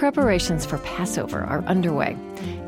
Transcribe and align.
Preparations 0.00 0.64
for 0.64 0.78
Passover 0.78 1.42
are 1.44 1.62
underway. 1.64 2.16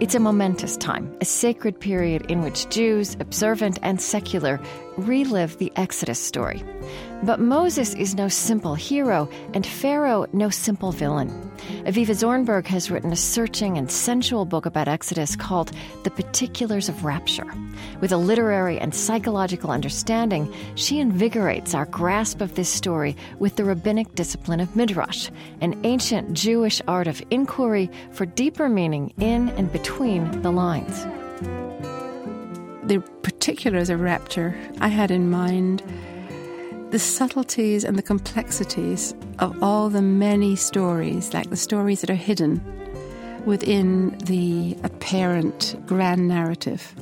It's 0.00 0.14
a 0.14 0.20
momentous 0.20 0.76
time, 0.76 1.10
a 1.22 1.24
sacred 1.24 1.80
period 1.80 2.30
in 2.30 2.42
which 2.42 2.68
Jews, 2.68 3.16
observant 3.20 3.78
and 3.80 3.98
secular, 4.02 4.60
relive 4.96 5.58
the 5.58 5.72
Exodus 5.76 6.18
story. 6.18 6.62
But 7.22 7.38
Moses 7.38 7.94
is 7.94 8.16
no 8.16 8.28
simple 8.28 8.74
hero, 8.74 9.28
and 9.54 9.64
Pharaoh 9.64 10.26
no 10.32 10.50
simple 10.50 10.90
villain. 10.90 11.30
Avivah 11.84 12.16
Zornberg 12.16 12.66
has 12.66 12.90
written 12.90 13.12
a 13.12 13.16
searching 13.16 13.78
and 13.78 13.90
sensual 13.90 14.44
book 14.44 14.66
about 14.66 14.88
Exodus 14.88 15.36
called 15.36 15.70
The 16.02 16.10
Particulars 16.10 16.88
of 16.88 17.04
Rapture. 17.04 17.46
With 18.00 18.10
a 18.10 18.16
literary 18.16 18.78
and 18.78 18.92
psychological 18.92 19.70
understanding, 19.70 20.52
she 20.74 20.98
invigorates 20.98 21.74
our 21.74 21.86
grasp 21.86 22.40
of 22.40 22.56
this 22.56 22.68
story 22.68 23.16
with 23.38 23.54
the 23.54 23.64
rabbinic 23.64 24.14
discipline 24.16 24.58
of 24.58 24.74
Midrash, 24.74 25.30
an 25.60 25.80
ancient 25.84 26.34
Jewish 26.34 26.82
art 26.88 27.06
of 27.06 27.22
inquiry 27.30 27.88
for 28.10 28.26
deeper 28.26 28.68
meaning 28.68 29.12
in 29.18 29.48
and 29.50 29.72
between 29.72 30.42
the 30.42 30.50
lines. 30.50 31.06
The 32.84 33.00
particulars 33.22 33.90
of 33.90 34.00
rapture 34.00 34.56
I 34.80 34.88
had 34.88 35.10
in 35.10 35.30
mind 35.30 35.82
the 36.90 36.98
subtleties 36.98 37.84
and 37.84 37.96
the 37.96 38.02
complexities 38.02 39.14
of 39.38 39.62
all 39.62 39.88
the 39.88 40.02
many 40.02 40.56
stories, 40.56 41.32
like 41.32 41.48
the 41.48 41.56
stories 41.56 42.02
that 42.02 42.10
are 42.10 42.14
hidden 42.14 42.60
within 43.46 44.16
the 44.26 44.76
apparent 44.82 45.74
grand 45.86 46.28
narrative. 46.28 46.94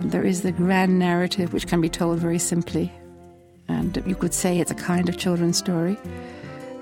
There 0.00 0.24
is 0.24 0.42
the 0.42 0.52
grand 0.52 0.98
narrative, 0.98 1.52
which 1.52 1.66
can 1.66 1.80
be 1.80 1.88
told 1.88 2.20
very 2.20 2.38
simply, 2.38 2.90
and 3.68 4.02
you 4.06 4.14
could 4.14 4.32
say 4.32 4.58
it's 4.58 4.70
a 4.70 4.76
kind 4.76 5.08
of 5.08 5.18
children's 5.18 5.58
story. 5.58 5.98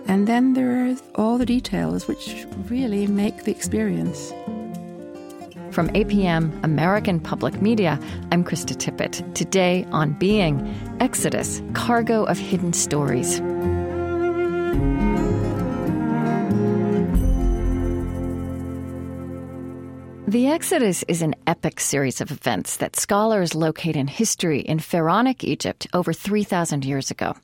And 0.07 0.29
then 0.29 0.53
there 0.53 0.87
are 0.87 0.97
all 1.17 1.39
the 1.39 1.47
details 1.47 2.07
which 2.07 2.47
really 2.69 3.07
make 3.07 3.45
the 3.45 3.51
experience. 3.51 4.33
From 5.77 5.89
APM, 5.89 6.59
American 6.65 7.21
Public 7.21 7.61
Media, 7.61 8.01
I'm 8.33 8.43
Krista 8.43 8.75
Tippett. 8.75 9.35
Today 9.35 9.87
on 9.93 10.15
Being, 10.15 10.75
Exodus, 11.01 11.61
Cargo 11.75 12.25
of 12.25 12.39
Hidden 12.39 12.73
Stories. 12.73 13.41
The 20.29 20.49
Exodus 20.49 21.05
is 21.07 21.23
an 21.23 21.37
epic 21.47 21.79
series 21.79 22.21
of 22.21 22.33
events 22.33 22.79
that 22.79 22.97
scholars 22.97 23.55
locate 23.55 23.95
in 23.95 24.09
history 24.09 24.59
in 24.59 24.81
Pharaonic 24.81 25.45
Egypt 25.45 25.87
over 25.93 26.13
3,000 26.13 26.85
years 26.85 27.13
ago. 27.13 27.37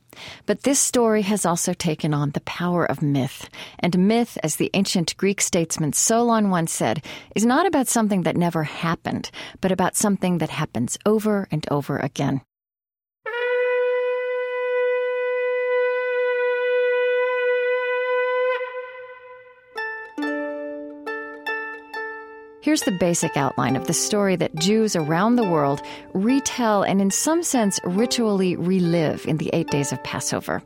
But 0.46 0.64
this 0.64 0.80
story 0.80 1.22
has 1.22 1.46
also 1.46 1.74
taken 1.74 2.12
on 2.12 2.32
the 2.32 2.40
power 2.40 2.84
of 2.84 3.00
myth. 3.00 3.48
And 3.78 4.08
myth, 4.08 4.36
as 4.42 4.56
the 4.56 4.68
ancient 4.74 5.16
Greek 5.16 5.40
statesman 5.40 5.92
Solon 5.92 6.50
once 6.50 6.72
said, 6.72 7.04
is 7.36 7.46
not 7.46 7.66
about 7.66 7.86
something 7.86 8.22
that 8.22 8.36
never 8.36 8.64
happened, 8.64 9.30
but 9.60 9.70
about 9.70 9.94
something 9.94 10.38
that 10.38 10.50
happens 10.50 10.98
over 11.06 11.46
and 11.52 11.64
over 11.70 11.98
again. 11.98 12.40
Here's 22.62 22.82
the 22.82 22.92
basic 22.92 23.36
outline 23.36 23.74
of 23.74 23.88
the 23.88 23.92
story 23.92 24.36
that 24.36 24.54
Jews 24.54 24.94
around 24.94 25.34
the 25.34 25.42
world 25.42 25.82
retell 26.14 26.84
and, 26.84 27.00
in 27.00 27.10
some 27.10 27.42
sense, 27.42 27.80
ritually 27.82 28.54
relive 28.54 29.26
in 29.26 29.38
the 29.38 29.50
eight 29.52 29.68
days 29.68 29.90
of 29.90 30.00
Passover. 30.04 30.62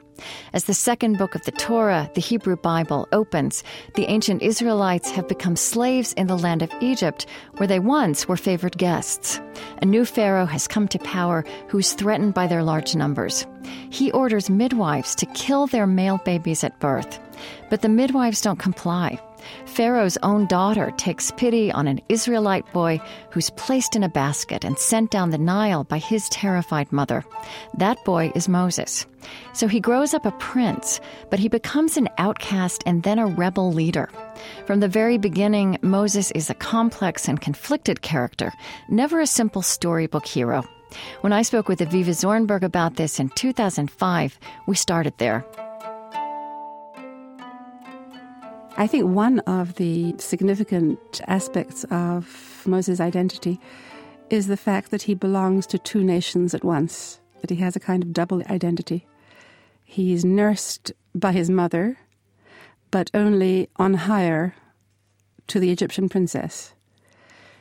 As 0.53 0.65
the 0.65 0.75
second 0.75 1.17
book 1.17 1.35
of 1.35 1.43
the 1.47 1.53
Torah, 1.53 2.11
the 2.15 2.21
Hebrew 2.21 2.57
Bible, 2.57 3.09
opens, 3.13 3.65
the 3.95 4.05
ancient 4.05 4.43
Israelites 4.43 5.11
have 5.11 5.27
become 5.27 5.57
slaves 5.57 6.13
in 6.13 6.27
the 6.27 6.37
land 6.37 6.61
of 6.61 6.71
Egypt, 6.83 7.25
where 7.57 7.67
they 7.67 7.79
once 7.79 8.29
were 8.29 8.37
favored 8.37 8.77
guests. 8.77 9.41
A 9.81 9.87
new 9.87 10.05
Pharaoh 10.05 10.45
has 10.45 10.69
come 10.69 10.89
to 10.89 10.99
power 10.99 11.47
who's 11.69 11.95
threatened 11.95 12.35
by 12.35 12.47
their 12.47 12.63
large 12.63 12.95
numbers. 12.95 13.47
He 13.89 14.13
orders 14.13 14.51
midwives 14.51 15.15
to 15.15 15.27
kill 15.33 15.67
their 15.67 15.87
male 15.87 16.21
babies 16.27 16.63
at 16.63 16.79
birth. 16.79 17.19
But 17.71 17.81
the 17.81 17.89
midwives 17.89 18.43
don't 18.43 18.59
comply. 18.59 19.19
Pharaoh's 19.67 20.17
own 20.23 20.47
daughter 20.47 20.93
takes 20.97 21.31
pity 21.33 21.71
on 21.71 21.87
an 21.87 22.01
Israelite 22.09 22.71
boy 22.73 23.01
who's 23.31 23.51
placed 23.51 23.97
in 23.97 24.03
a 24.03 24.09
basket 24.09 24.65
and 24.65 24.79
sent 24.79 25.11
down 25.11 25.31
the 25.31 25.39
Nile 25.39 25.85
by 25.85 25.99
his 25.99 26.29
terrified 26.31 26.91
mother. 26.93 27.25
That 27.77 28.03
boy 28.05 28.33
is 28.35 28.49
Moses. 28.49 29.07
So 29.53 29.69
he 29.69 29.81
grows 29.81 30.15
up 30.15 30.25
a 30.25 30.31
prince, 30.33 31.01
but 31.31 31.39
he 31.39 31.49
becomes 31.49 31.97
an 31.97 32.09
outcast 32.19 32.83
and 32.87 33.03
then 33.03 33.19
a 33.19 33.27
rebel 33.27 33.73
leader. 33.73 34.09
From 34.67 34.81
the 34.81 34.89
very 34.89 35.19
beginning, 35.19 35.79
Moses 35.83 36.31
is 36.33 36.49
a 36.49 36.55
complex 36.55 37.29
and 37.29 37.41
conflicted 37.41 38.03
character, 38.03 38.53
never 38.89 39.21
a 39.21 39.27
simple 39.27 39.63
storybook 39.63 40.27
hero. 40.27 40.65
When 41.21 41.33
I 41.33 41.43
spoke 41.43 41.69
with 41.69 41.81
Avivah 41.81 42.15
Zornberg 42.15 42.63
about 42.63 42.97
this 42.97 43.19
in 43.19 43.29
2005, 43.31 44.39
we 44.67 44.77
started 44.77 45.15
there. 45.19 45.45
I 48.79 48.87
think 48.87 49.07
one 49.07 49.39
of 49.41 49.77
the 49.77 50.15
significant 50.19 51.23
aspects 51.27 51.85
of 51.85 52.63
Moses' 52.67 53.01
identity 53.01 53.59
is 54.29 54.49
the 54.49 54.57
fact 54.57 54.91
that 54.91 55.03
he 55.03 55.15
belongs 55.15 55.67
to 55.69 55.79
two 55.79 56.05
nations 56.05 56.55
at 56.55 56.63
once, 56.63 57.19
that 57.41 57.49
he 57.49 57.57
has 57.57 57.75
a 57.75 57.81
kind 57.81 58.03
of 58.03 58.13
double 58.13 58.43
identity. 58.51 59.07
He's 59.83 60.27
nursed 60.27 60.93
by 61.15 61.33
his 61.33 61.49
mother, 61.49 61.97
but 62.91 63.11
only 63.15 63.71
on 63.77 63.95
hire 63.95 64.55
to 65.47 65.59
the 65.59 65.71
Egyptian 65.71 66.11
princess. 66.11 66.75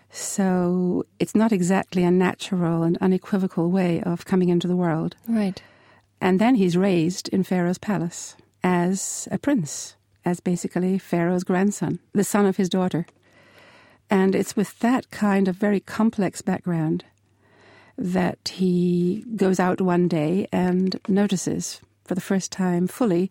So 0.10 1.06
it's 1.20 1.36
not 1.36 1.54
exactly 1.54 2.04
a 2.04 2.12
natural 2.12 2.84
and 2.84 2.98
unequivocal 2.98 3.72
way 3.72 4.02
of 4.02 4.26
coming 4.26 4.50
into 4.50 4.68
the 4.68 4.76
world. 4.76 5.16
Right. 5.30 5.62
And 6.20 6.42
then 6.42 6.56
he's 6.56 6.76
raised 6.76 7.30
in 7.30 7.44
Pharaoh's 7.44 7.78
palace 7.78 8.36
as 8.64 9.30
a 9.32 9.38
prince 9.38 9.96
as 10.26 10.40
basically 10.40 10.98
Pharaoh's 10.98 11.44
grandson, 11.44 12.00
the 12.14 12.24
son 12.24 12.46
of 12.46 12.58
his 12.58 12.70
daughter. 12.70 13.06
And 14.10 14.36
it's 14.36 14.56
with 14.56 14.80
that 14.80 15.10
kind 15.12 15.48
of 15.48 15.56
very 15.56 15.80
complex 15.80 16.42
background 16.42 17.06
that 17.98 18.50
he 18.50 19.24
goes 19.36 19.60
out 19.60 19.80
one 19.80 20.08
day 20.08 20.48
and 20.52 21.00
notices 21.08 21.80
for 22.04 22.16
the 22.16 22.22
first 22.22 22.52
time 22.52 22.88
fully 22.88 23.30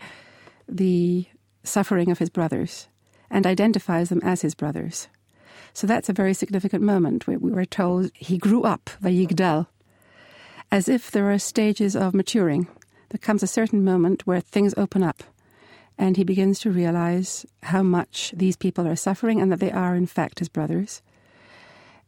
the 0.69 1.27
suffering 1.62 2.10
of 2.10 2.19
his 2.19 2.31
brothers 2.31 2.88
and 3.31 3.47
identifies 3.47 4.09
them 4.09 4.21
as 4.22 4.43
his 4.43 4.55
brothers. 4.55 5.09
So 5.72 5.87
that's 5.87 6.09
a 6.09 6.15
very 6.15 6.34
significant 6.34 6.82
moment 6.82 7.26
we 7.26 7.37
were 7.37 7.65
told 7.65 8.11
he 8.15 8.38
grew 8.38 8.62
up, 8.62 8.91
Vayigdal, 9.03 9.66
as 10.71 10.88
if 10.88 11.11
there 11.11 11.31
are 11.31 11.38
stages 11.38 11.97
of 11.97 12.15
maturing. 12.15 12.69
There 13.11 13.19
comes 13.19 13.43
a 13.43 13.49
certain 13.49 13.84
moment 13.84 14.26
where 14.26 14.41
things 14.41 14.75
open 14.76 15.03
up 15.03 15.22
and 15.99 16.16
he 16.16 16.25
begins 16.25 16.60
to 16.60 16.71
realize 16.71 17.47
how 17.62 17.82
much 17.82 18.32
these 18.37 18.56
people 18.56 18.87
are 18.87 18.97
suffering 18.97 19.41
and 19.41 19.50
that 19.53 19.60
they 19.60 19.71
are, 19.71 19.94
in 19.94 20.06
fact, 20.06 20.38
his 20.41 20.49
brothers. 20.49 21.03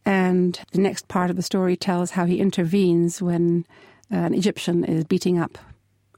And 0.04 0.58
the 0.72 0.80
next 0.80 1.08
part 1.08 1.30
of 1.30 1.36
the 1.36 1.42
story 1.42 1.76
tells 1.76 2.12
how 2.12 2.26
he 2.26 2.40
intervenes 2.40 3.20
when 3.20 3.66
an 4.10 4.34
Egyptian 4.34 4.84
is 4.84 5.04
beating 5.04 5.38
up 5.38 5.58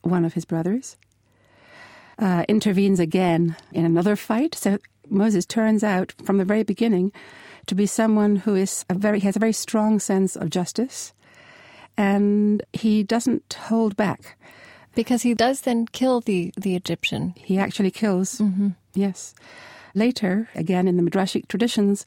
one 0.03 0.25
of 0.25 0.35
his 0.35 0.45
brothers. 0.45 0.97
Uh, 2.19 2.45
intervenes 2.49 3.01
again 3.01 3.57
in 3.73 3.85
another 3.85 4.17
fight. 4.17 4.55
So 4.55 4.79
Moses 5.09 5.47
turns 5.47 5.85
out 5.85 6.13
from 6.25 6.39
the 6.39 6.45
very 6.45 6.65
beginning 6.65 7.13
to 7.67 7.75
be 7.75 7.87
someone 7.87 8.37
who 8.37 8.55
is 8.55 8.85
a 8.89 8.95
very 8.95 9.21
has 9.21 9.37
a 9.37 9.41
very 9.41 9.53
strong 9.53 10.01
sense 10.01 10.37
of 10.37 10.51
justice, 10.51 11.13
and 11.97 12.63
he 12.73 13.03
doesn't 13.03 13.53
hold 13.55 13.97
back. 13.97 14.37
Because 14.99 15.23
he 15.23 15.33
does 15.33 15.61
then 15.61 15.87
kill 15.87 16.21
the, 16.21 16.53
the 16.57 16.75
Egyptian. 16.75 17.33
He 17.37 17.57
actually 17.57 17.93
kills, 17.93 18.41
mm-hmm. 18.41 18.71
yes. 18.95 19.33
Later, 19.95 20.49
again 20.57 20.89
in 20.89 20.97
the 20.97 21.09
Midrashic 21.09 21.47
traditions, 21.47 22.05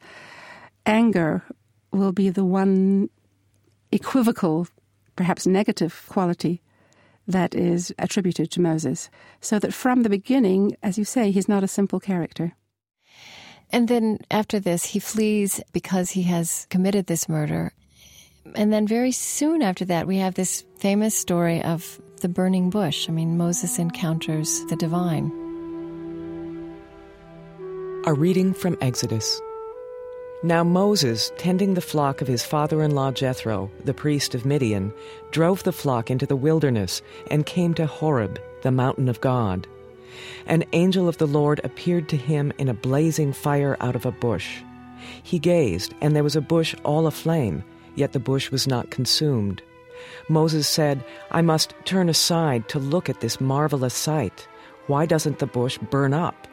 anger 0.84 1.42
will 1.90 2.12
be 2.12 2.28
the 2.28 2.44
one 2.44 3.08
equivocal, 3.92 4.68
perhaps 5.16 5.46
negative 5.46 6.04
quality 6.10 6.60
that 7.26 7.54
is 7.54 7.94
attributed 7.98 8.50
to 8.50 8.60
Moses. 8.60 9.08
So 9.40 9.58
that 9.58 9.72
from 9.72 10.02
the 10.02 10.10
beginning, 10.10 10.76
as 10.82 10.98
you 10.98 11.06
say, 11.06 11.30
he's 11.30 11.48
not 11.48 11.64
a 11.64 11.68
simple 11.68 11.98
character. 11.98 12.52
And 13.70 13.88
then 13.88 14.18
after 14.30 14.60
this, 14.60 14.84
he 14.84 14.98
flees 14.98 15.62
because 15.72 16.10
he 16.10 16.24
has 16.24 16.66
committed 16.68 17.06
this 17.06 17.26
murder. 17.26 17.72
And 18.54 18.72
then 18.72 18.86
very 18.86 19.12
soon 19.12 19.62
after 19.62 19.84
that, 19.86 20.06
we 20.06 20.18
have 20.18 20.34
this 20.34 20.64
famous 20.78 21.14
story 21.14 21.62
of 21.62 22.00
the 22.20 22.28
burning 22.28 22.70
bush. 22.70 23.08
I 23.08 23.12
mean, 23.12 23.36
Moses 23.36 23.78
encounters 23.78 24.64
the 24.66 24.76
divine. 24.76 25.30
A 28.04 28.12
reading 28.12 28.52
from 28.52 28.76
Exodus. 28.80 29.40
Now 30.44 30.64
Moses, 30.64 31.30
tending 31.38 31.74
the 31.74 31.80
flock 31.80 32.20
of 32.20 32.26
his 32.26 32.42
father 32.44 32.82
in 32.82 32.96
law 32.96 33.12
Jethro, 33.12 33.70
the 33.84 33.94
priest 33.94 34.34
of 34.34 34.44
Midian, 34.44 34.92
drove 35.30 35.62
the 35.62 35.72
flock 35.72 36.10
into 36.10 36.26
the 36.26 36.34
wilderness 36.34 37.00
and 37.30 37.46
came 37.46 37.74
to 37.74 37.86
Horeb, 37.86 38.40
the 38.62 38.72
mountain 38.72 39.08
of 39.08 39.20
God. 39.20 39.68
An 40.46 40.64
angel 40.72 41.08
of 41.08 41.18
the 41.18 41.28
Lord 41.28 41.60
appeared 41.62 42.08
to 42.08 42.16
him 42.16 42.52
in 42.58 42.68
a 42.68 42.74
blazing 42.74 43.32
fire 43.32 43.76
out 43.80 43.94
of 43.94 44.04
a 44.04 44.10
bush. 44.10 44.60
He 45.22 45.38
gazed, 45.38 45.94
and 46.00 46.14
there 46.14 46.24
was 46.24 46.36
a 46.36 46.40
bush 46.40 46.74
all 46.84 47.06
aflame, 47.06 47.62
yet 47.94 48.12
the 48.12 48.20
bush 48.20 48.50
was 48.50 48.66
not 48.66 48.90
consumed. 48.90 49.62
Moses 50.28 50.68
said, 50.68 51.04
I 51.30 51.42
must 51.42 51.74
turn 51.84 52.08
aside 52.08 52.68
to 52.68 52.78
look 52.78 53.08
at 53.08 53.20
this 53.20 53.40
marvelous 53.40 53.94
sight. 53.94 54.48
Why 54.86 55.06
doesn't 55.06 55.38
the 55.38 55.46
bush 55.46 55.78
burn 55.90 56.12
up? 56.12 56.48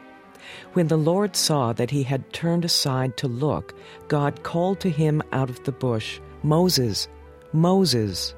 When 0.72 0.88
the 0.88 0.96
Lord 0.96 1.36
saw 1.36 1.72
that 1.72 1.90
he 1.90 2.02
had 2.02 2.32
turned 2.32 2.64
aside 2.64 3.16
to 3.18 3.28
look, 3.28 3.74
God 4.08 4.42
called 4.42 4.80
to 4.80 4.90
him 4.90 5.22
out 5.32 5.50
of 5.50 5.62
the 5.64 5.72
bush, 5.72 6.20
Moses, 6.42 7.08
Moses. 7.52 8.34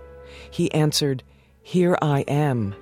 He 0.50 0.72
answered, 0.72 1.22
Here 1.62 1.96
I 2.02 2.20
am. 2.22 2.74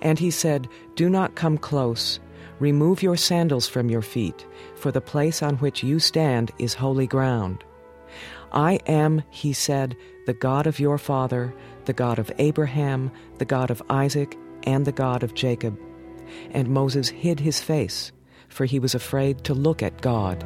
And 0.00 0.18
he 0.18 0.30
said, 0.30 0.68
Do 0.96 1.08
not 1.08 1.34
come 1.34 1.58
close. 1.58 2.20
Remove 2.60 3.02
your 3.02 3.16
sandals 3.16 3.66
from 3.66 3.90
your 3.90 4.02
feet, 4.02 4.46
for 4.76 4.92
the 4.92 5.00
place 5.00 5.42
on 5.42 5.56
which 5.56 5.82
you 5.82 5.98
stand 5.98 6.52
is 6.58 6.74
holy 6.74 7.06
ground. 7.06 7.64
I 8.52 8.78
am, 8.86 9.22
he 9.30 9.52
said, 9.52 9.96
the 10.26 10.34
God 10.34 10.66
of 10.66 10.78
your 10.78 10.98
father, 10.98 11.54
the 11.86 11.92
God 11.92 12.18
of 12.18 12.30
Abraham, 12.38 13.10
the 13.38 13.44
God 13.44 13.70
of 13.70 13.82
Isaac, 13.90 14.36
and 14.64 14.84
the 14.84 14.92
God 14.92 15.22
of 15.22 15.34
Jacob. 15.34 15.78
And 16.52 16.68
Moses 16.68 17.08
hid 17.08 17.40
his 17.40 17.60
face, 17.60 18.12
for 18.48 18.64
he 18.64 18.78
was 18.78 18.94
afraid 18.94 19.44
to 19.44 19.54
look 19.54 19.82
at 19.82 20.00
God. 20.00 20.44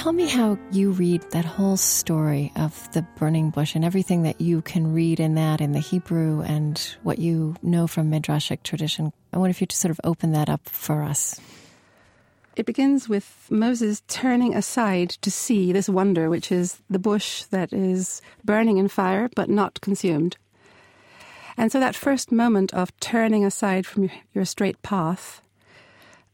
Tell 0.00 0.12
me 0.12 0.26
how 0.26 0.58
you 0.72 0.92
read 0.92 1.20
that 1.32 1.44
whole 1.44 1.76
story 1.76 2.52
of 2.56 2.90
the 2.92 3.02
burning 3.18 3.50
bush 3.50 3.74
and 3.74 3.84
everything 3.84 4.22
that 4.22 4.40
you 4.40 4.62
can 4.62 4.94
read 4.94 5.20
in 5.20 5.34
that 5.34 5.60
in 5.60 5.72
the 5.72 5.78
Hebrew 5.78 6.40
and 6.40 6.78
what 7.02 7.18
you 7.18 7.54
know 7.62 7.86
from 7.86 8.10
Midrashic 8.10 8.62
tradition. 8.62 9.12
I 9.34 9.36
wonder 9.36 9.50
if 9.50 9.60
you 9.60 9.66
just 9.66 9.82
sort 9.82 9.90
of 9.90 10.00
open 10.02 10.32
that 10.32 10.48
up 10.48 10.66
for 10.66 11.02
us. 11.02 11.38
It 12.56 12.64
begins 12.64 13.10
with 13.10 13.46
Moses 13.50 14.00
turning 14.08 14.54
aside 14.54 15.10
to 15.20 15.30
see 15.30 15.70
this 15.70 15.86
wonder, 15.86 16.30
which 16.30 16.50
is 16.50 16.78
the 16.88 16.98
bush 16.98 17.42
that 17.50 17.70
is 17.70 18.22
burning 18.42 18.78
in 18.78 18.88
fire 18.88 19.28
but 19.36 19.50
not 19.50 19.82
consumed. 19.82 20.38
And 21.58 21.70
so 21.70 21.78
that 21.78 21.94
first 21.94 22.32
moment 22.32 22.72
of 22.72 22.98
turning 23.00 23.44
aside 23.44 23.84
from 23.84 24.08
your 24.32 24.46
straight 24.46 24.80
path, 24.80 25.42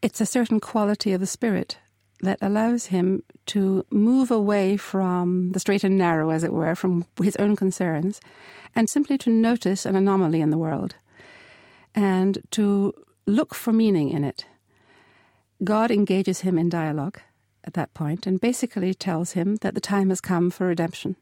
it's 0.02 0.20
a 0.20 0.26
certain 0.26 0.60
quality 0.60 1.12
of 1.12 1.18
the 1.18 1.26
spirit 1.26 1.78
that 2.20 2.38
allows 2.40 2.86
him 2.86 3.22
to 3.46 3.84
move 3.90 4.30
away 4.30 4.76
from 4.76 5.52
the 5.52 5.60
straight 5.60 5.84
and 5.84 5.98
narrow, 5.98 6.30
as 6.30 6.42
it 6.42 6.52
were, 6.52 6.74
from 6.74 7.04
his 7.22 7.36
own 7.36 7.56
concerns, 7.56 8.20
and 8.74 8.88
simply 8.88 9.18
to 9.18 9.30
notice 9.30 9.84
an 9.86 9.96
anomaly 9.96 10.40
in 10.40 10.50
the 10.50 10.58
world 10.58 10.96
and 11.94 12.38
to 12.50 12.92
look 13.26 13.54
for 13.54 13.72
meaning 13.72 14.10
in 14.10 14.24
it. 14.24 14.44
God 15.64 15.90
engages 15.90 16.40
him 16.40 16.58
in 16.58 16.68
dialogue 16.68 17.20
at 17.64 17.74
that 17.74 17.94
point 17.94 18.26
and 18.26 18.40
basically 18.40 18.94
tells 18.94 19.32
him 19.32 19.56
that 19.56 19.74
the 19.74 19.80
time 19.80 20.10
has 20.10 20.20
come 20.20 20.50
for 20.50 20.66
redemption 20.66 21.16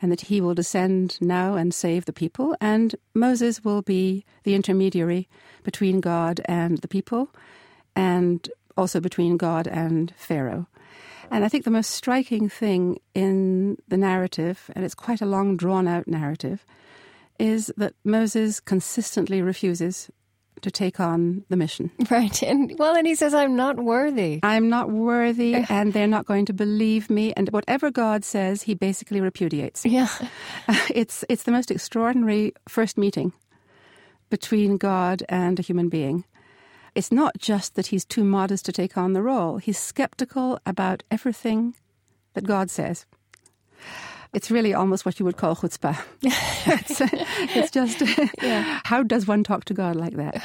and 0.00 0.10
that 0.10 0.22
he 0.22 0.40
will 0.40 0.54
descend 0.54 1.18
now 1.20 1.54
and 1.54 1.72
save 1.72 2.04
the 2.04 2.12
people, 2.12 2.54
and 2.60 2.94
Moses 3.14 3.64
will 3.64 3.80
be 3.80 4.24
the 4.42 4.54
intermediary 4.54 5.28
between 5.62 6.00
God 6.00 6.40
and 6.44 6.78
the 6.78 6.88
people 6.88 7.30
and 7.94 8.50
also 8.76 9.00
between 9.00 9.36
God 9.36 9.66
and 9.66 10.12
Pharaoh. 10.16 10.66
And 11.30 11.44
I 11.44 11.48
think 11.48 11.64
the 11.64 11.70
most 11.70 11.90
striking 11.90 12.48
thing 12.48 12.98
in 13.14 13.78
the 13.88 13.96
narrative, 13.96 14.70
and 14.74 14.84
it's 14.84 14.94
quite 14.94 15.20
a 15.20 15.26
long, 15.26 15.56
drawn 15.56 15.88
out 15.88 16.06
narrative, 16.06 16.64
is 17.38 17.72
that 17.76 17.94
Moses 18.04 18.60
consistently 18.60 19.42
refuses 19.42 20.10
to 20.62 20.70
take 20.70 21.00
on 21.00 21.44
the 21.48 21.56
mission. 21.56 21.90
Right. 22.10 22.42
And 22.42 22.78
well, 22.78 22.96
and 22.96 23.06
he 23.06 23.14
says, 23.14 23.34
I'm 23.34 23.56
not 23.56 23.76
worthy. 23.76 24.40
I'm 24.42 24.68
not 24.68 24.90
worthy, 24.90 25.54
and 25.68 25.92
they're 25.92 26.06
not 26.06 26.24
going 26.24 26.46
to 26.46 26.52
believe 26.52 27.10
me. 27.10 27.32
And 27.36 27.48
whatever 27.50 27.90
God 27.90 28.24
says, 28.24 28.62
he 28.62 28.74
basically 28.74 29.20
repudiates. 29.20 29.84
Yeah. 29.84 30.08
It's, 30.94 31.24
it's 31.28 31.42
the 31.42 31.52
most 31.52 31.70
extraordinary 31.70 32.54
first 32.68 32.96
meeting 32.96 33.32
between 34.30 34.76
God 34.78 35.22
and 35.28 35.58
a 35.58 35.62
human 35.62 35.88
being. 35.88 36.24
It's 36.96 37.12
not 37.12 37.36
just 37.36 37.74
that 37.74 37.88
he's 37.88 38.06
too 38.06 38.24
modest 38.24 38.64
to 38.64 38.72
take 38.72 38.96
on 38.96 39.12
the 39.12 39.20
role, 39.20 39.58
he's 39.58 39.78
skeptical 39.78 40.58
about 40.64 41.02
everything 41.10 41.74
that 42.32 42.44
God 42.46 42.70
says. 42.70 43.04
It's 44.32 44.50
really 44.50 44.72
almost 44.72 45.04
what 45.04 45.20
you 45.20 45.26
would 45.26 45.36
call 45.36 45.54
chutzpah. 45.54 45.98
it's, 46.22 47.02
it's, 47.54 47.70
just, 47.70 48.00
yeah. 48.42 48.80
how 48.84 49.02
does 49.02 49.26
one 49.26 49.44
talk 49.44 49.66
to 49.66 49.74
God 49.74 49.94
like 49.94 50.16
that? 50.16 50.42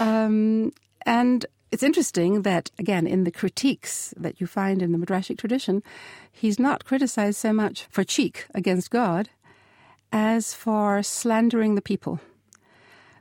Um, 0.00 0.72
and 1.06 1.46
it's 1.70 1.84
interesting 1.84 2.42
that, 2.42 2.72
again, 2.76 3.06
in 3.06 3.22
the 3.22 3.30
critiques 3.30 4.12
that 4.16 4.40
you 4.40 4.48
find 4.48 4.82
in 4.82 4.90
the 4.90 4.98
Midrashic 4.98 5.38
tradition, 5.38 5.80
he's 6.32 6.58
not 6.58 6.84
criticized 6.84 7.38
so 7.38 7.52
much 7.52 7.86
for 7.88 8.02
cheek 8.02 8.46
against 8.52 8.90
God 8.90 9.30
as 10.10 10.54
for 10.54 11.04
slandering 11.04 11.76
the 11.76 11.82
people, 11.82 12.18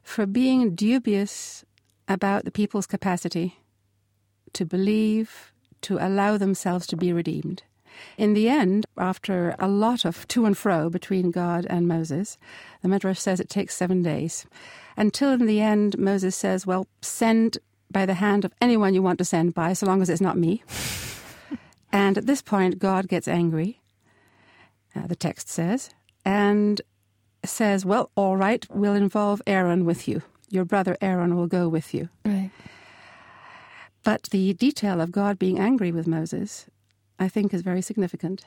for 0.02 0.26
being 0.26 0.74
dubious 0.74 1.64
about 2.08 2.46
the 2.46 2.52
people's 2.52 2.88
capacity 2.88 3.58
to 4.54 4.66
believe, 4.66 5.52
to 5.82 5.98
allow 5.98 6.38
themselves 6.38 6.88
to 6.88 6.96
be 6.96 7.12
redeemed. 7.12 7.64
In 8.18 8.34
the 8.34 8.50
end, 8.50 8.86
after 8.98 9.56
a 9.60 9.68
lot 9.68 10.06
of 10.06 10.28
to 10.30 10.46
and 10.46 10.58
fro 10.58 10.90
between 10.90 11.32
God 11.32 11.66
and 11.70 11.88
Moses, 11.88 12.38
the 12.82 12.88
Midrash 12.88 13.20
says 13.20 13.40
it 13.40 13.50
takes 13.50 13.76
seven 13.76 14.02
days. 14.02 14.46
Until 14.98 15.32
in 15.32 15.46
the 15.46 15.62
end, 15.62 15.98
Moses 15.98 16.36
says, 16.36 16.66
Well, 16.66 16.88
send 17.02 17.58
by 17.92 18.06
the 18.06 18.16
hand 18.16 18.46
of 18.46 18.54
anyone 18.60 18.94
you 18.94 19.04
want 19.04 19.20
to 19.20 19.26
send 19.26 19.54
by, 19.54 19.74
so 19.74 19.86
long 19.86 20.02
as 20.02 20.10
it's 20.10 20.22
not 20.22 20.38
me. 20.38 20.64
and 21.92 22.18
at 22.18 22.26
this 22.26 22.42
point, 22.42 22.80
God 22.80 23.08
gets 23.08 23.28
angry, 23.28 23.80
uh, 24.96 25.06
the 25.08 25.16
text 25.16 25.50
says, 25.50 25.92
and 26.26 26.82
says, 27.46 27.86
Well, 27.86 28.10
all 28.16 28.38
right, 28.38 28.66
we'll 28.72 28.96
involve 28.96 29.42
Aaron 29.46 29.86
with 29.86 30.08
you 30.08 30.24
your 30.54 30.66
brother 30.66 30.96
Aaron 31.02 31.36
will 31.36 31.48
go 31.48 31.68
with 31.68 31.94
you. 31.94 32.10
Right. 32.24 32.52
But 34.04 34.24
the 34.32 34.54
detail 34.54 35.02
of 35.02 35.12
God 35.12 35.40
being 35.40 35.60
angry 35.60 35.92
with 35.92 36.08
Moses, 36.08 36.68
I 37.18 37.28
think, 37.28 37.54
is 37.54 37.62
very 37.62 37.82
significant 37.82 38.46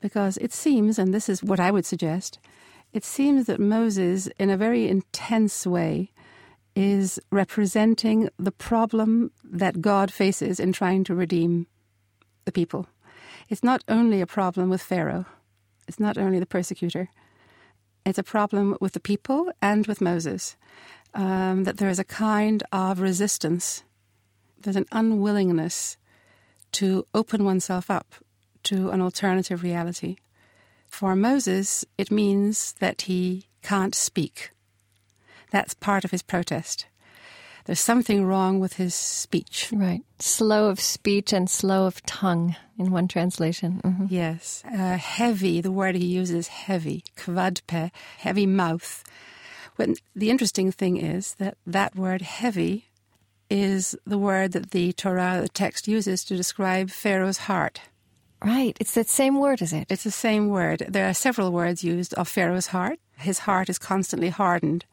because 0.00 0.36
it 0.38 0.52
seems, 0.52 0.98
and 0.98 1.14
this 1.14 1.28
is 1.28 1.42
what 1.42 1.60
I 1.60 1.70
would 1.70 1.86
suggest, 1.86 2.38
it 2.92 3.04
seems 3.04 3.46
that 3.46 3.60
Moses, 3.60 4.26
in 4.38 4.50
a 4.50 4.56
very 4.56 4.88
intense 4.88 5.66
way, 5.66 6.10
is 6.74 7.18
representing 7.30 8.28
the 8.38 8.52
problem 8.52 9.30
that 9.44 9.80
God 9.80 10.12
faces 10.12 10.58
in 10.58 10.72
trying 10.72 11.04
to 11.04 11.14
redeem 11.14 11.66
the 12.44 12.52
people. 12.52 12.86
It's 13.48 13.64
not 13.64 13.82
only 13.88 14.20
a 14.20 14.26
problem 14.26 14.68
with 14.68 14.82
Pharaoh, 14.82 15.26
it's 15.86 16.00
not 16.00 16.18
only 16.18 16.38
the 16.38 16.46
persecutor, 16.46 17.08
it's 18.04 18.18
a 18.18 18.22
problem 18.22 18.76
with 18.80 18.92
the 18.92 19.00
people 19.00 19.50
and 19.60 19.86
with 19.86 20.00
Moses 20.00 20.56
um, 21.16 21.64
that 21.64 21.78
there 21.78 21.88
is 21.88 21.98
a 21.98 22.04
kind 22.04 22.62
of 22.70 23.00
resistance, 23.00 23.82
there's 24.60 24.76
an 24.76 24.86
unwillingness 24.92 25.96
to 26.72 27.06
open 27.14 27.44
oneself 27.44 27.90
up 27.90 28.14
to 28.64 28.90
an 28.90 29.00
alternative 29.00 29.62
reality. 29.62 30.16
For 30.86 31.16
Moses, 31.16 31.84
it 31.96 32.10
means 32.10 32.74
that 32.80 33.02
he 33.02 33.46
can't 33.62 33.94
speak. 33.94 34.50
That's 35.50 35.74
part 35.74 36.04
of 36.04 36.10
his 36.10 36.22
protest. 36.22 36.86
There's 37.64 37.80
something 37.80 38.24
wrong 38.24 38.60
with 38.60 38.74
his 38.74 38.94
speech. 38.94 39.70
Right. 39.72 40.02
Slow 40.20 40.68
of 40.68 40.78
speech 40.78 41.32
and 41.32 41.50
slow 41.50 41.86
of 41.86 42.04
tongue 42.06 42.54
in 42.78 42.90
one 42.92 43.08
translation. 43.08 43.80
Mm-hmm. 43.82 44.06
Yes. 44.08 44.62
Uh, 44.64 44.96
heavy, 44.96 45.60
the 45.60 45.72
word 45.72 45.96
he 45.96 46.04
uses, 46.04 46.48
heavy. 46.48 47.02
Kvadpe, 47.16 47.90
heavy 48.18 48.46
mouth. 48.46 49.02
But 49.76 49.90
the 50.14 50.30
interesting 50.30 50.72
thing 50.72 50.96
is 50.96 51.34
that 51.34 51.56
that 51.66 51.96
word 51.96 52.22
heavy 52.22 52.86
is 53.48 53.96
the 54.06 54.18
word 54.18 54.52
that 54.52 54.70
the 54.70 54.92
Torah, 54.92 55.40
the 55.42 55.48
text, 55.48 55.86
uses 55.86 56.24
to 56.24 56.36
describe 56.36 56.90
Pharaoh's 56.90 57.38
heart. 57.38 57.80
Right. 58.44 58.76
It's 58.80 58.94
that 58.94 59.08
same 59.08 59.38
word, 59.38 59.62
is 59.62 59.72
it? 59.72 59.86
It's 59.88 60.04
the 60.04 60.10
same 60.10 60.48
word. 60.48 60.84
There 60.88 61.08
are 61.08 61.14
several 61.14 61.52
words 61.52 61.84
used 61.84 62.12
of 62.14 62.28
Pharaoh's 62.28 62.68
heart. 62.68 62.98
His 63.18 63.40
heart 63.40 63.68
is 63.68 63.78
constantly 63.78 64.28
hardened 64.28 64.84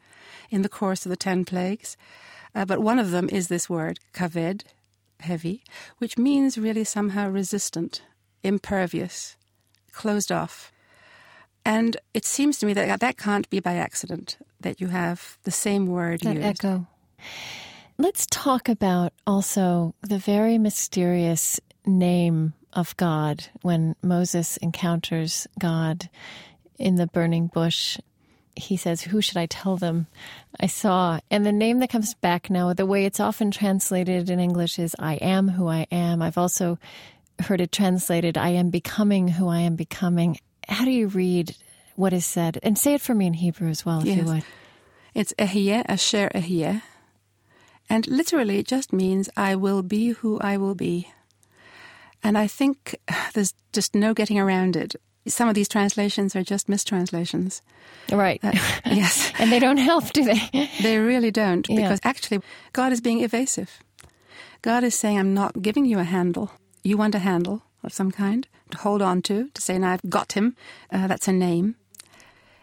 in 0.50 0.62
the 0.62 0.68
course 0.68 1.04
of 1.04 1.10
the 1.10 1.16
ten 1.16 1.44
plagues. 1.44 1.96
Uh, 2.54 2.64
but 2.64 2.80
one 2.80 2.98
of 2.98 3.10
them 3.10 3.28
is 3.30 3.48
this 3.48 3.68
word, 3.68 3.98
kaved, 4.12 4.64
heavy, 5.20 5.62
which 5.98 6.16
means 6.16 6.56
really 6.56 6.84
somehow 6.84 7.28
resistant, 7.28 8.02
impervious, 8.42 9.36
closed 9.92 10.30
off. 10.30 10.72
And 11.64 11.96
it 12.12 12.24
seems 12.24 12.58
to 12.58 12.66
me 12.66 12.72
that 12.74 13.00
that 13.00 13.16
can't 13.16 13.48
be 13.50 13.60
by 13.60 13.74
accident, 13.76 14.36
that 14.60 14.80
you 14.80 14.88
have 14.88 15.38
the 15.44 15.50
same 15.50 15.86
word 15.86 16.20
that 16.20 16.36
used. 16.36 16.46
echo. 16.46 16.86
Let's 17.96 18.26
talk 18.26 18.68
about 18.68 19.12
also 19.26 19.94
the 20.02 20.18
very 20.18 20.58
mysterious 20.58 21.60
name 21.86 22.54
of 22.72 22.96
God 22.96 23.46
when 23.62 23.94
Moses 24.02 24.56
encounters 24.58 25.46
God 25.58 26.08
in 26.78 26.96
the 26.96 27.06
burning 27.06 27.46
bush, 27.46 27.98
he 28.56 28.76
says, 28.76 29.02
Who 29.02 29.20
should 29.20 29.36
I 29.36 29.46
tell 29.46 29.76
them 29.76 30.06
I 30.60 30.66
saw? 30.66 31.20
And 31.30 31.46
the 31.46 31.52
name 31.52 31.78
that 31.80 31.90
comes 31.90 32.14
back 32.14 32.50
now, 32.50 32.72
the 32.72 32.86
way 32.86 33.04
it's 33.04 33.20
often 33.20 33.50
translated 33.50 34.30
in 34.30 34.40
English 34.40 34.78
is 34.78 34.94
I 34.98 35.14
am 35.14 35.48
who 35.48 35.68
I 35.68 35.86
am. 35.90 36.22
I've 36.22 36.38
also 36.38 36.78
heard 37.40 37.60
it 37.60 37.72
translated, 37.72 38.38
I 38.38 38.50
am 38.50 38.70
becoming 38.70 39.28
who 39.28 39.48
I 39.48 39.60
am 39.60 39.76
becoming. 39.76 40.38
How 40.68 40.84
do 40.84 40.90
you 40.90 41.08
read 41.08 41.56
what 41.96 42.12
is 42.12 42.26
said? 42.26 42.58
And 42.62 42.76
say 42.78 42.94
it 42.94 43.00
for 43.00 43.14
me 43.14 43.26
in 43.26 43.34
Hebrew 43.34 43.68
as 43.68 43.84
well, 43.86 44.00
if 44.00 44.06
Yes. 44.06 44.16
you 44.18 44.24
would. 44.24 44.44
It's 45.14 45.32
Ehyeh 45.38 45.84
Asher 45.88 46.28
Ehyeh. 46.34 46.82
And 47.88 48.06
literally 48.08 48.58
it 48.58 48.66
just 48.66 48.92
means 48.92 49.28
I 49.36 49.54
will 49.54 49.82
be 49.82 50.08
who 50.10 50.38
I 50.40 50.56
will 50.56 50.74
be. 50.74 51.08
And 52.22 52.38
I 52.38 52.46
think 52.46 52.96
there's 53.34 53.54
just 53.72 53.94
no 53.94 54.14
getting 54.14 54.38
around 54.38 54.76
it. 54.76 54.96
Some 55.26 55.48
of 55.48 55.54
these 55.54 55.68
translations 55.68 56.34
are 56.36 56.42
just 56.42 56.68
mistranslations. 56.68 57.62
Right. 58.10 58.40
Uh, 58.42 58.52
yes, 58.86 59.32
and 59.38 59.50
they 59.52 59.58
don't 59.58 59.78
help, 59.78 60.10
do 60.12 60.24
they? 60.24 60.68
they 60.82 60.98
really 60.98 61.30
don't, 61.30 61.66
Yeah. 61.68 61.76
because 61.82 62.00
actually 62.04 62.40
God 62.72 62.92
is 62.92 63.00
being 63.00 63.20
evasive. 63.22 63.78
God 64.62 64.84
is 64.84 64.94
saying, 64.94 65.18
I'm 65.18 65.32
not 65.34 65.62
giving 65.62 65.84
you 65.86 65.98
a 65.98 66.04
handle. 66.04 66.50
You 66.82 66.96
want 66.98 67.14
a 67.14 67.18
handle 67.20 67.62
of 67.84 67.92
some 67.92 68.10
kind 68.10 68.48
to 68.70 68.78
hold 68.78 69.02
on 69.02 69.22
to, 69.22 69.48
to 69.54 69.62
say, 69.62 69.78
now 69.78 69.92
I've 69.92 70.10
got 70.10 70.32
him. 70.32 70.56
Uh, 70.90 71.06
that's 71.06 71.28
a 71.28 71.32
name. 71.32 71.76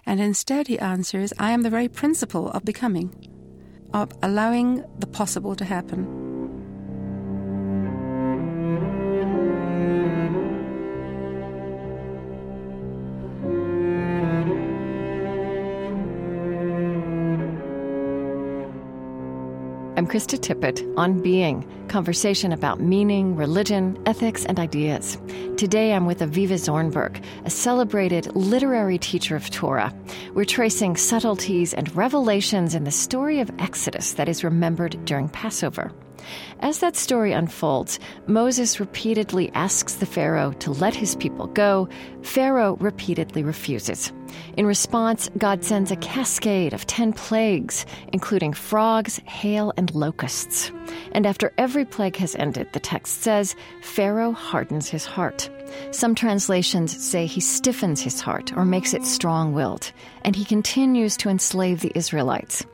And 0.05 0.19
instead, 0.19 0.67
he 0.67 0.79
answers, 0.79 1.33
I 1.37 1.51
am 1.51 1.61
the 1.61 1.69
very 1.69 1.87
principle 1.87 2.49
of 2.51 2.65
becoming, 2.65 3.13
of 3.93 4.11
allowing 4.23 4.83
the 4.99 5.07
possible 5.07 5.55
to 5.55 5.65
happen. 5.65 6.30
I'm 20.01 20.07
Krista 20.07 20.39
Tippett 20.39 20.81
on 20.97 21.21
Being, 21.21 21.63
conversation 21.87 22.51
about 22.51 22.79
meaning, 22.79 23.35
religion, 23.35 24.01
ethics, 24.07 24.45
and 24.45 24.57
ideas. 24.57 25.19
Today 25.57 25.93
I'm 25.93 26.07
with 26.07 26.21
Avivah 26.21 26.57
Zornberg, 26.57 27.23
a 27.45 27.51
celebrated 27.51 28.35
literary 28.35 28.97
teacher 28.97 29.35
of 29.35 29.51
Torah. 29.51 29.93
We're 30.33 30.43
tracing 30.43 30.97
subtleties 30.97 31.75
and 31.75 31.95
revelations 31.95 32.73
in 32.73 32.83
the 32.83 32.89
story 32.89 33.41
of 33.41 33.51
Exodus 33.59 34.13
that 34.13 34.27
is 34.27 34.43
remembered 34.43 35.05
during 35.05 35.29
Passover. 35.29 35.91
As 36.59 36.79
that 36.79 36.95
story 36.95 37.31
unfolds, 37.31 37.99
Moses 38.27 38.79
repeatedly 38.79 39.51
asks 39.53 39.95
the 39.95 40.05
Pharaoh 40.05 40.51
to 40.59 40.71
let 40.71 40.95
his 40.95 41.15
people 41.15 41.47
go. 41.47 41.89
Pharaoh 42.21 42.77
repeatedly 42.79 43.43
refuses. 43.43 44.11
In 44.55 44.65
response, 44.65 45.29
God 45.37 45.63
sends 45.63 45.91
a 45.91 45.97
cascade 45.97 46.73
of 46.73 46.87
ten 46.87 47.13
plagues, 47.13 47.85
including 48.13 48.53
frogs, 48.53 49.17
hail, 49.25 49.73
and 49.77 49.93
locusts. 49.93 50.71
And 51.11 51.25
after 51.25 51.53
every 51.57 51.85
plague 51.85 52.15
has 52.17 52.35
ended, 52.35 52.71
the 52.71 52.79
text 52.79 53.21
says, 53.21 53.55
Pharaoh 53.81 54.31
hardens 54.31 54.89
his 54.89 55.05
heart. 55.05 55.49
Some 55.91 56.15
translations 56.15 57.03
say 57.03 57.25
he 57.25 57.41
stiffens 57.41 58.01
his 58.01 58.21
heart 58.21 58.55
or 58.55 58.65
makes 58.65 58.93
it 58.93 59.05
strong 59.05 59.53
willed, 59.53 59.91
and 60.23 60.35
he 60.35 60.45
continues 60.45 61.17
to 61.17 61.29
enslave 61.29 61.81
the 61.81 61.91
Israelites. 61.95 62.65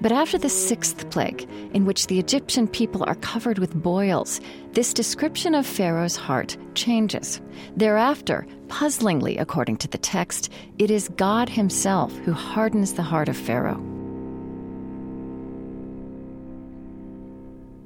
But 0.00 0.12
after 0.12 0.38
the 0.38 0.48
sixth 0.48 1.08
plague, 1.10 1.48
in 1.72 1.84
which 1.84 2.06
the 2.06 2.18
Egyptian 2.18 2.68
people 2.68 3.04
are 3.04 3.14
covered 3.16 3.58
with 3.58 3.74
boils, 3.74 4.40
this 4.72 4.92
description 4.92 5.54
of 5.54 5.66
Pharaoh's 5.66 6.16
heart 6.16 6.56
changes. 6.74 7.40
Thereafter, 7.76 8.46
puzzlingly 8.68 9.38
according 9.38 9.78
to 9.78 9.88
the 9.88 9.98
text, 9.98 10.52
it 10.78 10.90
is 10.90 11.08
God 11.16 11.48
Himself 11.48 12.16
who 12.18 12.32
hardens 12.32 12.94
the 12.94 13.02
heart 13.02 13.28
of 13.28 13.36
Pharaoh. 13.36 13.82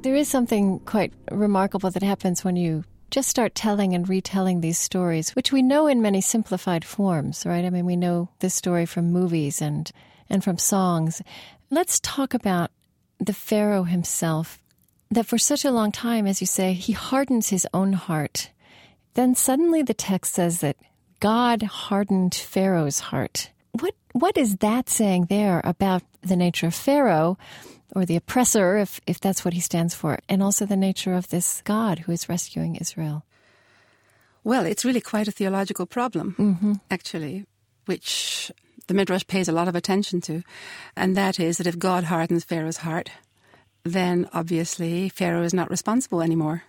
There 0.02 0.14
is 0.14 0.28
something 0.28 0.80
quite 0.80 1.12
remarkable 1.30 1.90
that 1.90 2.02
happens 2.02 2.42
when 2.42 2.56
you 2.56 2.84
just 3.10 3.28
start 3.28 3.54
telling 3.54 3.94
and 3.94 4.08
retelling 4.08 4.60
these 4.60 4.78
stories, 4.78 5.30
which 5.30 5.52
we 5.52 5.62
know 5.62 5.86
in 5.86 6.00
many 6.00 6.20
simplified 6.20 6.84
forms, 6.84 7.44
right? 7.44 7.64
I 7.64 7.70
mean, 7.70 7.84
we 7.84 7.96
know 7.96 8.28
this 8.38 8.54
story 8.54 8.86
from 8.86 9.12
movies 9.12 9.60
and, 9.60 9.90
and 10.28 10.42
from 10.42 10.58
songs. 10.58 11.20
Let's 11.72 12.00
talk 12.00 12.34
about 12.34 12.72
the 13.20 13.32
Pharaoh 13.32 13.84
himself, 13.84 14.58
that 15.10 15.26
for 15.26 15.38
such 15.38 15.64
a 15.64 15.70
long 15.70 15.92
time, 15.92 16.26
as 16.26 16.40
you 16.40 16.46
say, 16.46 16.72
he 16.72 16.92
hardens 16.92 17.50
his 17.50 17.66
own 17.72 17.92
heart. 17.92 18.50
Then 19.14 19.36
suddenly 19.36 19.82
the 19.82 19.94
text 19.94 20.34
says 20.34 20.58
that 20.60 20.76
God 21.20 21.62
hardened 21.62 22.34
Pharaoh's 22.34 22.98
heart. 22.98 23.50
What, 23.78 23.94
what 24.12 24.36
is 24.36 24.56
that 24.56 24.88
saying 24.88 25.26
there 25.26 25.60
about 25.62 26.02
the 26.22 26.36
nature 26.36 26.66
of 26.66 26.74
Pharaoh? 26.74 27.38
or 27.94 28.04
the 28.04 28.16
oppressor, 28.16 28.76
if, 28.76 29.00
if 29.06 29.18
that's 29.18 29.44
what 29.44 29.54
he 29.54 29.58
stands 29.60 29.94
for, 29.94 30.20
and 30.28 30.42
also 30.42 30.64
the 30.64 30.76
nature 30.76 31.14
of 31.14 31.28
this 31.28 31.60
God 31.62 32.00
who 32.00 32.12
is 32.12 32.28
rescuing 32.28 32.76
Israel. 32.76 33.24
Well, 34.44 34.64
it's 34.64 34.84
really 34.84 35.00
quite 35.00 35.26
a 35.26 35.32
theological 35.32 35.86
problem, 35.86 36.36
mm-hmm. 36.38 36.72
actually, 36.88 37.46
which 37.86 38.52
the 38.90 38.94
Midrash 38.94 39.24
pays 39.28 39.48
a 39.48 39.52
lot 39.52 39.68
of 39.68 39.76
attention 39.76 40.20
to. 40.22 40.42
And 40.96 41.16
that 41.16 41.38
is 41.38 41.58
that 41.58 41.68
if 41.68 41.78
God 41.78 42.02
hardens 42.02 42.42
Pharaoh's 42.42 42.78
heart, 42.78 43.08
then 43.84 44.28
obviously 44.32 45.08
Pharaoh 45.08 45.44
is 45.44 45.54
not 45.54 45.70
responsible 45.70 46.20
anymore 46.20 46.64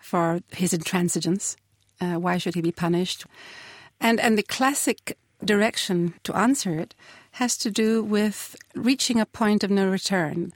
for 0.00 0.40
his 0.50 0.72
intransigence. 0.72 1.56
Uh, 2.00 2.14
why 2.14 2.38
should 2.38 2.54
he 2.54 2.62
be 2.62 2.72
punished? 2.72 3.26
And, 4.00 4.18
and 4.18 4.38
the 4.38 4.42
classic 4.42 5.18
direction 5.44 6.14
to 6.24 6.34
answer 6.34 6.78
it 6.78 6.94
has 7.32 7.58
to 7.58 7.70
do 7.70 8.02
with 8.02 8.56
reaching 8.74 9.20
a 9.20 9.26
point 9.26 9.62
of 9.62 9.70
no 9.70 9.90
return. 9.90 10.54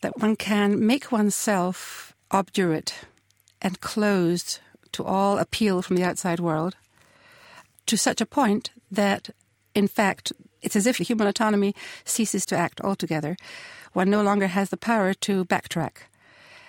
That 0.00 0.18
one 0.18 0.34
can 0.34 0.86
make 0.86 1.12
oneself 1.12 2.14
obdurate 2.30 2.94
and 3.60 3.82
closed 3.82 4.60
to 4.92 5.04
all 5.04 5.36
appeal 5.36 5.82
from 5.82 5.96
the 5.96 6.04
outside 6.04 6.40
world 6.40 6.74
to 7.84 7.98
such 7.98 8.22
a 8.22 8.26
point 8.26 8.70
that, 8.90 9.28
in 9.74 9.88
fact, 9.88 10.32
it's 10.62 10.76
as 10.76 10.86
if 10.86 10.98
human 10.98 11.26
autonomy 11.26 11.74
ceases 12.04 12.46
to 12.46 12.56
act 12.56 12.80
altogether. 12.80 13.36
One 13.92 14.10
no 14.10 14.22
longer 14.22 14.46
has 14.46 14.70
the 14.70 14.76
power 14.76 15.14
to 15.14 15.44
backtrack. 15.46 16.06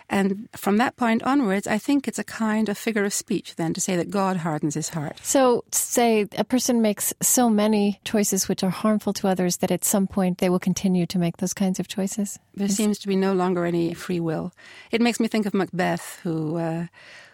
And 0.09 0.49
from 0.53 0.75
that 0.77 0.97
point 0.97 1.23
onwards, 1.23 1.67
I 1.67 1.77
think 1.77 2.05
it's 2.05 2.19
a 2.19 2.25
kind 2.25 2.67
of 2.67 2.77
figure 2.77 3.05
of 3.05 3.13
speech 3.13 3.55
then 3.55 3.73
to 3.73 3.79
say 3.79 3.95
that 3.95 4.09
God 4.09 4.37
hardens 4.37 4.73
his 4.73 4.89
heart. 4.89 5.17
So, 5.23 5.63
say 5.71 6.27
a 6.37 6.43
person 6.43 6.81
makes 6.81 7.13
so 7.21 7.49
many 7.49 8.01
choices 8.03 8.49
which 8.49 8.61
are 8.61 8.69
harmful 8.69 9.13
to 9.13 9.29
others 9.29 9.57
that 9.57 9.71
at 9.71 9.85
some 9.85 10.07
point 10.07 10.39
they 10.39 10.49
will 10.49 10.59
continue 10.59 11.05
to 11.05 11.17
make 11.17 11.37
those 11.37 11.53
kinds 11.53 11.79
of 11.79 11.87
choices. 11.87 12.39
There 12.53 12.67
seems 12.67 12.99
to 12.99 13.07
be 13.07 13.15
no 13.15 13.31
longer 13.31 13.65
any 13.65 13.93
free 13.93 14.19
will. 14.19 14.51
It 14.91 14.99
makes 14.99 15.21
me 15.21 15.29
think 15.29 15.45
of 15.45 15.53
Macbeth, 15.53 16.19
who, 16.23 16.57
uh, 16.57 16.87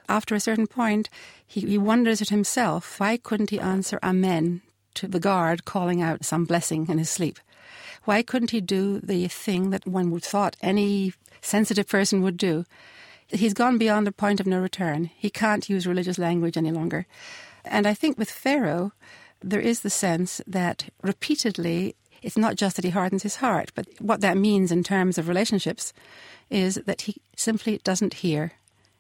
after 0.08 0.36
a 0.36 0.40
certain 0.40 0.68
point, 0.68 1.10
he, 1.48 1.62
he 1.62 1.80
wonders 1.80 2.22
at 2.22 2.30
himself 2.30 3.00
why 3.00 3.18
couldn't 3.18 3.50
he 3.50 3.60
answer 3.60 3.98
Amen 4.04 4.62
the 5.02 5.20
guard 5.20 5.66
calling 5.66 6.02
out 6.02 6.26
some 6.26 6.46
blessing 6.46 6.88
in 6.90 6.98
his 6.98 7.10
sleep? 7.10 7.40
Why 8.06 8.24
couldn't 8.24 8.52
he 8.52 8.62
do 8.62 9.00
the 9.02 9.28
thing 9.28 9.70
that 9.72 9.86
one 9.86 10.12
would 10.12 10.24
thought 10.24 10.56
any 10.62 11.14
sensitive 11.42 11.88
person 11.88 12.22
would 12.22 12.38
do? 12.38 12.66
He's 13.28 13.54
gone 13.54 13.78
beyond 13.78 14.08
the 14.08 14.14
point 14.14 14.40
of 14.40 14.48
no 14.48 14.60
return. 14.60 15.12
He 15.18 15.30
can't 15.30 15.70
use 15.70 15.86
religious 15.86 16.18
language 16.18 16.56
any 16.56 16.72
longer. 16.72 17.06
And 17.66 17.86
I 17.86 17.94
think 17.94 18.18
with 18.18 18.32
Pharaoh, 18.32 18.94
there 19.42 19.60
is 19.60 19.82
the 19.82 19.90
sense 19.90 20.42
that 20.48 20.90
repeatedly 21.04 21.96
it's 22.22 22.38
not 22.38 22.56
just 22.56 22.76
that 22.78 22.86
he 22.86 22.92
hardens 22.92 23.24
his 23.24 23.38
heart, 23.38 23.72
but 23.76 23.88
what 24.00 24.22
that 24.22 24.38
means 24.38 24.72
in 24.72 24.84
terms 24.84 25.18
of 25.18 25.28
relationships 25.28 25.94
is 26.50 26.76
that 26.86 27.02
he 27.02 27.18
simply 27.36 27.80
doesn't 27.84 28.16
hear. 28.16 28.54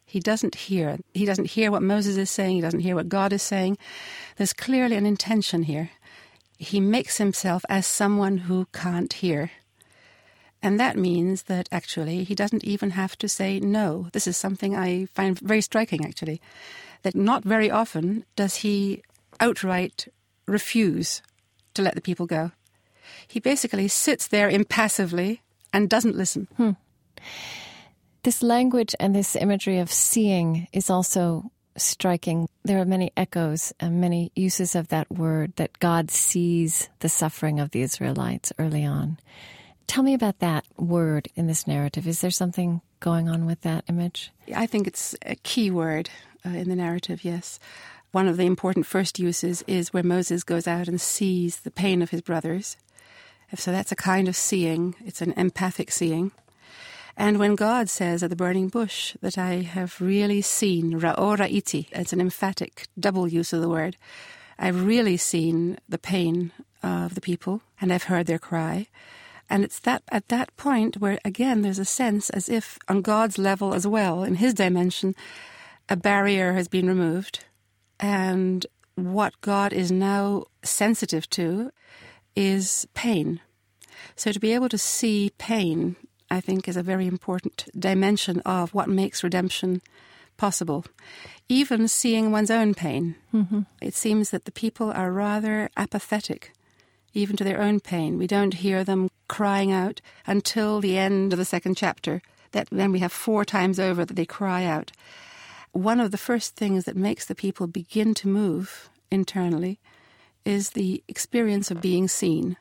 He 0.07 0.21
doesn't 0.21 0.55
hear. 0.55 0.97
He 1.13 1.25
doesn't 1.25 1.51
hear 1.51 1.69
what 1.69 1.83
Moses 1.83 2.15
is 2.15 2.31
saying. 2.31 2.55
He 2.55 2.61
doesn't 2.61 2.79
hear 2.79 2.95
what 2.95 3.09
God 3.09 3.33
is 3.33 3.43
saying. 3.43 3.77
There's 4.37 4.53
clearly 4.53 4.95
an 4.95 5.05
intention 5.05 5.63
here. 5.63 5.91
He 6.57 6.79
makes 6.79 7.17
himself 7.17 7.65
as 7.67 7.85
someone 7.85 8.37
who 8.37 8.67
can't 8.71 9.11
hear. 9.11 9.51
And 10.63 10.79
that 10.79 10.95
means 10.95 11.43
that 11.43 11.67
actually 11.73 12.23
he 12.23 12.35
doesn't 12.35 12.63
even 12.63 12.91
have 12.91 13.17
to 13.17 13.27
say 13.27 13.59
no. 13.59 14.07
This 14.13 14.27
is 14.27 14.37
something 14.37 14.75
I 14.75 15.07
find 15.13 15.37
very 15.39 15.61
striking, 15.61 16.05
actually, 16.05 16.41
that 17.03 17.13
not 17.13 17.43
very 17.43 17.69
often 17.69 18.23
does 18.37 18.55
he 18.57 19.03
outright 19.41 20.07
refuse 20.45 21.21
to 21.73 21.81
let 21.81 21.95
the 21.95 22.01
people 22.01 22.25
go. 22.25 22.51
He 23.27 23.41
basically 23.41 23.89
sits 23.89 24.25
there 24.25 24.49
impassively 24.49 25.41
and 25.73 25.89
doesn't 25.89 26.15
listen. 26.15 26.47
Hmm. 26.55 26.71
This 28.23 28.43
language 28.43 28.95
and 28.99 29.15
this 29.15 29.35
imagery 29.35 29.79
of 29.79 29.91
seeing 29.91 30.67
is 30.73 30.89
also 30.89 31.51
striking. 31.77 32.49
There 32.63 32.81
are 32.81 32.85
many 32.85 33.11
echoes 33.15 33.73
and 33.79 34.01
many 34.01 34.31
uses 34.35 34.75
of 34.75 34.87
that 34.89 35.11
word 35.11 35.55
that 35.55 35.79
God 35.79 36.11
sees 36.11 36.89
the 36.99 37.09
suffering 37.09 37.59
of 37.59 37.71
the 37.71 37.81
Israelites 37.81 38.51
early 38.57 38.83
on. 38.83 39.19
Tell 39.85 40.03
me 40.03 40.13
about 40.13 40.39
that 40.39 40.65
word 40.77 41.29
in 41.35 41.47
this 41.47 41.67
narrative. 41.67 42.07
Is 42.07 42.19
there 42.19 42.31
something 42.31 42.81
going 42.99 43.29
on 43.29 43.45
with 43.45 43.61
that 43.61 43.85
image? 43.87 44.31
I 44.53 44.65
think 44.65 44.87
it's 44.87 45.15
a 45.25 45.35
key 45.35 45.71
word 45.71 46.09
uh, 46.45 46.49
in 46.49 46.67
the 46.67 46.75
narrative, 46.75 47.23
yes. 47.23 47.59
one 48.11 48.27
of 48.27 48.37
the 48.37 48.45
important 48.45 48.85
first 48.85 49.19
uses 49.19 49.63
is 49.67 49.93
where 49.93 50.03
Moses 50.03 50.43
goes 50.43 50.67
out 50.67 50.87
and 50.87 50.99
sees 50.99 51.59
the 51.59 51.71
pain 51.71 52.01
of 52.01 52.09
his 52.09 52.21
brothers. 52.21 52.77
So 53.55 53.71
that's 53.71 53.91
a 53.91 53.95
kind 53.95 54.27
of 54.27 54.35
seeing, 54.35 54.95
it's 55.05 55.21
an 55.21 55.33
empathic 55.33 55.91
seeing. 55.91 56.31
And 57.19 57.39
when 57.39 57.55
God 57.55 57.89
says 57.89 58.21
at 58.21 58.29
the 58.29 58.35
burning 58.35 58.67
bush 58.67 59.15
that 59.21 59.39
I 59.39 59.55
have 59.61 59.99
really 59.99 60.41
seen, 60.41 60.99
ra'ora 60.99 61.51
iti, 61.51 61.89
it's 61.91 62.13
an 62.13 62.21
emphatic 62.21 62.87
double 62.97 63.27
use 63.27 63.51
of 63.53 63.61
the 63.61 63.69
word, 63.69 63.97
I've 64.59 64.85
really 64.85 65.17
seen 65.17 65.79
the 65.89 65.97
pain 65.97 66.51
of 66.83 67.15
the 67.15 67.21
people 67.21 67.61
and 67.81 67.91
I've 67.91 68.03
heard 68.03 68.27
their 68.27 68.37
cry. 68.37 68.87
And 69.49 69.63
it's 69.63 69.79
that 69.79 70.03
at 70.09 70.27
that 70.27 70.55
point 70.57 70.97
where 70.97 71.17
again 71.25 71.63
there's 71.63 71.79
a 71.79 71.85
sense 71.85 72.29
as 72.29 72.49
if 72.49 72.77
on 72.87 73.01
God's 73.01 73.39
level 73.39 73.73
as 73.73 73.87
well, 73.87 74.23
in 74.23 74.35
his 74.35 74.53
dimension, 74.53 75.15
a 75.89 75.95
barrier 75.95 76.53
has 76.53 76.67
been 76.67 76.87
removed. 76.87 77.45
And 77.99 78.63
what 78.93 79.41
God 79.41 79.73
is 79.73 79.91
now 79.91 80.45
sensitive 80.63 81.27
to 81.31 81.71
is 82.35 82.87
pain. 82.93 83.39
So 84.15 84.31
to 84.31 84.39
be 84.39 84.53
able 84.53 84.69
to 84.69 84.77
see 84.77 85.31
pain, 85.39 85.95
I 86.29 86.41
think, 86.41 86.67
is 86.67 86.77
a 86.77 86.83
very 86.83 87.07
important 87.07 87.65
dimension 87.77 88.41
of 88.41 88.73
what 88.73 88.89
makes 88.89 89.23
redemption 89.23 89.81
possible. 90.37 90.85
Even 91.49 91.87
seeing 91.87 92.31
one's 92.31 92.51
own 92.51 92.73
pain. 92.73 93.15
Mm-hmm. 93.33 93.61
It 93.81 93.93
seems 93.93 94.29
that 94.29 94.45
the 94.45 94.51
people 94.51 94.91
are 94.91 95.11
rather 95.11 95.69
apathetic, 95.77 96.53
even 97.13 97.35
to 97.37 97.43
their 97.43 97.61
own 97.61 97.79
pain. 97.79 98.17
We 98.17 98.27
don't 98.27 98.53
hear 98.55 98.83
them 98.83 99.09
crying 99.27 99.71
out 99.71 100.01
until 100.25 100.79
the 100.79 100.97
end 100.97 101.33
of 101.33 101.39
the 101.39 101.45
second 101.45 101.75
chapter. 101.75 102.21
That 102.51 102.67
then 102.71 102.91
we 102.91 102.99
have 102.99 103.11
four 103.11 103.43
times 103.43 103.79
over 103.79 104.05
that 104.05 104.13
they 104.15 104.25
cry 104.25 104.65
out. 104.65 104.91
One 105.71 105.99
of 105.99 106.11
the 106.11 106.17
first 106.17 106.55
things 106.55 106.85
that 106.85 106.95
makes 106.95 107.25
the 107.25 107.35
people 107.35 107.67
begin 107.67 108.13
to 108.15 108.27
move 108.27 108.89
internally 109.11 109.79
is 110.45 110.71
the 110.71 111.03
experience 111.07 111.71
of 111.71 111.81
being 111.81 112.07
seen 112.07 112.57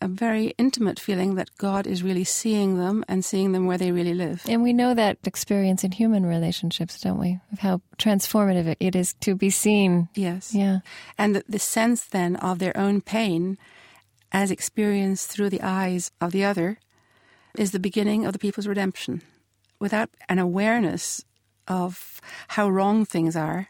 a 0.00 0.08
very 0.08 0.54
intimate 0.58 1.00
feeling 1.00 1.34
that 1.34 1.50
God 1.58 1.86
is 1.86 2.02
really 2.02 2.24
seeing 2.24 2.78
them 2.78 3.04
and 3.08 3.24
seeing 3.24 3.52
them 3.52 3.66
where 3.66 3.78
they 3.78 3.92
really 3.92 4.14
live. 4.14 4.42
And 4.48 4.62
we 4.62 4.72
know 4.72 4.94
that 4.94 5.18
experience 5.24 5.84
in 5.84 5.92
human 5.92 6.24
relationships, 6.24 7.00
don't 7.00 7.18
we? 7.18 7.40
Of 7.52 7.60
how 7.60 7.80
transformative 7.98 8.76
it 8.78 8.94
is 8.94 9.14
to 9.20 9.34
be 9.34 9.50
seen. 9.50 10.08
Yes. 10.14 10.54
Yeah. 10.54 10.80
And 11.16 11.36
the, 11.36 11.44
the 11.48 11.58
sense 11.58 12.04
then 12.04 12.36
of 12.36 12.58
their 12.58 12.76
own 12.76 13.00
pain 13.00 13.58
as 14.30 14.50
experienced 14.50 15.30
through 15.30 15.50
the 15.50 15.62
eyes 15.62 16.10
of 16.20 16.32
the 16.32 16.44
other 16.44 16.78
is 17.56 17.72
the 17.72 17.80
beginning 17.80 18.24
of 18.24 18.32
the 18.32 18.38
people's 18.38 18.66
redemption. 18.66 19.22
Without 19.80 20.10
an 20.28 20.38
awareness 20.38 21.24
of 21.66 22.20
how 22.48 22.68
wrong 22.68 23.04
things 23.04 23.36
are, 23.36 23.68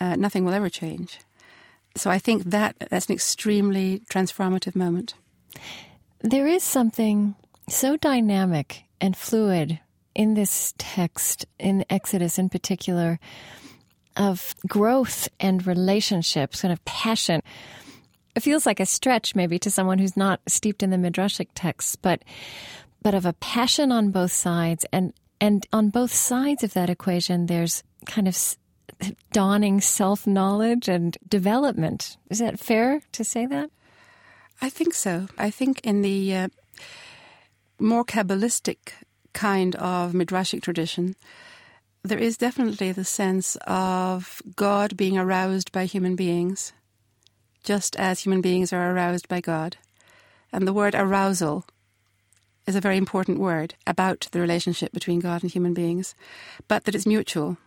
uh, 0.00 0.16
nothing 0.16 0.44
will 0.44 0.54
ever 0.54 0.68
change. 0.68 1.18
So 1.96 2.10
I 2.10 2.18
think 2.18 2.44
that 2.44 2.76
that's 2.90 3.06
an 3.06 3.14
extremely 3.14 4.00
transformative 4.10 4.76
moment. 4.76 5.14
There 6.20 6.46
is 6.46 6.62
something 6.62 7.34
so 7.68 7.96
dynamic 7.96 8.84
and 9.00 9.16
fluid 9.16 9.80
in 10.14 10.34
this 10.34 10.74
text, 10.78 11.46
in 11.58 11.84
Exodus 11.90 12.38
in 12.38 12.48
particular, 12.48 13.18
of 14.16 14.54
growth 14.66 15.28
and 15.38 15.66
relationships, 15.66 16.62
kind 16.62 16.72
of 16.72 16.84
passion. 16.84 17.42
It 18.34 18.40
feels 18.40 18.66
like 18.66 18.80
a 18.80 18.86
stretch 18.86 19.34
maybe 19.34 19.58
to 19.58 19.70
someone 19.70 19.98
who's 19.98 20.16
not 20.16 20.40
steeped 20.46 20.82
in 20.82 20.90
the 20.90 20.96
midrashic 20.96 21.48
texts, 21.54 21.96
but 21.96 22.22
but 23.02 23.14
of 23.14 23.26
a 23.26 23.34
passion 23.34 23.92
on 23.92 24.10
both 24.10 24.32
sides, 24.32 24.84
and 24.92 25.12
and 25.40 25.66
on 25.72 25.90
both 25.90 26.12
sides 26.12 26.64
of 26.64 26.72
that 26.74 26.90
equation, 26.90 27.46
there's 27.46 27.82
kind 28.06 28.26
of 28.26 28.36
dawning 29.32 29.80
self 29.80 30.26
knowledge 30.26 30.88
and 30.88 31.16
development. 31.28 32.16
Is 32.30 32.38
that 32.38 32.58
fair 32.58 33.02
to 33.12 33.24
say 33.24 33.46
that? 33.46 33.70
I 34.60 34.68
think 34.68 34.94
so. 34.94 35.28
I 35.36 35.50
think 35.50 35.80
in 35.84 36.02
the 36.02 36.34
uh, 36.34 36.48
more 37.78 38.04
Kabbalistic 38.04 38.92
kind 39.32 39.74
of 39.76 40.12
Midrashic 40.12 40.62
tradition, 40.62 41.14
there 42.02 42.18
is 42.18 42.38
definitely 42.38 42.92
the 42.92 43.04
sense 43.04 43.56
of 43.66 44.40
God 44.54 44.96
being 44.96 45.18
aroused 45.18 45.72
by 45.72 45.84
human 45.84 46.16
beings, 46.16 46.72
just 47.64 47.96
as 47.96 48.20
human 48.20 48.40
beings 48.40 48.72
are 48.72 48.92
aroused 48.92 49.28
by 49.28 49.40
God. 49.40 49.76
And 50.52 50.66
the 50.66 50.72
word 50.72 50.94
arousal 50.94 51.64
is 52.66 52.76
a 52.76 52.80
very 52.80 52.96
important 52.96 53.38
word 53.38 53.74
about 53.86 54.28
the 54.32 54.40
relationship 54.40 54.92
between 54.92 55.20
God 55.20 55.42
and 55.42 55.50
human 55.50 55.74
beings, 55.74 56.14
but 56.68 56.84
that 56.84 56.94
it's 56.94 57.06
mutual. 57.06 57.58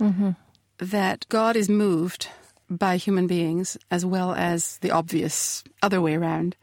Mm-hmm. 0.00 0.30
That 0.78 1.26
God 1.28 1.56
is 1.56 1.68
moved 1.68 2.28
by 2.70 2.96
human 2.96 3.26
beings 3.26 3.76
as 3.90 4.04
well 4.04 4.34
as 4.34 4.78
the 4.78 4.90
obvious 4.90 5.64
other 5.82 6.00
way 6.00 6.14
around. 6.14 6.56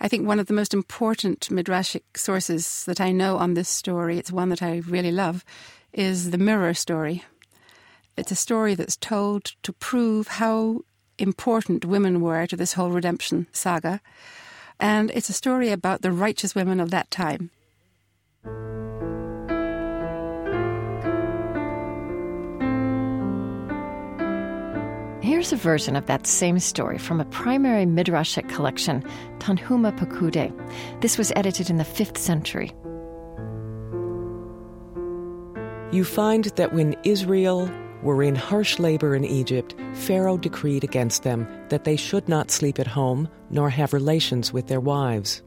I 0.00 0.08
think 0.08 0.26
one 0.26 0.38
of 0.38 0.46
the 0.46 0.54
most 0.54 0.74
important 0.74 1.48
midrashic 1.50 2.02
sources 2.16 2.84
that 2.84 3.00
I 3.00 3.12
know 3.12 3.38
on 3.38 3.54
this 3.54 3.68
story, 3.68 4.18
it's 4.18 4.32
one 4.32 4.48
that 4.50 4.62
I 4.62 4.82
really 4.86 5.12
love, 5.12 5.44
is 5.92 6.30
the 6.30 6.38
mirror 6.38 6.74
story. 6.74 7.24
It's 8.16 8.32
a 8.32 8.36
story 8.36 8.74
that's 8.74 8.96
told 8.96 9.52
to 9.62 9.72
prove 9.72 10.28
how 10.28 10.80
important 11.18 11.84
women 11.84 12.20
were 12.20 12.46
to 12.46 12.56
this 12.56 12.74
whole 12.74 12.90
redemption 12.90 13.46
saga. 13.52 14.00
And 14.80 15.10
it's 15.12 15.28
a 15.28 15.32
story 15.32 15.70
about 15.70 16.02
the 16.02 16.12
righteous 16.12 16.54
women 16.54 16.80
of 16.80 16.90
that 16.90 17.10
time. 17.10 17.50
Here's 25.24 25.54
a 25.54 25.56
version 25.56 25.96
of 25.96 26.04
that 26.04 26.26
same 26.26 26.58
story 26.58 26.98
from 26.98 27.18
a 27.18 27.24
primary 27.24 27.86
Midrashic 27.86 28.46
collection, 28.50 29.02
Tanhuma 29.38 29.96
Pekudei. 29.96 30.52
This 31.00 31.16
was 31.16 31.32
edited 31.34 31.70
in 31.70 31.78
the 31.78 31.82
5th 31.82 32.18
century. 32.18 32.72
You 35.96 36.04
find 36.04 36.44
that 36.56 36.74
when 36.74 36.94
Israel 37.04 37.70
were 38.02 38.22
in 38.22 38.34
harsh 38.34 38.78
labor 38.78 39.14
in 39.14 39.24
Egypt, 39.24 39.74
Pharaoh 39.94 40.36
decreed 40.36 40.84
against 40.84 41.22
them 41.22 41.48
that 41.70 41.84
they 41.84 41.96
should 41.96 42.28
not 42.28 42.50
sleep 42.50 42.78
at 42.78 42.86
home 42.86 43.26
nor 43.48 43.70
have 43.70 43.94
relations 43.94 44.52
with 44.52 44.66
their 44.66 44.80
wives. 44.80 45.42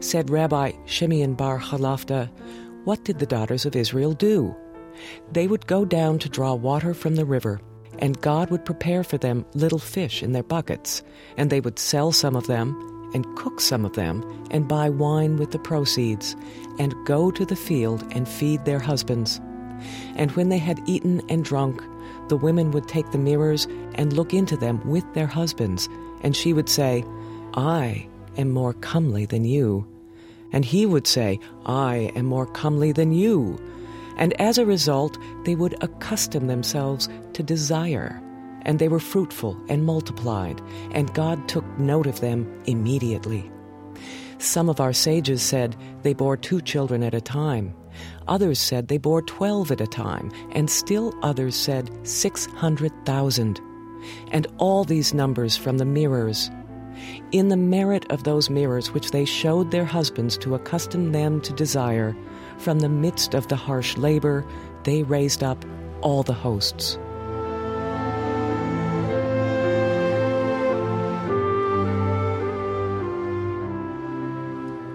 Said 0.00 0.28
Rabbi 0.28 0.72
Shimeon 0.86 1.36
bar 1.36 1.60
Chalafta, 1.60 2.28
What 2.82 3.04
did 3.04 3.20
the 3.20 3.26
daughters 3.26 3.64
of 3.64 3.76
Israel 3.76 4.12
do? 4.12 4.56
They 5.30 5.46
would 5.46 5.68
go 5.68 5.84
down 5.84 6.18
to 6.18 6.28
draw 6.28 6.54
water 6.54 6.94
from 6.94 7.14
the 7.14 7.24
river 7.24 7.60
and 7.98 8.20
God 8.20 8.50
would 8.50 8.64
prepare 8.64 9.04
for 9.04 9.18
them 9.18 9.44
little 9.54 9.78
fish 9.78 10.22
in 10.22 10.32
their 10.32 10.42
buckets, 10.42 11.02
and 11.36 11.50
they 11.50 11.60
would 11.60 11.78
sell 11.78 12.12
some 12.12 12.36
of 12.36 12.46
them, 12.46 12.90
and 13.14 13.36
cook 13.36 13.60
some 13.60 13.84
of 13.84 13.92
them, 13.92 14.24
and 14.50 14.68
buy 14.68 14.90
wine 14.90 15.36
with 15.36 15.52
the 15.52 15.58
proceeds, 15.58 16.34
and 16.78 16.94
go 17.06 17.30
to 17.30 17.44
the 17.44 17.56
field 17.56 18.04
and 18.10 18.28
feed 18.28 18.64
their 18.64 18.80
husbands. 18.80 19.40
And 20.16 20.32
when 20.32 20.48
they 20.48 20.58
had 20.58 20.80
eaten 20.86 21.22
and 21.28 21.44
drunk, 21.44 21.82
the 22.28 22.36
women 22.36 22.70
would 22.70 22.88
take 22.88 23.10
the 23.10 23.18
mirrors 23.18 23.66
and 23.94 24.12
look 24.12 24.34
into 24.34 24.56
them 24.56 24.80
with 24.88 25.04
their 25.14 25.26
husbands, 25.26 25.88
and 26.22 26.34
she 26.34 26.52
would 26.52 26.68
say, 26.68 27.04
I 27.54 28.08
am 28.36 28.50
more 28.50 28.72
comely 28.72 29.26
than 29.26 29.44
you. 29.44 29.86
And 30.52 30.64
he 30.64 30.86
would 30.86 31.06
say, 31.06 31.38
I 31.66 32.12
am 32.16 32.26
more 32.26 32.46
comely 32.46 32.92
than 32.92 33.12
you 33.12 33.58
and 34.16 34.38
as 34.40 34.58
a 34.58 34.66
result, 34.66 35.18
they 35.44 35.54
would 35.54 35.76
accustom 35.82 36.46
themselves 36.46 37.08
to 37.32 37.42
desire. 37.42 38.20
And 38.62 38.78
they 38.78 38.88
were 38.88 39.00
fruitful 39.00 39.60
and 39.68 39.84
multiplied, 39.84 40.60
and 40.92 41.12
God 41.12 41.48
took 41.48 41.66
note 41.78 42.06
of 42.06 42.20
them 42.20 42.62
immediately. 42.66 43.50
Some 44.38 44.68
of 44.68 44.80
our 44.80 44.92
sages 44.92 45.42
said 45.42 45.76
they 46.02 46.14
bore 46.14 46.36
two 46.36 46.60
children 46.60 47.02
at 47.02 47.14
a 47.14 47.20
time. 47.20 47.74
Others 48.26 48.58
said 48.58 48.88
they 48.88 48.98
bore 48.98 49.22
twelve 49.22 49.70
at 49.70 49.80
a 49.80 49.86
time, 49.86 50.32
and 50.52 50.70
still 50.70 51.14
others 51.22 51.54
said 51.54 51.90
six 52.06 52.46
hundred 52.46 52.92
thousand. 53.04 53.60
And 54.32 54.46
all 54.58 54.84
these 54.84 55.14
numbers 55.14 55.56
from 55.56 55.78
the 55.78 55.84
mirrors. 55.84 56.50
In 57.32 57.48
the 57.48 57.56
merit 57.56 58.10
of 58.10 58.24
those 58.24 58.50
mirrors 58.50 58.92
which 58.92 59.10
they 59.10 59.24
showed 59.24 59.70
their 59.70 59.84
husbands 59.84 60.38
to 60.38 60.54
accustom 60.54 61.12
them 61.12 61.40
to 61.42 61.52
desire, 61.52 62.16
from 62.58 62.80
the 62.80 62.88
midst 62.88 63.34
of 63.34 63.48
the 63.48 63.56
harsh 63.56 63.96
labor, 63.96 64.44
they 64.84 65.02
raised 65.02 65.42
up 65.42 65.64
all 66.00 66.22
the 66.22 66.32
hosts. 66.32 66.98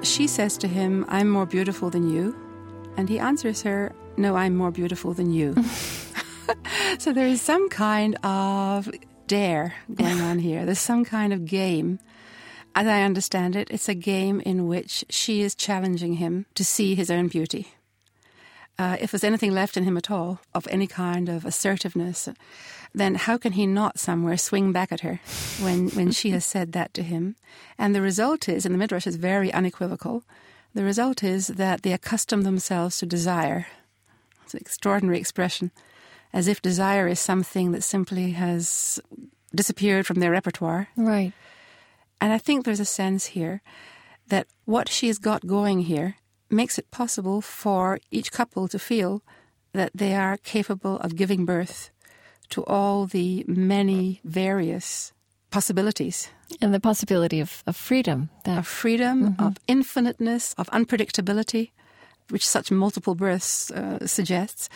She 0.02 0.28
says 0.28 0.58
to 0.58 0.68
him, 0.68 1.06
I'm 1.08 1.30
more 1.30 1.46
beautiful 1.46 1.90
than 1.90 2.10
you. 2.10 2.36
And 2.98 3.08
he 3.10 3.20
answers 3.20 3.62
her, 3.62 3.94
No, 4.18 4.36
I'm 4.36 4.56
more 4.56 4.72
beautiful 4.72 5.14
than 5.14 5.32
you. 5.32 5.56
so 7.00 7.14
there 7.14 7.28
is 7.28 7.42
some 7.42 7.70
kind 7.70 8.16
of 8.24 8.90
dare 9.28 9.74
going 9.94 10.20
on 10.22 10.40
here. 10.40 10.66
There's 10.66 10.80
some 10.80 11.06
kind 11.06 11.32
of 11.32 11.46
game 11.46 12.00
as 12.80 12.88
I 12.88 13.02
understand 13.04 13.56
it, 13.56 13.68
it's 13.72 13.90
a 13.90 13.94
game 13.94 14.40
in 14.52 14.68
which 14.68 15.04
she 15.10 15.42
is 15.42 15.54
challenging 15.56 16.14
him 16.14 16.46
to 16.56 16.64
see 16.64 16.96
his 16.96 17.12
own 17.12 17.28
beauty. 17.28 17.64
uh, 18.80 18.96
if 19.02 19.12
there's 19.12 19.26
anything 19.26 19.52
left 19.52 19.76
in 19.76 19.84
him 19.84 19.98
at 19.98 20.10
all 20.10 20.40
of 20.56 20.66
any 20.72 20.88
kind 20.88 21.28
of 21.28 21.46
assertiveness, 21.46 22.30
then 22.96 23.16
how 23.16 23.38
can 23.38 23.52
he 23.52 23.68
not 23.68 24.00
somewhere 24.00 24.38
swing 24.38 24.72
back 24.72 24.92
at 24.92 25.02
her 25.02 25.20
when, 25.60 25.90
when 25.90 26.12
she 26.12 26.32
has 26.32 26.46
said 26.46 26.72
that 26.72 26.94
to 26.94 27.04
him? 27.04 27.36
And 27.78 27.94
the 27.94 28.02
result 28.02 28.48
is, 28.48 28.66
and 28.66 28.74
the 28.74 28.80
Midrash 28.80 29.06
is 29.06 29.18
very 29.18 29.52
unequivocal, 29.52 30.24
the 30.74 30.86
result 30.86 31.24
is 31.24 31.48
that 31.48 31.82
they 31.82 31.92
accustom 31.92 32.44
themselves 32.44 32.98
to 33.00 33.06
desire. 33.06 33.68
It's 34.46 34.54
an 34.54 34.62
extraordinary 34.62 35.20
expression, 35.20 35.72
as 36.32 36.48
if 36.48 36.62
desire 36.62 37.08
is 37.08 37.20
something 37.20 37.74
that 37.74 37.84
simply 37.84 38.32
has 38.32 39.00
disappeared 39.54 40.08
from 40.08 40.22
their 40.22 40.32
repertoire. 40.32 40.88
Right. 40.96 41.34
And 42.22 42.34
I 42.34 42.38
think 42.38 42.66
there's 42.66 42.80
a 42.80 42.86
sense 42.86 43.28
here 43.28 43.62
that 44.28 44.48
what 44.66 44.90
she's 44.90 45.18
got 45.18 45.48
going 45.48 45.82
here 45.82 46.16
makes 46.50 46.78
it 46.78 46.92
possible 46.92 47.42
for 47.42 48.00
each 48.12 48.32
couple 48.32 48.68
to 48.68 48.80
feel 48.80 49.22
that 49.74 49.92
they 49.94 50.16
are 50.16 50.38
capable 50.38 50.98
of 50.98 51.16
giving 51.16 51.46
birth 51.46 51.92
to 52.50 52.64
all 52.66 53.06
the 53.06 53.46
many 53.48 54.20
various 54.24 55.14
possibilities. 55.52 56.30
And 56.62 56.74
the 56.74 56.80
possibility 56.80 57.40
of, 57.40 57.64
of 57.68 57.76
freedom. 57.76 58.30
That, 58.44 58.58
of 58.58 58.68
freedom, 58.68 59.34
mm-hmm. 59.34 59.44
of 59.44 59.58
infiniteness, 59.68 60.54
of 60.58 60.68
unpredictability, 60.72 61.72
which 62.30 62.48
such 62.48 62.72
multiple 62.72 63.16
births 63.16 63.72
uh, 63.72 64.06
suggests, 64.08 64.70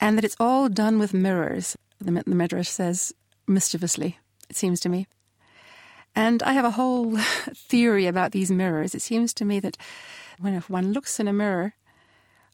and 0.00 0.16
that 0.16 0.24
it's 0.24 0.36
all 0.38 0.68
done 0.68 0.98
with 0.98 1.14
mirrors, 1.14 1.76
the, 1.98 2.10
the 2.26 2.34
Midrash 2.34 2.68
says 2.68 3.14
mischievously, 3.46 4.18
it 4.50 4.56
seems 4.56 4.80
to 4.80 4.88
me. 4.88 5.06
And 6.16 6.42
I 6.42 6.52
have 6.52 6.64
a 6.64 6.72
whole 6.72 7.16
theory 7.54 8.06
about 8.06 8.32
these 8.32 8.50
mirrors. 8.50 8.94
It 8.94 9.02
seems 9.02 9.34
to 9.34 9.44
me 9.44 9.60
that 9.60 9.76
when 10.38 10.60
one 10.62 10.92
looks 10.92 11.18
in 11.18 11.28
a 11.28 11.32
mirror, 11.32 11.74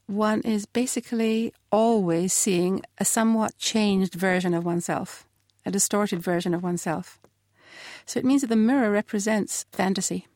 one 0.06 0.40
is 0.42 0.66
basically 0.66 1.52
always 1.70 2.32
seeing 2.32 2.82
a 2.98 3.04
somewhat 3.04 3.56
changed 3.58 4.14
version 4.14 4.54
of 4.54 4.64
oneself, 4.64 5.24
a 5.64 5.70
distorted 5.70 6.20
version 6.20 6.52
of 6.52 6.62
oneself. 6.62 7.20
So 8.06 8.18
it 8.18 8.24
means 8.24 8.40
that 8.40 8.48
the 8.48 8.56
mirror 8.56 8.90
represents 8.90 9.66
fantasy. 9.72 10.26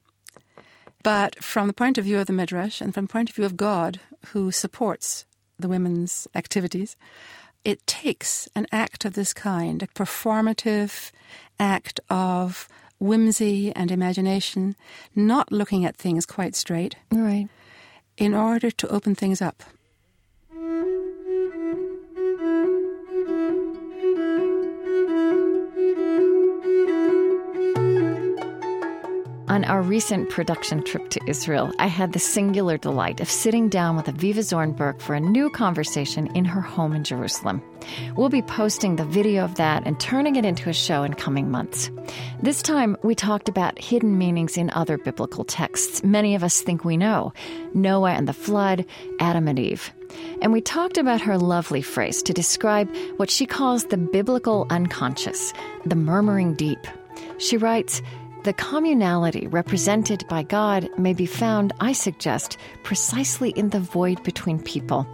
But 1.02 1.42
from 1.42 1.66
the 1.66 1.74
point 1.74 1.98
of 1.98 2.04
view 2.04 2.18
of 2.18 2.26
the 2.26 2.32
Midrash 2.32 2.80
and 2.80 2.94
from 2.94 3.06
the 3.06 3.12
point 3.12 3.30
of 3.30 3.36
view 3.36 3.44
of 3.44 3.56
God, 3.56 4.00
who 4.28 4.50
supports 4.50 5.26
the 5.58 5.68
women's 5.68 6.28
activities, 6.34 6.96
it 7.64 7.86
takes 7.86 8.48
an 8.54 8.66
act 8.72 9.04
of 9.04 9.14
this 9.14 9.32
kind, 9.34 9.82
a 9.82 9.86
performative 9.88 11.10
act 11.58 12.00
of 12.08 12.68
whimsy 12.98 13.72
and 13.74 13.90
imagination, 13.90 14.76
not 15.14 15.52
looking 15.52 15.84
at 15.84 15.96
things 15.96 16.26
quite 16.26 16.54
straight. 16.54 16.96
Right. 17.10 17.48
In 18.16 18.34
order 18.34 18.70
to 18.70 18.88
open 18.88 19.14
things 19.14 19.42
up. 19.42 19.62
On 29.54 29.62
our 29.66 29.82
recent 29.82 30.30
production 30.30 30.82
trip 30.82 31.10
to 31.10 31.20
Israel, 31.28 31.72
I 31.78 31.86
had 31.86 32.12
the 32.12 32.18
singular 32.18 32.76
delight 32.76 33.20
of 33.20 33.30
sitting 33.30 33.68
down 33.68 33.94
with 33.94 34.06
Avivah 34.06 34.42
Zornberg 34.42 35.00
for 35.00 35.14
a 35.14 35.20
new 35.20 35.48
conversation 35.48 36.26
in 36.34 36.44
her 36.44 36.60
home 36.60 36.92
in 36.92 37.04
Jerusalem. 37.04 37.62
We'll 38.16 38.30
be 38.30 38.42
posting 38.42 38.96
the 38.96 39.04
video 39.04 39.44
of 39.44 39.54
that 39.54 39.86
and 39.86 40.00
turning 40.00 40.34
it 40.34 40.44
into 40.44 40.70
a 40.70 40.72
show 40.72 41.04
in 41.04 41.14
coming 41.14 41.52
months. 41.52 41.88
This 42.42 42.62
time, 42.62 42.96
we 43.04 43.14
talked 43.14 43.48
about 43.48 43.78
hidden 43.78 44.18
meanings 44.18 44.56
in 44.56 44.70
other 44.70 44.98
biblical 44.98 45.44
texts 45.44 46.02
many 46.02 46.34
of 46.34 46.42
us 46.42 46.60
think 46.60 46.84
we 46.84 46.96
know 46.96 47.32
Noah 47.74 48.10
and 48.10 48.26
the 48.26 48.32
flood, 48.32 48.84
Adam 49.20 49.46
and 49.46 49.60
Eve. 49.60 49.92
And 50.42 50.52
we 50.52 50.62
talked 50.62 50.98
about 50.98 51.20
her 51.20 51.38
lovely 51.38 51.80
phrase 51.80 52.24
to 52.24 52.32
describe 52.32 52.92
what 53.18 53.30
she 53.30 53.46
calls 53.46 53.84
the 53.84 53.98
biblical 53.98 54.66
unconscious, 54.70 55.52
the 55.86 55.94
murmuring 55.94 56.54
deep. 56.54 56.84
She 57.38 57.56
writes, 57.56 58.02
the 58.44 58.52
communality 58.52 59.50
represented 59.50 60.24
by 60.28 60.42
God 60.42 60.88
may 60.98 61.14
be 61.14 61.24
found, 61.24 61.72
I 61.80 61.92
suggest, 61.92 62.58
precisely 62.82 63.50
in 63.50 63.70
the 63.70 63.80
void 63.80 64.22
between 64.22 64.62
people. 64.62 65.06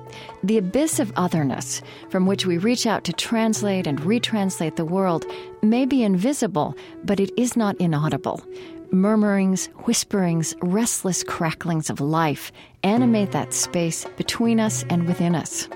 The 0.43 0.59
abyss 0.59 0.99
of 0.99 1.13
otherness, 1.15 1.81
from 2.11 2.27
which 2.27 2.45
we 2.45 2.59
reach 2.59 2.87
out 2.87 3.05
to 3.05 3.13
translate 3.13 3.87
and 3.87 4.01
retranslate 4.01 4.75
the 4.75 4.85
world, 4.85 5.25
may 5.63 5.87
be 5.87 6.03
invisible, 6.03 6.77
but 7.05 7.21
it 7.21 7.31
is 7.37 7.57
not 7.57 7.77
inaudible. 7.81 8.45
Murmurings, 8.91 9.67
whisperings, 9.85 10.57
restless 10.61 11.23
cracklings 11.23 11.89
of 11.89 12.01
life 12.01 12.51
animate 12.83 13.31
that 13.31 13.55
space 13.55 14.05
between 14.17 14.59
us 14.59 14.85
and 14.91 15.07
within 15.07 15.37
us. 15.37 15.69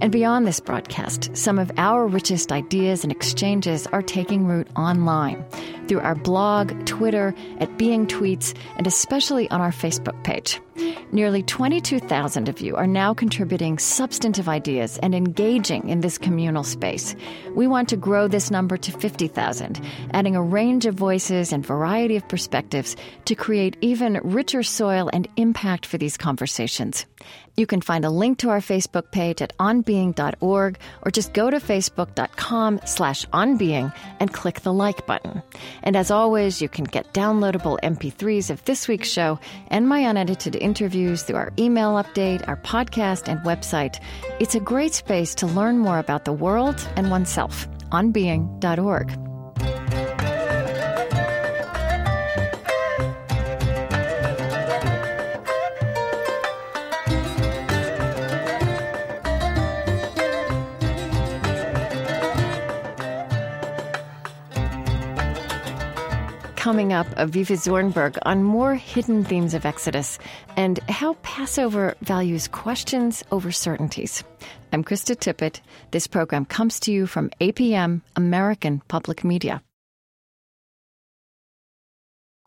And 0.00 0.12
beyond 0.12 0.46
this 0.46 0.60
broadcast, 0.60 1.36
some 1.36 1.58
of 1.58 1.70
our 1.76 2.06
richest 2.06 2.52
ideas 2.52 3.02
and 3.02 3.10
exchanges 3.10 3.86
are 3.88 4.02
taking 4.02 4.46
root 4.46 4.68
online 4.76 5.44
through 5.88 6.00
our 6.00 6.14
blog, 6.14 6.86
Twitter, 6.86 7.34
at 7.58 7.78
Being 7.78 8.06
Tweets, 8.06 8.54
and 8.76 8.86
especially 8.86 9.50
on 9.50 9.60
our 9.60 9.72
Facebook 9.72 10.22
page. 10.24 10.60
Nearly 11.12 11.42
22,000 11.42 12.48
of 12.48 12.60
you 12.60 12.76
are 12.76 12.86
now 12.86 13.14
contributing 13.14 13.78
substantive 13.78 14.48
ideas 14.48 14.98
and 14.98 15.14
engaging 15.14 15.88
in 15.88 16.00
this 16.00 16.18
communal 16.18 16.64
space. 16.64 17.14
We 17.54 17.66
want 17.66 17.88
to 17.90 17.96
grow 17.96 18.28
this 18.28 18.50
number 18.50 18.76
to 18.76 18.92
50,000, 18.92 19.80
adding 20.12 20.36
a 20.36 20.42
range 20.42 20.86
of 20.86 20.94
voices 20.94 21.52
and 21.52 21.64
variety 21.64 22.16
of 22.16 22.28
perspectives 22.28 22.96
to 23.24 23.34
create 23.34 23.76
even 23.80 24.20
richer 24.22 24.62
soil 24.62 25.08
and 25.12 25.28
impact 25.36 25.86
for 25.86 25.98
these 25.98 26.16
conversations. 26.16 27.06
You 27.56 27.66
can 27.66 27.80
find 27.80 28.04
a 28.04 28.10
link 28.10 28.38
to 28.38 28.50
our 28.50 28.60
Facebook 28.60 29.10
page 29.10 29.40
at 29.40 29.56
onbeing.org 29.58 30.78
or 31.02 31.10
just 31.10 31.32
go 31.32 31.48
to 31.48 31.56
facebook.com 31.56 32.80
slash 32.84 33.24
onbeing 33.26 33.94
and 34.20 34.32
click 34.32 34.60
the 34.60 34.72
like 34.72 35.06
button. 35.06 35.42
And 35.82 35.96
as 35.96 36.10
always, 36.10 36.60
you 36.60 36.68
can 36.68 36.84
get 36.84 37.14
downloadable 37.14 37.78
MP3s 37.82 38.50
of 38.50 38.62
this 38.64 38.88
week's 38.88 39.08
show 39.08 39.40
and 39.68 39.88
my 39.88 40.00
unedited 40.00 40.54
interviews 40.66 41.22
through 41.22 41.36
our 41.36 41.52
email 41.58 41.92
update, 42.02 42.46
our 42.48 42.56
podcast, 42.56 43.28
and 43.28 43.38
website. 43.40 44.02
It's 44.40 44.56
a 44.56 44.60
great 44.60 44.94
space 44.94 45.34
to 45.36 45.46
learn 45.46 45.78
more 45.78 45.98
about 45.98 46.24
the 46.24 46.32
world 46.32 46.78
and 46.96 47.10
oneself. 47.10 47.68
onbeing.org. 47.92 49.08
coming 66.66 66.92
up, 66.92 67.06
Avivah 67.14 67.56
Zornberg, 67.56 68.18
on 68.22 68.42
more 68.42 68.74
hidden 68.74 69.22
themes 69.22 69.54
of 69.54 69.64
Exodus 69.64 70.18
and 70.56 70.80
how 70.88 71.14
Passover 71.22 71.94
values 72.00 72.48
questions 72.48 73.22
over 73.30 73.52
certainties. 73.52 74.24
I'm 74.72 74.82
Krista 74.82 75.14
Tippett. 75.14 75.60
This 75.92 76.08
program 76.08 76.44
comes 76.44 76.80
to 76.80 76.90
you 76.90 77.06
from 77.06 77.30
APM, 77.40 78.02
American 78.16 78.82
Public 78.88 79.22
Media. 79.22 79.62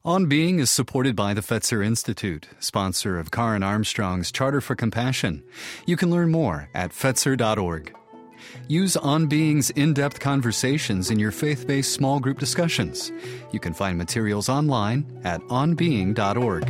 On 0.03 0.25
Being 0.25 0.59
is 0.59 0.69
supported 0.69 1.15
by 1.15 1.33
the 1.33 1.39
Fetzer 1.39 1.85
Institute, 1.85 2.49
sponsor 2.59 3.17
of 3.17 3.31
Karen 3.31 3.63
Armstrong's 3.63 4.33
Charter 4.33 4.59
for 4.59 4.75
Compassion. 4.75 5.43
You 5.85 5.95
can 5.95 6.09
learn 6.09 6.29
more 6.29 6.67
at 6.73 6.91
Fetzer.org. 6.91 7.95
Use 8.67 8.97
On 8.97 9.27
Being's 9.27 9.69
in 9.71 9.93
depth 9.93 10.19
conversations 10.19 11.11
in 11.11 11.19
your 11.19 11.31
faith 11.31 11.67
based 11.67 11.93
small 11.93 12.19
group 12.19 12.39
discussions. 12.39 13.11
You 13.51 13.59
can 13.59 13.73
find 13.73 13.97
materials 13.97 14.49
online 14.49 15.05
at 15.23 15.41
onbeing.org. 15.41 16.69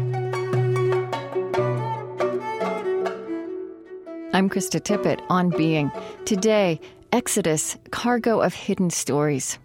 I'm 4.32 4.50
Krista 4.50 4.80
Tippett 4.80 5.22
on 5.30 5.50
Being. 5.50 5.92
Today, 6.26 6.80
Exodus 7.12 7.78
Cargo 7.92 8.40
of 8.40 8.54
Hidden 8.54 8.92
Stories. 8.92 9.58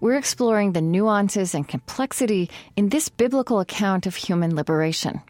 We're 0.00 0.16
exploring 0.16 0.72
the 0.72 0.80
nuances 0.80 1.54
and 1.54 1.66
complexity 1.66 2.50
in 2.76 2.88
this 2.88 3.08
biblical 3.08 3.60
account 3.60 4.06
of 4.06 4.14
human 4.14 4.54
liberation. 4.54 5.20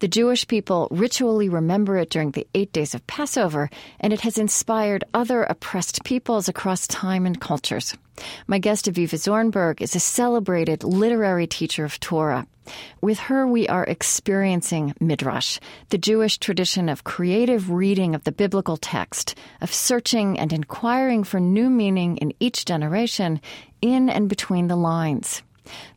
The 0.00 0.08
Jewish 0.08 0.46
people 0.46 0.88
ritually 0.90 1.48
remember 1.48 1.96
it 1.96 2.10
during 2.10 2.32
the 2.32 2.46
eight 2.54 2.72
days 2.72 2.94
of 2.94 3.06
Passover, 3.06 3.70
and 4.00 4.12
it 4.12 4.20
has 4.22 4.38
inspired 4.38 5.04
other 5.14 5.42
oppressed 5.42 6.04
peoples 6.04 6.48
across 6.48 6.86
time 6.86 7.26
and 7.26 7.40
cultures. 7.40 7.94
My 8.46 8.58
guest, 8.58 8.86
Avivah 8.86 9.18
Zornberg, 9.18 9.80
is 9.80 9.96
a 9.96 10.00
celebrated 10.00 10.84
literary 10.84 11.46
teacher 11.46 11.84
of 11.84 11.98
Torah. 11.98 12.46
With 13.00 13.18
her, 13.18 13.46
we 13.46 13.66
are 13.68 13.84
experiencing 13.84 14.94
Midrash, 15.00 15.58
the 15.88 15.98
Jewish 15.98 16.38
tradition 16.38 16.88
of 16.88 17.02
creative 17.02 17.70
reading 17.70 18.14
of 18.14 18.22
the 18.22 18.30
biblical 18.30 18.76
text, 18.76 19.34
of 19.60 19.74
searching 19.74 20.38
and 20.38 20.52
inquiring 20.52 21.24
for 21.24 21.40
new 21.40 21.68
meaning 21.68 22.18
in 22.18 22.32
each 22.38 22.64
generation, 22.64 23.40
in 23.82 24.08
and 24.08 24.28
between 24.28 24.68
the 24.68 24.76
lines. 24.76 25.42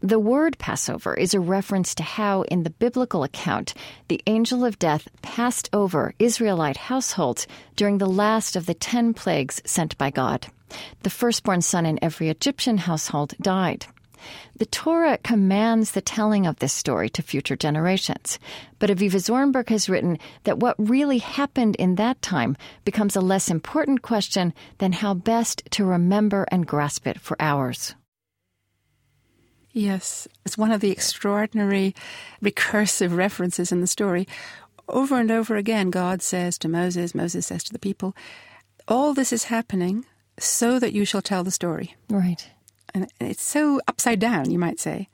The 0.01 0.19
word 0.19 0.57
Passover 0.59 1.13
is 1.15 1.33
a 1.33 1.39
reference 1.39 1.95
to 1.95 2.03
how, 2.03 2.43
in 2.43 2.63
the 2.63 2.69
biblical 2.69 3.23
account, 3.23 3.73
the 4.09 4.21
angel 4.27 4.63
of 4.63 4.77
death 4.77 5.07
passed 5.21 5.69
over 5.73 6.13
Israelite 6.19 6.77
households 6.77 7.47
during 7.75 7.97
the 7.97 8.09
last 8.09 8.55
of 8.55 8.65
the 8.65 8.73
ten 8.73 9.13
plagues 9.13 9.61
sent 9.65 9.97
by 9.97 10.11
God. 10.11 10.47
The 11.03 11.09
firstborn 11.09 11.61
son 11.61 11.85
in 11.85 12.03
every 12.03 12.29
Egyptian 12.29 12.77
household 12.77 13.33
died. 13.41 13.87
The 14.55 14.65
Torah 14.65 15.17
commands 15.17 15.91
the 15.91 16.01
telling 16.01 16.45
of 16.45 16.57
this 16.57 16.73
story 16.73 17.09
to 17.09 17.21
future 17.21 17.55
generations. 17.55 18.39
But 18.79 18.89
Avivah 18.89 19.21
Zornberg 19.21 19.69
has 19.69 19.89
written 19.89 20.17
that 20.43 20.59
what 20.59 20.75
really 20.77 21.17
happened 21.19 21.75
in 21.75 21.95
that 21.95 22.21
time 22.21 22.55
becomes 22.83 23.15
a 23.15 23.21
less 23.21 23.49
important 23.49 24.01
question 24.01 24.53
than 24.77 24.93
how 24.93 25.13
best 25.13 25.63
to 25.71 25.85
remember 25.85 26.45
and 26.51 26.67
grasp 26.67 27.07
it 27.07 27.19
for 27.19 27.35
ours. 27.39 27.95
Yes, 29.71 30.25
it's 30.45 30.57
one 30.57 30.71
of 30.71 30.79
the 30.79 30.91
extraordinary 30.91 31.93
recursive 32.41 33.13
references 33.15 33.73
in 33.73 33.81
the 33.81 33.87
story. 33.87 34.25
Over 34.87 35.19
and 35.19 35.29
over 35.29 35.57
again, 35.57 35.89
God 35.89 36.21
says 36.21 36.57
to 36.59 36.69
Moses, 36.69 37.13
Moses 37.13 37.47
says 37.47 37.61
to 37.65 37.73
the 37.73 37.79
people, 37.79 38.15
All 38.87 39.13
this 39.13 39.33
is 39.33 39.45
happening 39.45 40.05
so 40.39 40.79
that 40.79 40.93
you 40.93 41.03
shall 41.03 41.21
tell 41.21 41.43
the 41.43 41.51
story. 41.51 41.95
Right. 42.09 42.49
And 42.95 43.11
it's 43.19 43.43
so 43.43 43.81
upside 43.87 44.19
down, 44.19 44.49
you 44.49 44.57
might 44.57 44.79
say. 44.79 45.09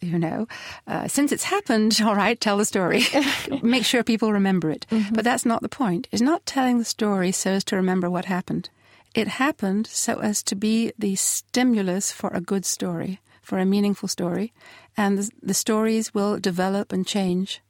You 0.00 0.18
know, 0.18 0.46
uh, 0.86 1.08
since 1.08 1.32
it's 1.32 1.44
happened, 1.44 1.98
all 2.04 2.14
right, 2.14 2.38
tell 2.38 2.58
the 2.58 2.66
story. 2.66 3.04
Make 3.62 3.86
sure 3.86 4.04
people 4.04 4.32
remember 4.32 4.70
it. 4.70 4.86
Mm-hmm. 4.90 5.14
But 5.14 5.24
that's 5.24 5.46
not 5.46 5.62
the 5.62 5.68
point. 5.68 6.06
It's 6.12 6.20
not 6.20 6.44
telling 6.44 6.78
the 6.78 6.84
story 6.84 7.32
so 7.32 7.52
as 7.52 7.64
to 7.64 7.76
remember 7.76 8.10
what 8.10 8.26
happened. 8.26 8.68
It 9.14 9.28
happened 9.28 9.86
so 9.86 10.20
as 10.20 10.42
to 10.42 10.54
be 10.54 10.92
the 10.98 11.14
stimulus 11.16 12.12
for 12.12 12.28
a 12.30 12.40
good 12.40 12.66
story 12.66 13.20
for 13.44 13.58
a 13.58 13.66
meaningful 13.66 14.08
story, 14.08 14.52
and 14.96 15.18
the, 15.18 15.30
the 15.42 15.54
stories 15.54 16.14
will 16.14 16.38
develop 16.38 16.92
and 16.92 17.06
change 17.06 17.60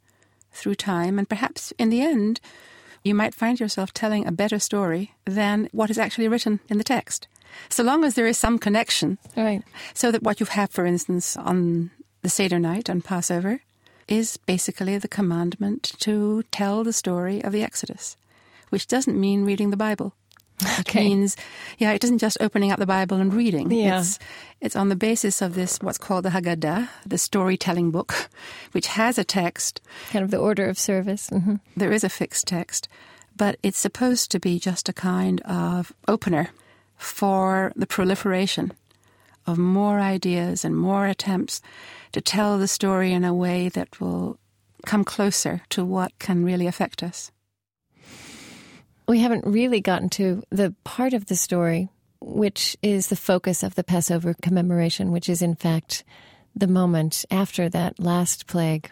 through 0.53 0.77
time, 0.77 1.19
and 1.19 1.29
perhaps 1.29 1.73
in 1.79 1.91
the 1.91 2.01
end, 2.01 2.41
you 3.03 3.15
might 3.15 3.35
find 3.35 3.59
yourself 3.61 3.93
telling 3.93 4.27
a 4.27 4.33
better 4.33 4.59
story 4.59 5.15
than 5.25 5.69
what 5.73 5.91
is 5.91 5.99
actually 5.99 6.29
written 6.29 6.61
in 6.69 6.79
the 6.79 6.85
text. 6.85 7.27
So 7.69 7.83
long 7.83 8.05
as 8.05 8.15
there 8.15 8.27
is 8.27 8.39
some 8.39 8.59
connection. 8.59 9.19
Right. 9.37 9.63
So 9.93 10.11
that 10.11 10.23
what 10.23 10.41
you 10.41 10.47
have, 10.47 10.71
for 10.71 10.87
instance, 10.87 11.37
on 11.37 11.91
the 12.23 12.29
Seder 12.29 12.59
night, 12.59 12.89
on 12.89 13.03
Passover, 13.03 13.61
is 14.09 14.37
basically 14.37 14.99
the 14.99 15.09
commandment 15.09 15.95
to 16.01 16.43
tell 16.51 16.85
the 16.85 16.93
story 16.93 17.43
of 17.43 17.53
the 17.53 17.63
Exodus, 17.63 18.17
which 18.71 18.87
doesn't 18.87 19.19
mean 19.19 19.45
reading 19.45 19.71
the 19.71 19.77
Bible. 19.77 20.15
Okay. 20.81 21.01
It 21.01 21.09
means, 21.09 21.37
yeah, 21.79 21.93
it 21.93 22.05
isn't 22.05 22.19
just 22.19 22.39
opening 22.41 22.71
up 22.71 22.79
the 22.79 22.87
Bible 22.87 23.17
and 23.17 23.35
reading. 23.35 23.71
Yeah. 23.71 24.01
It's, 24.01 24.19
it's 24.61 24.77
on 24.77 24.89
the 24.89 24.97
basis 24.97 25.43
of 25.43 25.55
this, 25.55 25.79
what's 25.81 25.99
called 25.99 26.25
the 26.25 26.31
Haggadah, 26.31 26.89
the 27.05 27.19
storytelling 27.19 27.91
book, 27.91 28.31
which 28.73 28.87
has 28.87 29.19
a 29.19 29.25
text. 29.25 29.81
Kind 30.11 30.25
of 30.25 30.31
the 30.31 30.39
order 30.39 30.67
of 30.67 30.79
service. 30.79 31.29
Mm-hmm. 31.31 31.57
There 31.77 31.93
is 31.93 32.05
a 32.05 32.09
fixed 32.09 32.47
text, 32.47 32.89
but 33.37 33.59
it's 33.63 33.79
supposed 33.79 34.31
to 34.31 34.39
be 34.39 34.59
just 34.61 34.89
a 34.89 34.93
kind 34.93 35.41
of 35.43 35.93
opener 36.07 36.51
for 36.97 37.73
the 37.77 37.87
proliferation 37.87 38.73
of 39.47 39.59
more 39.59 40.01
ideas 40.01 40.65
and 40.65 40.77
more 40.77 41.07
attempts 41.07 41.61
to 42.13 42.21
tell 42.21 42.59
the 42.59 42.69
story 42.69 43.13
in 43.13 43.25
a 43.25 43.35
way 43.35 43.69
that 43.69 44.01
will 44.01 44.39
come 44.87 45.05
closer 45.05 45.63
to 45.69 45.85
what 45.85 46.19
can 46.19 46.45
really 46.45 46.67
affect 46.67 47.03
us 47.03 47.31
we 49.09 49.21
haven't 49.21 49.47
really 49.47 49.81
gotten 49.81 50.09
to 50.09 50.43
the 50.51 50.75
part 50.85 51.13
of 51.13 51.27
the 51.27 51.37
story 51.37 51.89
which 52.21 52.77
is 52.83 53.09
the 53.09 53.17
focus 53.17 53.63
of 53.63 53.75
the 53.75 53.85
Passover 53.85 54.35
commemoration, 54.41 55.13
which 55.13 55.29
is 55.29 55.43
in 55.43 55.55
fact 55.55 56.05
the 56.57 56.67
moment 56.67 57.25
after 57.31 57.69
that 57.69 57.99
last 57.99 58.47
plague. 58.47 58.91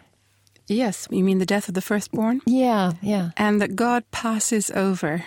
Yes, 0.67 1.09
you 1.11 1.25
mean 1.25 1.39
the 1.39 1.47
death 1.47 1.69
of 1.69 1.75
the 1.75 1.81
firstborn? 1.81 2.41
Yeah, 2.47 2.93
yeah. 3.01 3.31
And 3.37 3.61
that 3.61 3.75
God 3.75 4.09
passes 4.11 4.71
over 4.71 5.25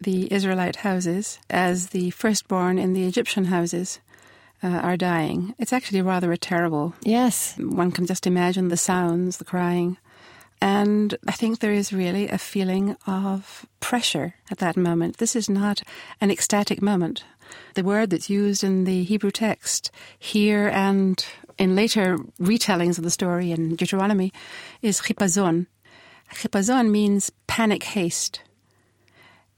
the 0.00 0.32
Israelite 0.32 0.76
houses 0.76 1.38
as 1.50 1.88
the 1.88 2.10
firstborn 2.10 2.78
in 2.78 2.92
the 2.92 3.04
Egyptian 3.04 3.46
houses 3.46 4.00
uh, 4.62 4.68
are 4.68 4.96
dying. 4.96 5.54
It's 5.58 5.72
actually 5.72 6.02
rather 6.02 6.32
a 6.32 6.38
terrible. 6.38 6.94
Yes. 7.02 7.54
One 7.58 7.92
can 7.92 8.06
just 8.06 8.26
imagine 8.26 8.68
the 8.68 8.76
sounds, 8.76 9.38
the 9.38 9.44
crying. 9.44 9.98
And 10.62 11.16
I 11.26 11.32
think 11.32 11.58
there 11.58 11.72
is 11.72 11.92
really 11.92 12.28
a 12.28 12.36
feeling 12.36 12.96
of 13.06 13.64
pressure 13.80 14.34
at 14.50 14.58
that 14.58 14.76
moment. 14.76 15.16
This 15.16 15.34
is 15.34 15.48
not 15.48 15.82
an 16.20 16.30
ecstatic 16.30 16.82
moment. 16.82 17.24
The 17.74 17.82
word 17.82 18.10
that's 18.10 18.28
used 18.28 18.62
in 18.62 18.84
the 18.84 19.02
Hebrew 19.04 19.30
text 19.30 19.90
here 20.18 20.68
and 20.68 21.24
in 21.58 21.74
later 21.74 22.18
retellings 22.38 22.98
of 22.98 23.04
the 23.04 23.10
story 23.10 23.52
in 23.52 23.76
Deuteronomy 23.76 24.32
is 24.82 25.00
chipazon. 25.00 25.66
Chipazon 26.32 26.90
means 26.90 27.32
panic 27.46 27.82
haste. 27.82 28.42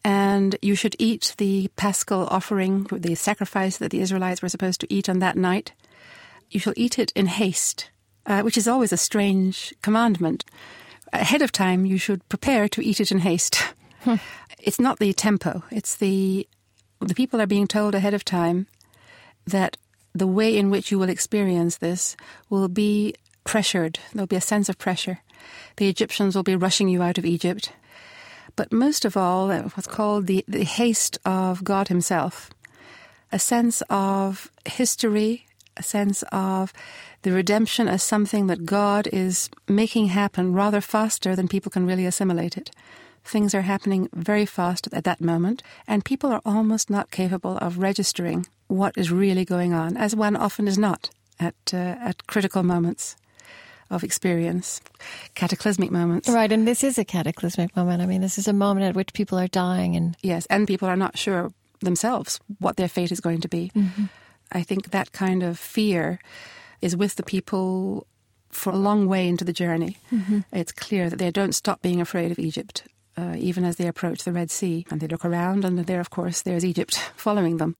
And 0.04 0.56
you 0.62 0.74
should 0.74 0.96
eat 0.98 1.34
the 1.38 1.68
paschal 1.76 2.26
offering, 2.26 2.84
the 2.90 3.14
sacrifice 3.14 3.76
that 3.76 3.90
the 3.90 4.00
Israelites 4.00 4.42
were 4.42 4.48
supposed 4.48 4.80
to 4.80 4.92
eat 4.92 5.08
on 5.08 5.20
that 5.20 5.36
night. 5.36 5.72
You 6.50 6.58
shall 6.58 6.74
eat 6.76 6.98
it 6.98 7.12
in 7.14 7.26
haste, 7.26 7.90
uh, 8.26 8.42
which 8.42 8.58
is 8.58 8.66
always 8.66 8.92
a 8.92 8.96
strange 8.96 9.72
commandment 9.80 10.44
ahead 11.12 11.42
of 11.42 11.52
time, 11.52 11.84
you 11.84 11.98
should 11.98 12.26
prepare 12.28 12.68
to 12.68 12.82
eat 12.82 13.00
it 13.00 13.12
in 13.12 13.18
haste. 13.18 13.62
Hmm. 14.02 14.16
It's 14.58 14.80
not 14.80 14.98
the 14.98 15.12
tempo, 15.12 15.62
it's 15.70 15.94
the 15.94 16.48
the 16.98 17.14
people 17.14 17.40
are 17.40 17.46
being 17.46 17.68
told 17.68 17.94
ahead 17.94 18.14
of 18.14 18.24
time 18.24 18.66
that 19.46 19.76
the 20.12 20.26
way 20.26 20.56
in 20.58 20.70
which 20.70 20.90
you 20.90 20.98
will 20.98 21.08
experience 21.08 21.76
this 21.76 22.16
will 22.50 22.66
be 22.66 23.14
pressured. 23.44 24.00
There'll 24.12 24.26
be 24.26 24.34
a 24.34 24.40
sense 24.40 24.68
of 24.68 24.76
pressure. 24.76 25.20
The 25.76 25.88
Egyptians 25.88 26.34
will 26.34 26.42
be 26.42 26.56
rushing 26.56 26.88
you 26.88 27.00
out 27.00 27.16
of 27.16 27.24
Egypt. 27.24 27.70
But 28.56 28.72
most 28.72 29.04
of 29.04 29.16
all, 29.16 29.50
uh, 29.50 29.62
what's 29.62 29.86
called 29.86 30.26
the, 30.26 30.44
the 30.46 30.64
haste 30.64 31.18
of 31.24 31.64
God 31.64 31.88
Himself, 31.88 32.50
a 33.30 33.38
sense 33.38 33.82
of 33.88 34.50
history, 34.66 35.46
a 35.76 35.82
sense 35.82 36.22
of 36.32 36.72
the 37.22 37.32
redemption 37.32 37.88
as 37.88 38.02
something 38.02 38.46
that 38.48 38.66
God 38.66 39.08
is 39.12 39.48
making 39.68 40.06
happen 40.06 40.52
rather 40.52 40.80
faster 40.80 41.34
than 41.34 41.48
people 41.48 41.70
can 41.70 41.86
really 41.86 42.04
assimilate 42.04 42.56
it. 42.56 42.70
Things 43.24 43.54
are 43.54 43.62
happening 43.62 44.08
very 44.12 44.44
fast 44.44 44.88
at 44.92 45.04
that 45.04 45.20
moment, 45.20 45.62
and 45.86 46.04
people 46.04 46.30
are 46.30 46.42
almost 46.44 46.90
not 46.90 47.10
capable 47.10 47.56
of 47.58 47.78
registering 47.78 48.46
what 48.66 48.98
is 48.98 49.12
really 49.12 49.44
going 49.44 49.72
on, 49.72 49.96
as 49.96 50.16
one 50.16 50.36
often 50.36 50.66
is 50.66 50.76
not 50.76 51.10
at 51.38 51.54
uh, 51.72 51.76
at 51.76 52.26
critical 52.26 52.62
moments 52.62 53.16
of 53.92 54.02
experience, 54.02 54.80
cataclysmic 55.34 55.90
moments. 55.90 56.28
Right, 56.28 56.50
and 56.50 56.66
this 56.66 56.82
is 56.82 56.98
a 56.98 57.04
cataclysmic 57.04 57.76
moment. 57.76 58.02
I 58.02 58.06
mean, 58.06 58.22
this 58.22 58.38
is 58.38 58.48
a 58.48 58.52
moment 58.52 58.86
at 58.86 58.96
which 58.96 59.12
people 59.12 59.38
are 59.38 59.46
dying, 59.46 59.94
and 59.94 60.16
yes, 60.22 60.46
and 60.46 60.66
people 60.66 60.88
are 60.88 60.96
not 60.96 61.16
sure 61.16 61.52
themselves 61.80 62.40
what 62.58 62.76
their 62.76 62.88
fate 62.88 63.12
is 63.12 63.20
going 63.20 63.42
to 63.42 63.48
be. 63.48 63.70
Mm-hmm. 63.76 64.04
I 64.50 64.62
think 64.62 64.90
that 64.90 65.12
kind 65.12 65.42
of 65.42 65.58
fear 65.58 66.18
is 66.80 66.96
with 66.96 67.16
the 67.16 67.22
people 67.22 68.06
for 68.48 68.72
a 68.72 68.76
long 68.76 69.06
way 69.06 69.28
into 69.28 69.44
the 69.44 69.52
journey. 69.52 69.98
Mm-hmm. 70.10 70.40
It's 70.52 70.72
clear 70.72 71.10
that 71.10 71.18
they 71.18 71.30
don't 71.30 71.54
stop 71.54 71.82
being 71.82 72.00
afraid 72.00 72.32
of 72.32 72.38
Egypt, 72.38 72.84
uh, 73.16 73.34
even 73.38 73.64
as 73.64 73.76
they 73.76 73.86
approach 73.86 74.24
the 74.24 74.32
Red 74.32 74.50
Sea. 74.50 74.86
And 74.90 75.00
they 75.00 75.06
look 75.06 75.24
around, 75.24 75.64
and 75.64 75.78
there, 75.78 76.00
of 76.00 76.10
course, 76.10 76.42
there's 76.42 76.64
Egypt 76.64 76.96
following 77.16 77.58
them. 77.58 77.76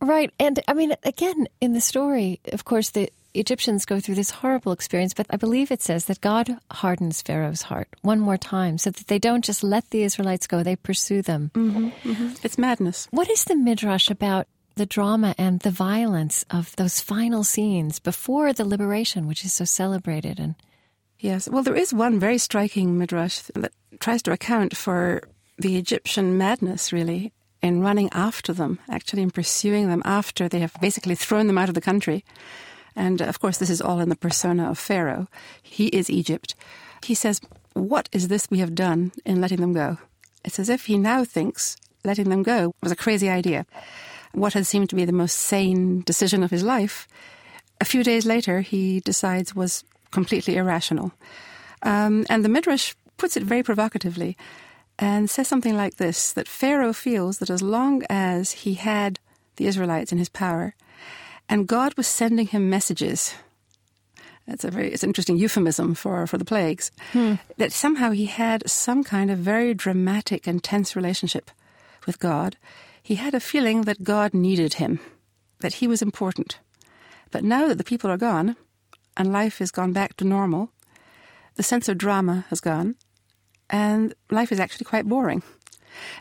Right. 0.00 0.32
And 0.40 0.60
I 0.66 0.74
mean, 0.74 0.94
again, 1.04 1.46
in 1.60 1.74
the 1.74 1.80
story, 1.80 2.40
of 2.52 2.64
course, 2.64 2.90
the 2.90 3.08
Egyptians 3.34 3.84
go 3.86 3.98
through 3.98 4.16
this 4.16 4.30
horrible 4.30 4.72
experience, 4.72 5.14
but 5.14 5.26
I 5.30 5.36
believe 5.36 5.70
it 5.70 5.80
says 5.80 6.04
that 6.06 6.20
God 6.20 6.56
hardens 6.70 7.22
Pharaoh's 7.22 7.62
heart 7.62 7.88
one 8.02 8.20
more 8.20 8.36
time 8.36 8.78
so 8.78 8.90
that 8.90 9.06
they 9.06 9.18
don't 9.18 9.44
just 9.44 9.62
let 9.64 9.88
the 9.90 10.02
Israelites 10.02 10.46
go, 10.46 10.62
they 10.62 10.76
pursue 10.76 11.22
them. 11.22 11.50
Mm-hmm, 11.54 11.88
mm-hmm. 12.10 12.34
It's 12.42 12.58
madness. 12.58 13.08
What 13.10 13.30
is 13.30 13.44
the 13.44 13.56
Midrash 13.56 14.10
about 14.10 14.46
the 14.74 14.86
drama 14.86 15.34
and 15.38 15.60
the 15.60 15.70
violence 15.70 16.44
of 16.50 16.74
those 16.76 17.00
final 17.00 17.44
scenes 17.44 17.98
before 17.98 18.52
the 18.52 18.64
liberation, 18.64 19.26
which 19.26 19.44
is 19.44 19.52
so 19.52 19.64
celebrated. 19.64 20.38
And 20.38 20.54
yes, 21.18 21.48
well, 21.48 21.62
there 21.62 21.76
is 21.76 21.92
one 21.92 22.18
very 22.18 22.38
striking 22.38 22.98
midrash 22.98 23.42
that 23.54 23.72
tries 24.00 24.22
to 24.22 24.32
account 24.32 24.76
for 24.76 25.22
the 25.58 25.76
Egyptian 25.76 26.38
madness, 26.38 26.92
really, 26.92 27.32
in 27.60 27.82
running 27.82 28.08
after 28.12 28.52
them, 28.52 28.78
actually 28.88 29.22
in 29.22 29.30
pursuing 29.30 29.88
them 29.88 30.02
after 30.04 30.48
they 30.48 30.60
have 30.60 30.74
basically 30.80 31.14
thrown 31.14 31.46
them 31.46 31.58
out 31.58 31.68
of 31.68 31.74
the 31.74 31.80
country. 31.80 32.24
And 32.94 33.20
of 33.20 33.40
course, 33.40 33.58
this 33.58 33.70
is 33.70 33.80
all 33.80 34.00
in 34.00 34.08
the 34.08 34.16
persona 34.16 34.70
of 34.70 34.78
Pharaoh. 34.78 35.28
He 35.62 35.86
is 35.88 36.10
Egypt. 36.10 36.54
He 37.04 37.14
says, 37.14 37.40
What 37.74 38.08
is 38.12 38.28
this 38.28 38.50
we 38.50 38.58
have 38.58 38.74
done 38.74 39.12
in 39.24 39.40
letting 39.40 39.60
them 39.60 39.72
go? 39.72 39.98
It's 40.44 40.58
as 40.58 40.68
if 40.68 40.86
he 40.86 40.98
now 40.98 41.24
thinks 41.24 41.76
letting 42.04 42.28
them 42.28 42.42
go 42.42 42.74
was 42.82 42.92
a 42.92 42.96
crazy 42.96 43.28
idea 43.28 43.64
what 44.32 44.54
had 44.54 44.66
seemed 44.66 44.90
to 44.90 44.96
be 44.96 45.04
the 45.04 45.12
most 45.12 45.36
sane 45.36 46.00
decision 46.02 46.42
of 46.42 46.50
his 46.50 46.62
life, 46.62 47.06
a 47.80 47.84
few 47.84 48.02
days 48.02 48.26
later 48.26 48.60
he 48.60 49.00
decides 49.00 49.54
was 49.54 49.84
completely 50.10 50.56
irrational. 50.56 51.12
Um, 51.82 52.26
and 52.28 52.44
the 52.44 52.48
Midrash 52.48 52.94
puts 53.16 53.36
it 53.36 53.42
very 53.42 53.62
provocatively 53.62 54.36
and 54.98 55.28
says 55.28 55.48
something 55.48 55.76
like 55.76 55.96
this 55.96 56.32
that 56.32 56.48
Pharaoh 56.48 56.92
feels 56.92 57.38
that 57.38 57.50
as 57.50 57.62
long 57.62 58.02
as 58.08 58.52
he 58.52 58.74
had 58.74 59.18
the 59.56 59.66
Israelites 59.66 60.12
in 60.12 60.18
his 60.18 60.28
power, 60.28 60.74
And 61.52 61.68
God 61.68 61.94
was 61.98 62.06
sending 62.06 62.46
him 62.46 62.70
messages. 62.70 63.34
That's 64.46 64.64
a 64.64 64.70
very 64.70 64.90
it's 64.90 65.02
an 65.02 65.10
interesting 65.10 65.36
euphemism 65.36 65.94
for, 65.94 66.26
for 66.26 66.38
the 66.38 66.46
plagues. 66.46 66.90
Hmm. 67.12 67.34
That 67.58 67.72
somehow 67.72 68.12
he 68.12 68.24
had 68.24 68.68
some 68.70 69.04
kind 69.04 69.30
of 69.30 69.36
very 69.36 69.74
dramatic 69.74 70.46
and 70.46 70.64
tense 70.64 70.96
relationship 70.96 71.50
with 72.06 72.18
God. 72.18 72.56
He 73.02 73.16
had 73.16 73.34
a 73.34 73.40
feeling 73.40 73.82
that 73.82 74.02
God 74.02 74.32
needed 74.32 74.74
him, 74.74 74.98
that 75.60 75.74
he 75.74 75.86
was 75.86 76.00
important. 76.00 76.58
But 77.30 77.44
now 77.44 77.68
that 77.68 77.76
the 77.76 77.84
people 77.84 78.10
are 78.10 78.16
gone 78.16 78.56
and 79.14 79.30
life 79.30 79.58
has 79.58 79.70
gone 79.70 79.92
back 79.92 80.16
to 80.16 80.24
normal, 80.24 80.70
the 81.56 81.62
sense 81.62 81.86
of 81.86 81.98
drama 81.98 82.46
has 82.48 82.60
gone, 82.60 82.94
and 83.68 84.14
life 84.30 84.52
is 84.52 84.58
actually 84.58 84.86
quite 84.86 85.04
boring. 85.04 85.42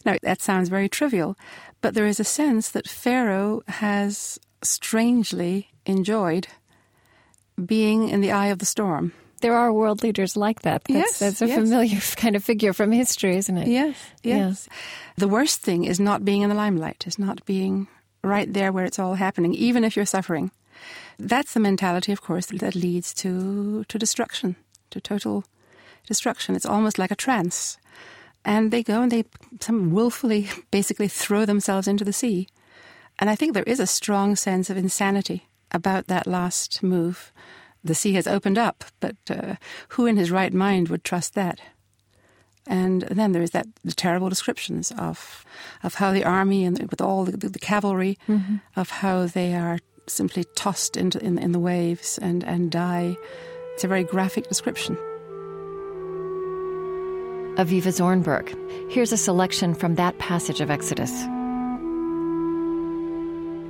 Now, 0.04 0.17
that 0.24 0.41
sounds 0.41 0.67
very 0.67 0.89
trivial, 0.89 1.38
but 1.80 1.94
there 1.94 2.06
is 2.06 2.20
a 2.20 2.26
sense 2.26 2.70
that 2.72 2.89
Pharaoh 2.89 3.62
has 3.70 4.38
strangely 4.63 5.69
enjoyed 5.86 6.47
being 7.63 8.10
in 8.10 8.21
the 8.21 8.32
eye 8.32 8.47
of 8.47 8.60
the 8.60 8.65
storm. 8.65 9.13
There 9.41 9.56
are 9.56 9.74
world 9.74 10.04
leaders 10.04 10.38
like 10.38 10.62
that. 10.62 10.84
That's, 10.84 10.95
yes, 10.95 11.19
that's 11.19 11.41
a 11.41 11.47
yes. 11.47 11.58
familiar 11.58 12.00
kind 12.15 12.36
of 12.36 12.43
figure 12.43 12.74
from 12.74 12.91
history, 12.91 13.38
isn't 13.38 13.58
it? 13.58 13.67
Yes, 13.67 13.97
yes. 14.24 14.69
The 15.17 15.28
worst 15.28 15.62
thing 15.62 15.84
is 15.86 16.00
not 16.00 16.24
being 16.24 16.43
in 16.43 16.50
the 16.50 16.56
limelight, 16.56 17.06
is 17.08 17.17
not 17.17 17.43
being 17.45 17.88
right 18.24 18.52
there 18.52 18.71
where 18.71 18.86
it's 18.86 19.00
all 19.00 19.15
happening, 19.15 19.54
even 19.56 19.84
if 19.84 19.95
you're 19.95 20.06
suffering. 20.06 20.52
That's 21.17 21.54
the 21.54 21.60
mentality, 21.60 22.12
of 22.12 22.21
course, 22.21 22.47
that 22.47 22.76
leads 22.76 23.13
to, 23.15 23.84
to 23.86 24.00
destruction, 24.00 24.56
to 24.91 25.02
total 25.02 25.43
destruction. 26.08 26.56
It's 26.56 26.65
almost 26.65 27.00
like 27.00 27.12
a 27.12 27.15
trance. 27.15 27.78
And 28.43 28.71
they 28.71 28.82
go 28.84 29.02
and 29.02 29.12
they 29.12 29.26
some 29.60 29.91
willfully 29.91 30.50
basically 30.71 31.08
throw 31.08 31.45
themselves 31.45 31.88
into 31.88 32.04
the 32.04 32.13
sea. 32.13 32.47
And 33.22 33.30
I 33.30 33.36
think 33.36 33.54
there 33.54 33.64
is 33.64 33.80
a 33.80 33.88
strong 33.88 34.36
sense 34.36 34.72
of 34.72 34.78
insanity 34.78 35.48
about 35.72 36.08
that 36.08 36.26
last 36.26 36.82
move. 36.82 37.32
The 37.84 37.96
sea 37.96 38.14
has 38.14 38.28
opened 38.28 38.58
up, 38.58 38.84
but 39.00 39.16
uh, 39.30 39.56
who 39.90 40.08
in 40.08 40.18
his 40.18 40.32
right 40.32 40.54
mind 40.54 40.90
would 40.90 41.04
trust 41.04 41.36
that? 41.36 41.62
And 42.68 43.04
then 43.04 43.32
there 43.32 43.42
is 43.42 43.52
that 43.52 43.68
the 43.84 43.94
terrible 43.94 44.30
descriptions 44.30 44.92
of 44.98 45.46
of 45.84 45.96
how 45.96 46.12
the 46.12 46.24
army 46.24 46.66
and 46.66 46.80
with 46.90 47.02
all 47.02 47.26
the, 47.26 47.50
the 47.50 47.60
cavalry 47.60 48.18
mm-hmm. 48.28 48.58
of 48.76 48.90
how 48.90 49.26
they 49.26 49.56
are 49.56 49.80
simply 50.08 50.44
tossed 50.56 50.98
into 50.98 51.24
in, 51.24 51.38
in 51.38 51.54
the 51.54 51.60
waves 51.60 52.20
and 52.20 52.44
and 52.44 52.72
die. 52.72 53.18
It's 53.74 53.84
a 53.84 53.88
very 53.88 54.04
graphic 54.04 54.48
description. 54.48 54.96
Avivah 57.58 57.92
Zornberg. 57.92 58.56
Here's 58.92 59.12
a 59.12 59.18
selection 59.18 59.74
from 59.74 59.96
that 59.96 60.18
passage 60.20 60.62
of 60.62 60.70
Exodus. 60.70 61.26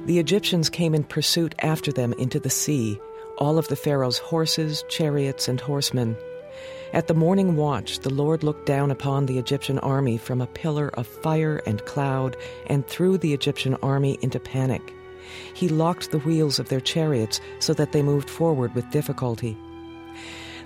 The 0.05 0.17
Egyptians 0.17 0.67
came 0.67 0.95
in 0.95 1.03
pursuit 1.03 1.53
after 1.59 1.91
them 1.91 2.13
into 2.13 2.39
the 2.39 2.49
sea, 2.49 2.99
all 3.37 3.59
of 3.59 3.67
the 3.67 3.75
Pharaoh's 3.75 4.17
horses, 4.17 4.83
chariots, 4.89 5.47
and 5.47 5.61
horsemen. 5.61 6.17
At 6.91 7.07
the 7.07 7.13
morning 7.13 7.55
watch, 7.55 7.99
the 7.99 8.13
Lord 8.13 8.43
looked 8.43 8.65
down 8.65 8.89
upon 8.89 9.27
the 9.27 9.37
Egyptian 9.37 9.77
army 9.79 10.17
from 10.17 10.41
a 10.41 10.47
pillar 10.47 10.89
of 10.95 11.05
fire 11.05 11.61
and 11.67 11.85
cloud 11.85 12.35
and 12.65 12.85
threw 12.87 13.19
the 13.19 13.33
Egyptian 13.33 13.75
army 13.83 14.17
into 14.23 14.39
panic. 14.39 14.81
He 15.53 15.69
locked 15.69 16.09
the 16.09 16.19
wheels 16.19 16.57
of 16.57 16.69
their 16.69 16.81
chariots 16.81 17.39
so 17.59 17.73
that 17.75 17.91
they 17.91 18.01
moved 18.01 18.29
forward 18.29 18.73
with 18.73 18.89
difficulty. 18.89 19.55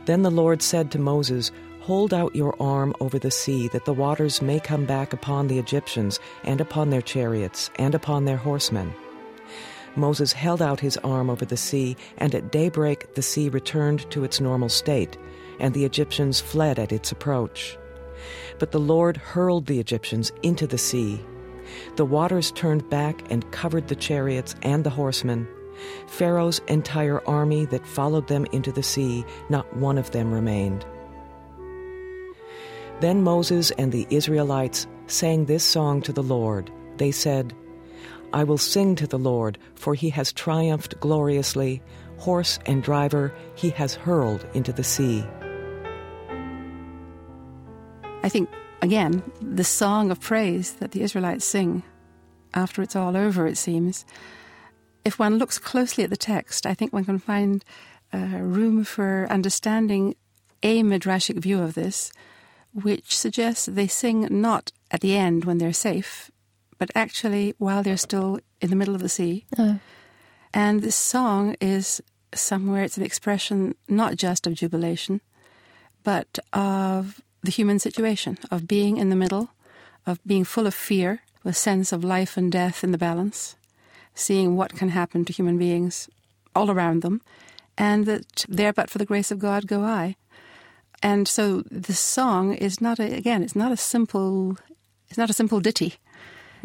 Then 0.05 0.21
the 0.21 0.31
Lord 0.31 0.61
said 0.61 0.91
to 0.91 0.99
Moses, 0.99 1.51
Hold 1.81 2.13
out 2.13 2.35
your 2.35 2.55
arm 2.61 2.95
over 3.01 3.19
the 3.19 3.31
sea, 3.31 3.67
that 3.67 3.83
the 3.83 3.93
waters 3.93 4.41
may 4.41 4.61
come 4.61 4.85
back 4.85 5.11
upon 5.11 5.47
the 5.47 5.59
Egyptians, 5.59 6.19
and 6.45 6.61
upon 6.61 6.89
their 6.89 7.01
chariots, 7.01 7.69
and 7.75 7.93
upon 7.93 8.25
their 8.25 8.37
horsemen. 8.37 8.93
Moses 9.95 10.33
held 10.33 10.61
out 10.61 10.79
his 10.79 10.97
arm 10.97 11.29
over 11.29 11.45
the 11.45 11.57
sea, 11.57 11.95
and 12.17 12.33
at 12.35 12.51
daybreak 12.51 13.15
the 13.15 13.21
sea 13.21 13.49
returned 13.49 14.09
to 14.11 14.23
its 14.23 14.41
normal 14.41 14.69
state, 14.69 15.17
and 15.59 15.73
the 15.73 15.85
Egyptians 15.85 16.39
fled 16.39 16.79
at 16.79 16.91
its 16.91 17.11
approach. 17.11 17.77
But 18.59 18.71
the 18.71 18.79
Lord 18.79 19.17
hurled 19.17 19.65
the 19.65 19.79
Egyptians 19.79 20.31
into 20.43 20.67
the 20.67 20.77
sea. 20.77 21.19
The 21.95 22.05
waters 22.05 22.51
turned 22.51 22.89
back 22.89 23.31
and 23.31 23.49
covered 23.51 23.87
the 23.87 23.95
chariots 23.95 24.55
and 24.61 24.83
the 24.83 24.89
horsemen. 24.89 25.47
Pharaoh's 26.07 26.61
entire 26.67 27.25
army 27.27 27.65
that 27.65 27.85
followed 27.85 28.27
them 28.27 28.45
into 28.51 28.71
the 28.71 28.83
sea, 28.83 29.25
not 29.49 29.75
one 29.75 29.97
of 29.97 30.11
them 30.11 30.33
remained. 30.33 30.85
Then 33.01 33.23
Moses 33.23 33.71
and 33.71 33.91
the 33.91 34.07
Israelites 34.09 34.87
sang 35.07 35.45
this 35.45 35.63
song 35.63 36.01
to 36.03 36.13
the 36.13 36.23
Lord. 36.23 36.71
They 36.97 37.11
said, 37.11 37.53
I 38.35 38.43
will 38.43 38.57
sing 38.57 38.95
to 38.97 39.07
the 39.07 39.17
Lord, 39.17 39.57
for 39.75 39.95
he 39.95 40.09
has 40.09 40.33
triumphed 40.33 40.99
gloriously. 40.99 41.81
Horse 42.17 42.59
and 42.65 42.83
driver 42.83 43.33
he 43.55 43.69
has 43.71 43.95
hurled 43.95 44.45
into 44.53 44.73
the 44.73 44.83
sea. 44.83 45.23
I 48.23 48.29
think, 48.29 48.49
again, 48.81 49.23
the 49.41 49.63
song 49.63 50.11
of 50.11 50.19
praise 50.19 50.73
that 50.73 50.91
the 50.91 51.01
Israelites 51.01 51.45
sing 51.45 51.83
after 52.53 52.81
it's 52.81 52.95
all 52.95 53.15
over, 53.15 53.47
it 53.47 53.57
seems, 53.57 54.05
if 55.05 55.17
one 55.17 55.37
looks 55.37 55.57
closely 55.57 56.03
at 56.03 56.09
the 56.09 56.17
text, 56.17 56.65
I 56.65 56.73
think 56.73 56.91
one 56.91 57.05
can 57.05 57.19
find 57.19 57.63
uh, 58.13 58.17
room 58.17 58.83
for 58.83 59.27
understanding 59.29 60.15
a 60.61 60.83
midrashic 60.83 61.37
view 61.37 61.61
of 61.61 61.73
this 61.73 62.11
which 62.73 63.15
suggests 63.15 63.67
they 63.67 63.87
sing 63.87 64.27
not 64.29 64.73
at 64.91 64.99
the 64.99 65.15
end 65.15 65.45
when 65.45 65.57
they're 65.57 65.71
safe, 65.71 66.29
but 66.77 66.91
actually 66.95 67.53
while 67.57 67.83
they're 67.83 67.97
still 67.97 68.39
in 68.61 68.69
the 68.69 68.75
middle 68.75 68.95
of 68.95 69.01
the 69.01 69.09
sea. 69.09 69.45
Uh. 69.57 69.75
And 70.53 70.81
this 70.81 70.95
song 70.95 71.55
is 71.59 72.01
somewhere, 72.33 72.83
it's 72.83 72.97
an 72.97 73.03
expression 73.03 73.75
not 73.87 74.15
just 74.15 74.47
of 74.47 74.53
jubilation, 74.53 75.21
but 76.03 76.39
of 76.53 77.21
the 77.43 77.51
human 77.51 77.79
situation, 77.79 78.37
of 78.51 78.67
being 78.67 78.97
in 78.97 79.09
the 79.09 79.15
middle, 79.15 79.49
of 80.05 80.19
being 80.25 80.43
full 80.43 80.67
of 80.67 80.73
fear, 80.73 81.21
a 81.43 81.53
sense 81.53 81.91
of 81.91 82.03
life 82.03 82.37
and 82.37 82.51
death 82.51 82.83
in 82.83 82.91
the 82.91 82.97
balance, 82.97 83.55
seeing 84.13 84.55
what 84.55 84.75
can 84.75 84.89
happen 84.89 85.25
to 85.25 85.33
human 85.33 85.57
beings 85.57 86.09
all 86.55 86.71
around 86.71 87.01
them, 87.01 87.21
and 87.77 88.05
that 88.05 88.45
there 88.47 88.73
but 88.73 88.89
for 88.89 88.97
the 88.97 89.05
grace 89.05 89.31
of 89.31 89.39
God 89.39 89.67
go 89.67 89.83
I. 89.83 90.15
And 91.03 91.27
so 91.27 91.61
the 91.69 91.93
song 91.93 92.53
is 92.53 92.81
not 92.81 92.99
a, 92.99 93.13
again, 93.13 93.43
it's 93.43 93.55
not 93.55 93.71
a 93.71 93.77
simple, 93.77 94.57
it's 95.09 95.17
not 95.17 95.29
a 95.29 95.33
simple 95.33 95.59
ditty. 95.59 95.95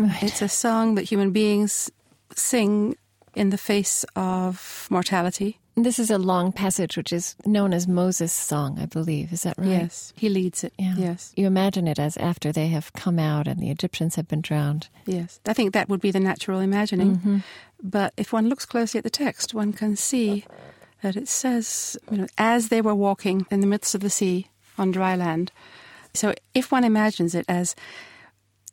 Right. 0.01 0.23
It's 0.23 0.43
a 0.43 0.49
song 0.49 0.95
that 0.97 1.03
human 1.03 1.31
beings 1.31 1.91
sing 2.35 2.97
in 3.35 3.51
the 3.51 3.59
face 3.59 4.05
of 4.17 4.89
mortality. 4.91 5.59
This 5.77 5.99
is 5.99 6.11
a 6.11 6.19
long 6.19 6.53
passage 6.53 6.97
which 6.97 7.13
is 7.13 7.37
known 7.47 7.73
as 7.73 7.87
Moses' 7.87 8.33
song, 8.33 8.79
I 8.79 8.87
believe. 8.87 9.33
Is 9.33 9.45
that 9.45 9.57
right? 9.57 9.69
Yes, 9.69 10.13
he 10.17 10.29
leads 10.29 10.65
it. 10.65 10.73
Yeah. 10.79 10.95
Yes. 10.97 11.33
You 11.37 11.47
imagine 11.47 11.87
it 11.87 11.99
as 11.99 12.17
after 12.17 12.51
they 12.51 12.69
have 12.69 12.93
come 12.95 13.19
out 13.19 13.47
and 13.47 13.61
the 13.61 13.71
Egyptians 13.71 14.17
have 14.17 14.27
been 14.27 14.41
drowned. 14.41 14.89
Yes. 15.07 15.39
I 15.47 15.53
think 15.53 15.73
that 15.75 15.89
would 15.89 16.01
be 16.01 16.11
the 16.11 16.21
natural 16.21 16.61
imagining. 16.61 17.17
Mm-hmm. 17.17 17.39
But 17.83 18.13
if 18.17 18.33
one 18.33 18.49
looks 18.49 18.67
closely 18.67 18.99
at 18.99 19.05
the 19.05 19.11
text, 19.11 19.55
one 19.55 19.73
can 19.73 19.97
see 19.97 20.45
that 21.03 21.17
it 21.17 21.29
says, 21.29 21.97
you 22.11 22.19
know, 22.19 22.27
as 22.37 22.69
they 22.69 22.83
were 22.83 22.95
walking 22.95 23.47
in 23.51 23.61
the 23.61 23.67
midst 23.67 23.95
of 23.95 24.01
the 24.01 24.11
sea 24.11 24.49
on 24.77 24.91
dry 24.91 25.15
land. 25.15 25.53
So 26.15 26.35
if 26.53 26.73
one 26.73 26.85
imagines 26.85 27.35
it 27.35 27.45
as 27.49 27.77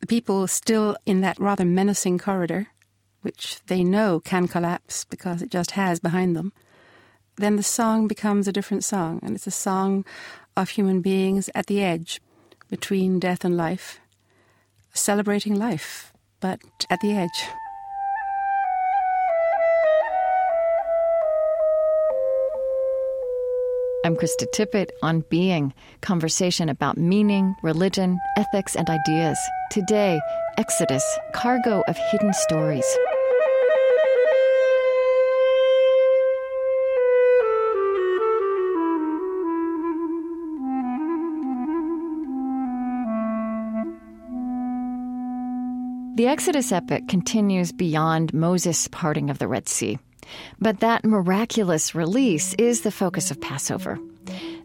people 0.08 0.48
still 0.48 0.96
in 1.06 1.22
that 1.22 1.40
rather 1.40 1.66
menacing 1.66 2.20
corridor, 2.20 2.68
which 3.22 3.60
they 3.68 3.84
know 3.84 4.20
can 4.20 4.48
collapse 4.48 5.06
because 5.06 5.42
it 5.42 5.50
just 5.50 5.72
has 5.72 6.00
behind 6.00 6.36
them, 6.36 6.54
then 7.38 7.56
the 7.56 7.64
song 7.64 8.08
becomes 8.08 8.48
a 8.48 8.52
different 8.52 8.84
song. 8.84 9.20
And 9.24 9.36
it's 9.36 9.48
a 9.48 9.52
song 9.52 10.06
of 10.56 10.70
human 10.70 11.02
beings 11.02 11.50
at 11.56 11.68
the 11.68 11.84
edge 11.84 12.22
between 12.70 13.20
death 13.20 13.46
and 13.46 13.56
life, 13.56 14.00
celebrating 14.94 15.56
life, 15.56 16.12
but 16.40 16.60
at 16.90 17.00
the 17.02 17.14
edge. 17.14 17.46
I'm 24.08 24.15
Krista 24.15 24.46
Tippett 24.54 24.88
on 25.04 25.26
Being, 25.30 25.74
conversation 26.00 26.70
about 26.70 26.98
meaning, 26.98 27.54
religion, 27.62 28.17
ethics, 28.38 28.74
and 28.74 28.89
ideas. 28.89 29.38
Today, 29.70 30.17
Exodus, 30.58 31.04
cargo 31.34 31.84
of 31.90 31.98
hidden 32.10 32.32
stories. 32.34 32.86
The 46.15 46.27
Exodus 46.27 46.71
epic 46.71 47.10
continues 47.10 47.73
beyond 47.73 48.34
Moses' 48.34 48.88
parting 48.88 49.29
of 49.29 49.40
the 49.40 49.50
Red 49.50 49.67
Sea. 49.67 50.00
But 50.60 50.80
that 50.80 51.06
miraculous 51.06 51.96
release 51.96 52.54
is 52.56 52.82
the 52.82 52.92
focus 52.92 53.32
of 53.32 53.42
Passover. 53.42 54.00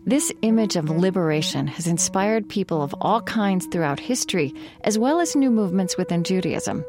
This 0.04 0.32
image 0.42 0.74
of 0.74 0.90
liberation 0.90 1.68
has 1.68 1.86
inspired 1.86 2.48
people 2.48 2.82
of 2.82 2.92
all 3.00 3.22
kinds 3.22 3.66
throughout 3.66 4.00
history, 4.00 4.52
as 4.82 4.98
well 4.98 5.20
as 5.20 5.36
new 5.36 5.48
movements 5.48 5.96
within 5.96 6.24
Judaism. 6.24 6.84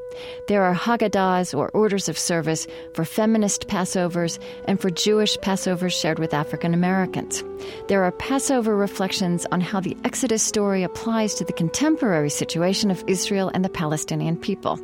There 0.47 0.63
are 0.63 0.73
Haggadahs, 0.73 1.55
or 1.55 1.69
orders 1.69 2.09
of 2.09 2.17
service, 2.17 2.65
for 2.95 3.05
feminist 3.05 3.67
Passovers 3.67 4.39
and 4.67 4.81
for 4.81 4.89
Jewish 4.89 5.37
Passovers 5.37 5.91
shared 5.91 6.17
with 6.17 6.33
African 6.33 6.73
Americans. 6.73 7.43
There 7.87 8.03
are 8.03 8.11
Passover 8.11 8.75
reflections 8.75 9.45
on 9.51 9.61
how 9.61 9.79
the 9.79 9.95
Exodus 10.03 10.41
story 10.41 10.81
applies 10.81 11.35
to 11.35 11.45
the 11.45 11.53
contemporary 11.53 12.31
situation 12.31 12.89
of 12.89 13.03
Israel 13.05 13.51
and 13.53 13.63
the 13.63 13.69
Palestinian 13.69 14.37
people. 14.37 14.79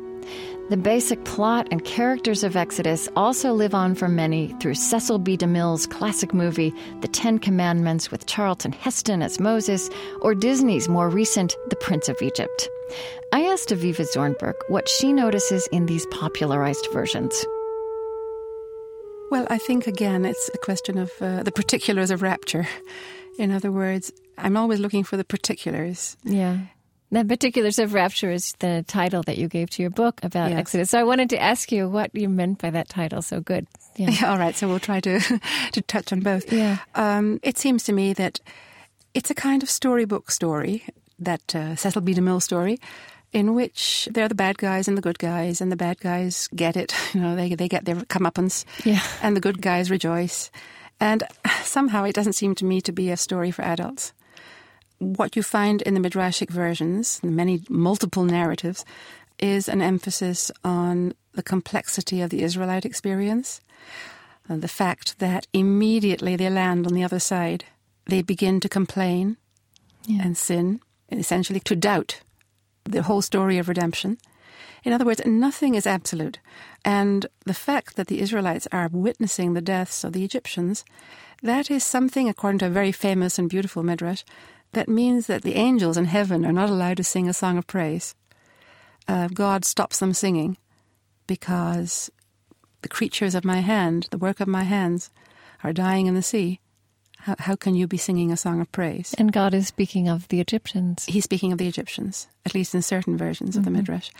The 0.70 0.76
basic 0.76 1.24
plot 1.24 1.66
and 1.72 1.84
characters 1.84 2.44
of 2.44 2.54
Exodus 2.54 3.08
also 3.16 3.52
live 3.52 3.74
on 3.74 3.96
for 3.96 4.06
many 4.06 4.54
through 4.60 4.74
Cecil 4.74 5.18
B. 5.18 5.36
DeMille's 5.36 5.84
classic 5.88 6.32
movie, 6.32 6.72
The 7.00 7.08
Ten 7.08 7.40
Commandments, 7.40 8.12
with 8.12 8.26
Charlton 8.26 8.70
Heston 8.70 9.20
as 9.20 9.40
Moses, 9.40 9.90
or 10.20 10.32
Disney's 10.32 10.88
more 10.88 11.08
recent 11.08 11.56
The 11.70 11.74
Prince 11.74 12.08
of 12.08 12.22
Egypt. 12.22 12.68
I 13.32 13.46
asked 13.46 13.70
Avivah 13.70 14.06
Zornberg 14.14 14.54
what 14.68 14.88
she 14.88 15.12
notices 15.12 15.66
in 15.72 15.86
these 15.86 16.06
popularized 16.06 16.86
versions. 16.92 17.34
Well, 19.32 19.48
I 19.50 19.58
think 19.58 19.88
again 19.88 20.24
it's 20.24 20.50
a 20.54 20.58
question 20.58 20.98
of 20.98 21.10
uh, 21.20 21.42
the 21.42 21.50
particulars 21.50 22.12
of 22.12 22.22
rapture. 22.22 22.68
In 23.38 23.50
other 23.50 23.72
words, 23.72 24.12
I'm 24.38 24.56
always 24.56 24.78
looking 24.78 25.02
for 25.02 25.16
the 25.16 25.24
particulars. 25.24 26.16
Yeah. 26.22 26.58
The 27.12 27.24
particulars 27.24 27.80
of 27.80 27.92
rapture 27.92 28.30
is 28.30 28.52
the 28.60 28.84
title 28.86 29.22
that 29.24 29.36
you 29.36 29.48
gave 29.48 29.68
to 29.70 29.82
your 29.82 29.90
book 29.90 30.20
about 30.22 30.50
yes. 30.50 30.60
Exodus. 30.60 30.90
So 30.90 31.00
I 31.00 31.02
wanted 31.02 31.30
to 31.30 31.42
ask 31.42 31.72
you 31.72 31.88
what 31.88 32.14
you 32.14 32.28
meant 32.28 32.58
by 32.58 32.70
that 32.70 32.88
title. 32.88 33.20
So 33.20 33.40
good. 33.40 33.66
Yeah. 33.96 34.10
yeah 34.20 34.30
all 34.30 34.38
right. 34.38 34.54
So 34.54 34.68
we'll 34.68 34.78
try 34.78 35.00
to 35.00 35.20
to 35.72 35.82
touch 35.82 36.12
on 36.12 36.20
both. 36.20 36.52
Yeah. 36.52 36.78
Um, 36.94 37.40
it 37.42 37.58
seems 37.58 37.82
to 37.84 37.92
me 37.92 38.12
that 38.12 38.40
it's 39.12 39.30
a 39.30 39.34
kind 39.34 39.62
of 39.62 39.70
storybook 39.70 40.30
story, 40.30 40.84
that 41.18 41.54
uh, 41.54 41.74
Cecil 41.74 42.02
B. 42.02 42.14
DeMille 42.14 42.40
story, 42.40 42.78
in 43.32 43.54
which 43.54 44.08
there 44.12 44.24
are 44.24 44.28
the 44.28 44.36
bad 44.36 44.58
guys 44.58 44.86
and 44.86 44.96
the 44.96 45.02
good 45.02 45.18
guys, 45.18 45.60
and 45.60 45.72
the 45.72 45.76
bad 45.76 45.98
guys 45.98 46.48
get 46.54 46.76
it. 46.76 46.94
You 47.14 47.22
know, 47.22 47.34
they 47.34 47.56
they 47.56 47.68
get 47.68 47.86
their 47.86 47.96
comeuppance, 47.96 48.64
yeah. 48.84 49.02
and 49.20 49.36
the 49.36 49.40
good 49.40 49.60
guys 49.60 49.90
rejoice. 49.90 50.48
And 51.00 51.24
somehow 51.64 52.04
it 52.04 52.14
doesn't 52.14 52.34
seem 52.34 52.54
to 52.56 52.64
me 52.64 52.80
to 52.82 52.92
be 52.92 53.10
a 53.10 53.16
story 53.16 53.50
for 53.50 53.62
adults 53.62 54.12
what 55.00 55.34
you 55.34 55.42
find 55.42 55.82
in 55.82 55.94
the 55.94 56.00
Midrashic 56.00 56.50
versions, 56.50 57.18
the 57.20 57.28
many 57.28 57.62
multiple 57.68 58.24
narratives, 58.24 58.84
is 59.38 59.68
an 59.68 59.82
emphasis 59.82 60.50
on 60.62 61.14
the 61.32 61.42
complexity 61.42 62.20
of 62.20 62.30
the 62.30 62.42
Israelite 62.42 62.84
experience, 62.84 63.60
and 64.48 64.62
the 64.62 64.68
fact 64.68 65.18
that 65.18 65.46
immediately 65.52 66.36
they 66.36 66.50
land 66.50 66.86
on 66.86 66.92
the 66.92 67.04
other 67.04 67.18
side, 67.18 67.64
they 68.06 68.20
begin 68.20 68.60
to 68.60 68.68
complain 68.68 69.36
yeah. 70.06 70.22
and 70.22 70.36
sin, 70.36 70.80
and 71.08 71.18
essentially 71.18 71.60
to 71.60 71.74
doubt 71.74 72.20
the 72.84 73.02
whole 73.02 73.22
story 73.22 73.58
of 73.58 73.68
redemption. 73.68 74.18
In 74.84 74.92
other 74.92 75.04
words, 75.04 75.24
nothing 75.24 75.74
is 75.74 75.86
absolute. 75.86 76.38
And 76.84 77.26
the 77.44 77.54
fact 77.54 77.96
that 77.96 78.06
the 78.08 78.20
Israelites 78.20 78.66
are 78.72 78.88
witnessing 78.92 79.52
the 79.52 79.60
deaths 79.60 80.04
of 80.04 80.12
the 80.12 80.24
Egyptians, 80.24 80.84
that 81.42 81.70
is 81.70 81.84
something, 81.84 82.28
according 82.28 82.58
to 82.60 82.66
a 82.66 82.70
very 82.70 82.92
famous 82.92 83.38
and 83.38 83.48
beautiful 83.48 83.82
midrash, 83.82 84.24
that 84.72 84.88
means 84.88 85.26
that 85.26 85.42
the 85.42 85.54
angels 85.54 85.96
in 85.96 86.04
heaven 86.04 86.44
are 86.44 86.52
not 86.52 86.70
allowed 86.70 86.96
to 86.98 87.04
sing 87.04 87.28
a 87.28 87.32
song 87.32 87.58
of 87.58 87.66
praise. 87.66 88.14
Uh, 89.08 89.28
God 89.28 89.64
stops 89.64 89.98
them 89.98 90.12
singing 90.12 90.56
because 91.26 92.10
the 92.82 92.88
creatures 92.88 93.34
of 93.34 93.44
my 93.44 93.60
hand, 93.60 94.06
the 94.10 94.18
work 94.18 94.40
of 94.40 94.48
my 94.48 94.64
hands, 94.64 95.10
are 95.64 95.72
dying 95.72 96.06
in 96.06 96.14
the 96.14 96.22
sea. 96.22 96.60
How, 97.18 97.34
how 97.38 97.56
can 97.56 97.74
you 97.74 97.86
be 97.86 97.98
singing 97.98 98.32
a 98.32 98.36
song 98.36 98.60
of 98.60 98.72
praise? 98.72 99.14
And 99.18 99.32
God 99.32 99.52
is 99.52 99.66
speaking 99.66 100.08
of 100.08 100.28
the 100.28 100.40
Egyptians. 100.40 101.04
He's 101.06 101.24
speaking 101.24 101.52
of 101.52 101.58
the 101.58 101.68
Egyptians, 101.68 102.28
at 102.46 102.54
least 102.54 102.74
in 102.74 102.82
certain 102.82 103.16
versions 103.16 103.50
mm-hmm. 103.50 103.58
of 103.58 103.64
the 103.64 103.70
mm-hmm. 103.70 103.78
Midrash. 103.78 104.10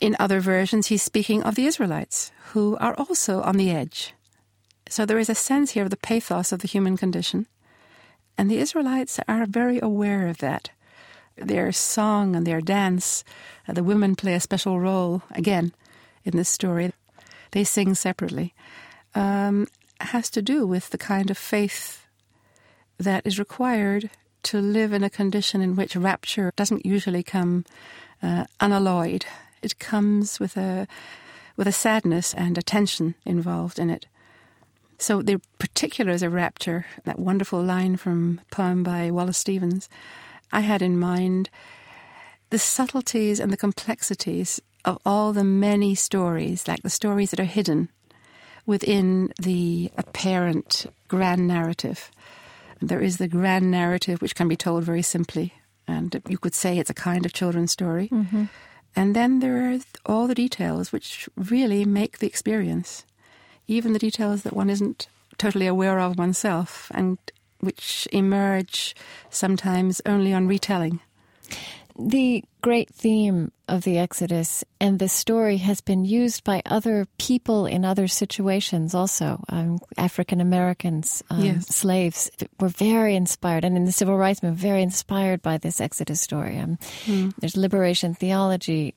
In 0.00 0.14
other 0.20 0.40
versions, 0.40 0.88
he's 0.88 1.02
speaking 1.02 1.42
of 1.42 1.54
the 1.54 1.64
Israelites, 1.64 2.30
who 2.52 2.76
are 2.76 2.94
also 2.94 3.40
on 3.40 3.56
the 3.56 3.70
edge. 3.70 4.12
So 4.88 5.06
there 5.06 5.18
is 5.18 5.30
a 5.30 5.34
sense 5.34 5.72
here 5.72 5.84
of 5.84 5.90
the 5.90 5.96
pathos 5.96 6.52
of 6.52 6.60
the 6.60 6.68
human 6.68 6.96
condition 6.96 7.46
and 8.38 8.50
the 8.50 8.58
Israelites 8.58 9.18
are 9.28 9.46
very 9.46 9.80
aware 9.80 10.26
of 10.26 10.38
that. 10.38 10.70
Their 11.36 11.72
song 11.72 12.34
and 12.34 12.46
their 12.46 12.60
dance, 12.60 13.24
uh, 13.68 13.72
the 13.72 13.84
women 13.84 14.16
play 14.16 14.34
a 14.34 14.40
special 14.40 14.80
role, 14.80 15.22
again, 15.32 15.72
in 16.24 16.36
this 16.36 16.48
story. 16.48 16.92
They 17.52 17.64
sing 17.64 17.94
separately. 17.94 18.54
Um, 19.14 19.66
has 20.00 20.28
to 20.30 20.42
do 20.42 20.66
with 20.66 20.90
the 20.90 20.98
kind 20.98 21.30
of 21.30 21.38
faith 21.38 22.06
that 22.98 23.26
is 23.26 23.38
required 23.38 24.10
to 24.44 24.60
live 24.60 24.92
in 24.92 25.02
a 25.02 25.10
condition 25.10 25.60
in 25.60 25.76
which 25.76 25.96
rapture 25.96 26.52
doesn't 26.56 26.86
usually 26.86 27.22
come 27.22 27.64
uh, 28.22 28.44
unalloyed. 28.60 29.26
It 29.62 29.78
comes 29.78 30.38
with 30.38 30.56
a 30.56 30.86
with 31.56 31.66
a 31.66 31.72
sadness 31.72 32.34
and 32.34 32.58
a 32.58 32.62
tension 32.62 33.14
involved 33.24 33.78
in 33.78 33.88
it. 33.88 34.06
So 34.98 35.22
the 35.22 35.40
particulars 35.58 36.22
of 36.22 36.32
rapture, 36.32 36.86
that 37.04 37.18
wonderful 37.18 37.62
line 37.62 37.96
from 37.96 38.40
a 38.42 38.54
poem 38.54 38.82
by 38.82 39.10
Wallace 39.10 39.38
Stevens, 39.38 39.88
I 40.52 40.60
had 40.60 40.82
in 40.82 40.98
mind 40.98 41.50
the 42.50 42.58
subtleties 42.58 43.40
and 43.40 43.52
the 43.52 43.56
complexities 43.56 44.60
of 44.84 44.98
all 45.04 45.32
the 45.32 45.44
many 45.44 45.94
stories, 45.94 46.68
like 46.68 46.82
the 46.82 46.90
stories 46.90 47.30
that 47.30 47.40
are 47.40 47.44
hidden 47.44 47.88
within 48.64 49.32
the 49.40 49.90
apparent 49.96 50.86
grand 51.08 51.46
narrative. 51.46 52.10
There 52.80 53.00
is 53.00 53.16
the 53.16 53.28
grand 53.28 53.70
narrative, 53.70 54.20
which 54.20 54.34
can 54.34 54.48
be 54.48 54.56
told 54.56 54.84
very 54.84 55.02
simply, 55.02 55.54
and 55.88 56.20
you 56.28 56.38
could 56.38 56.54
say 56.54 56.78
it's 56.78 56.90
a 56.90 56.94
kind 56.94 57.24
of 57.24 57.32
children's 57.32 57.72
story. 57.72 58.08
Mm-hmm. 58.08 58.44
And 58.94 59.14
then 59.14 59.40
there 59.40 59.72
are 59.72 59.78
all 60.04 60.26
the 60.26 60.34
details 60.34 60.92
which 60.92 61.28
really 61.36 61.84
make 61.84 62.18
the 62.18 62.26
experience 62.26 63.04
even 63.68 63.92
the 63.92 63.98
details 63.98 64.42
that 64.42 64.54
one 64.54 64.70
isn't 64.70 65.08
totally 65.38 65.66
aware 65.66 65.98
of 65.98 66.18
oneself 66.18 66.90
and 66.94 67.18
which 67.60 68.06
emerge 68.12 68.94
sometimes 69.30 70.00
only 70.06 70.32
on 70.32 70.46
retelling. 70.46 71.00
The 71.98 72.44
great 72.60 72.90
theme 72.90 73.52
of 73.68 73.84
the 73.84 73.96
Exodus 73.96 74.62
and 74.78 74.98
the 74.98 75.08
story 75.08 75.56
has 75.58 75.80
been 75.80 76.04
used 76.04 76.44
by 76.44 76.62
other 76.66 77.06
people 77.16 77.64
in 77.64 77.86
other 77.86 78.06
situations 78.06 78.94
also. 78.94 79.42
Um, 79.48 79.78
African 79.96 80.42
Americans, 80.42 81.22
um, 81.30 81.42
yes. 81.42 81.68
slaves, 81.68 82.30
were 82.60 82.68
very 82.68 83.16
inspired, 83.16 83.64
and 83.64 83.78
in 83.78 83.86
the 83.86 83.92
civil 83.92 84.18
rights 84.18 84.42
movement, 84.42 84.60
very 84.60 84.82
inspired 84.82 85.40
by 85.40 85.56
this 85.56 85.80
Exodus 85.80 86.20
story. 86.20 86.58
Um, 86.58 86.78
mm. 87.06 87.32
There's 87.38 87.56
liberation 87.56 88.14
theology 88.14 88.94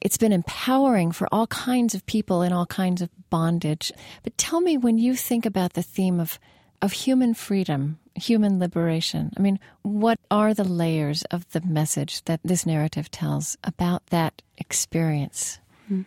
it's 0.00 0.18
been 0.18 0.32
empowering 0.32 1.12
for 1.12 1.28
all 1.32 1.46
kinds 1.48 1.94
of 1.94 2.06
people 2.06 2.42
in 2.42 2.52
all 2.52 2.66
kinds 2.66 3.02
of 3.02 3.10
bondage. 3.30 3.92
But 4.22 4.36
tell 4.38 4.60
me 4.60 4.76
when 4.76 4.98
you 4.98 5.16
think 5.16 5.44
about 5.46 5.74
the 5.74 5.82
theme 5.82 6.20
of 6.20 6.38
of 6.80 6.92
human 6.92 7.34
freedom, 7.34 7.98
human 8.14 8.60
liberation. 8.60 9.32
I 9.36 9.40
mean, 9.40 9.58
what 9.82 10.20
are 10.30 10.54
the 10.54 10.62
layers 10.62 11.22
of 11.24 11.50
the 11.50 11.60
message 11.60 12.22
that 12.24 12.40
this 12.44 12.64
narrative 12.64 13.10
tells 13.10 13.56
about 13.64 14.06
that 14.06 14.42
experience? 14.58 15.58
Hmm. 15.88 16.02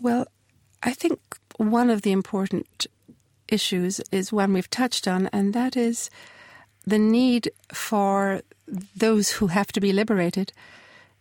Well, 0.00 0.26
I 0.82 0.94
think 0.94 1.20
one 1.58 1.90
of 1.90 2.02
the 2.02 2.12
important 2.12 2.86
issues 3.48 4.00
is 4.10 4.32
one 4.32 4.54
we've 4.54 4.70
touched 4.70 5.06
on, 5.06 5.28
and 5.30 5.52
that 5.52 5.76
is 5.76 6.08
the 6.86 6.98
need 6.98 7.50
for 7.72 8.40
those 8.96 9.32
who 9.32 9.48
have 9.48 9.72
to 9.72 9.80
be 9.80 9.92
liberated 9.92 10.52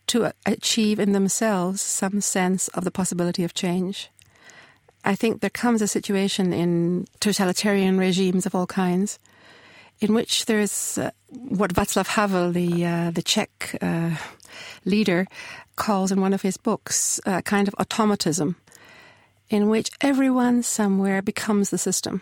to 0.09 0.33
achieve 0.45 0.99
in 0.99 1.13
themselves 1.13 1.81
some 1.81 2.21
sense 2.21 2.67
of 2.69 2.83
the 2.83 2.91
possibility 2.91 3.43
of 3.43 3.53
change. 3.53 4.09
I 5.03 5.15
think 5.15 5.39
there 5.39 5.49
comes 5.49 5.81
a 5.81 5.87
situation 5.87 6.51
in 6.51 7.07
totalitarian 7.19 7.97
regimes 7.97 8.45
of 8.45 8.53
all 8.53 8.67
kinds 8.67 9.19
in 10.01 10.13
which 10.13 10.45
there's 10.45 10.97
uh, 10.97 11.11
what 11.29 11.73
Václav 11.73 12.07
Havel, 12.07 12.51
the 12.51 12.85
uh, 12.85 13.11
the 13.11 13.21
Czech 13.21 13.77
uh, 13.81 14.15
leader, 14.85 15.27
calls 15.75 16.11
in 16.11 16.21
one 16.21 16.33
of 16.33 16.41
his 16.41 16.57
books 16.57 17.19
a 17.25 17.41
kind 17.41 17.67
of 17.67 17.75
automatism, 17.77 18.55
in 19.49 19.69
which 19.69 19.91
everyone 20.01 20.63
somewhere 20.63 21.21
becomes 21.21 21.69
the 21.69 21.77
system. 21.77 22.21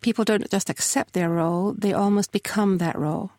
People 0.00 0.24
don't 0.24 0.50
just 0.50 0.70
accept 0.70 1.12
their 1.12 1.28
role; 1.28 1.74
they 1.76 1.92
almost 1.92 2.32
become 2.32 2.78
that 2.78 2.98
role. 2.98 3.30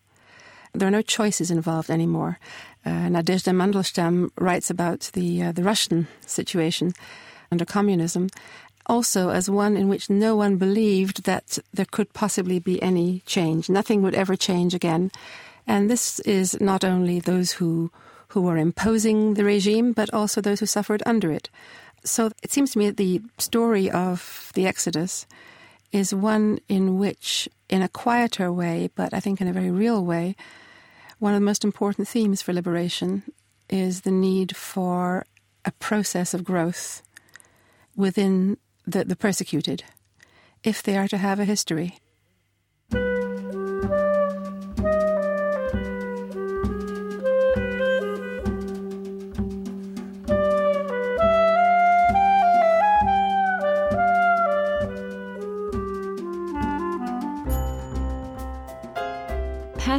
There 0.74 0.88
are 0.88 0.92
no 0.92 1.02
choices 1.02 1.50
involved 1.50 1.90
anymore. 1.90 2.38
Uh, 2.86 3.10
Nadezhda 3.10 3.54
Mandelstam 3.54 4.30
writes 4.40 4.70
about 4.70 5.12
the 5.14 5.44
uh, 5.44 5.52
the 5.52 5.64
Russian 5.64 6.08
situation 6.26 6.94
under 7.52 7.66
communism, 7.66 8.30
also 8.86 9.30
as 9.30 9.50
one 9.50 9.76
in 9.76 9.90
which 9.90 10.10
no 10.10 10.36
one 10.36 10.58
believed 10.58 11.24
that 11.24 11.60
there 11.74 11.88
could 11.90 12.14
possibly 12.14 12.60
be 12.60 12.82
any 12.82 13.22
change. 13.26 13.70
Nothing 13.70 14.02
would 14.02 14.16
ever 14.16 14.36
change 14.36 14.74
again, 14.74 15.12
and 15.68 15.90
this 15.90 16.20
is 16.22 16.60
not 16.62 16.84
only 16.84 17.20
those 17.20 17.54
who 17.54 17.92
who 18.30 18.42
were 18.42 18.58
imposing 18.58 19.34
the 19.34 19.44
regime, 19.44 19.92
but 19.92 20.14
also 20.14 20.40
those 20.40 20.60
who 20.60 20.66
suffered 20.66 21.04
under 21.06 21.32
it. 21.32 21.50
So 22.04 22.32
it 22.44 22.52
seems 22.52 22.72
to 22.72 22.80
me 22.80 22.88
that 22.88 22.98
the 22.98 23.22
story 23.38 23.90
of 23.92 24.52
the 24.54 24.68
Exodus 24.68 25.26
is 25.92 26.14
one 26.14 26.60
in 26.70 27.00
which, 27.00 27.50
in 27.68 27.82
a 27.82 27.90
quieter 27.90 28.54
way, 28.54 28.90
but 28.96 29.14
I 29.14 29.20
think 29.20 29.42
in 29.42 29.48
a 29.48 29.54
very 29.54 29.72
real 29.72 30.06
way, 30.06 30.36
one 31.20 31.34
of 31.34 31.40
the 31.40 31.46
most 31.46 31.64
important 31.64 32.08
themes 32.08 32.42
for 32.42 32.54
liberation 32.54 33.24
is 33.70 34.02
the 34.02 34.12
need 34.12 34.56
for 34.56 35.26
a 35.66 35.72
process 35.74 36.34
of 36.34 36.44
growth 36.44 37.02
within 37.96 38.58
the, 38.88 39.04
the 39.04 39.16
persecuted 39.16 39.84
if 40.64 40.82
they 40.82 40.98
are 40.98 41.08
to 41.08 41.18
have 41.18 41.40
a 41.40 41.46
history. 41.46 42.00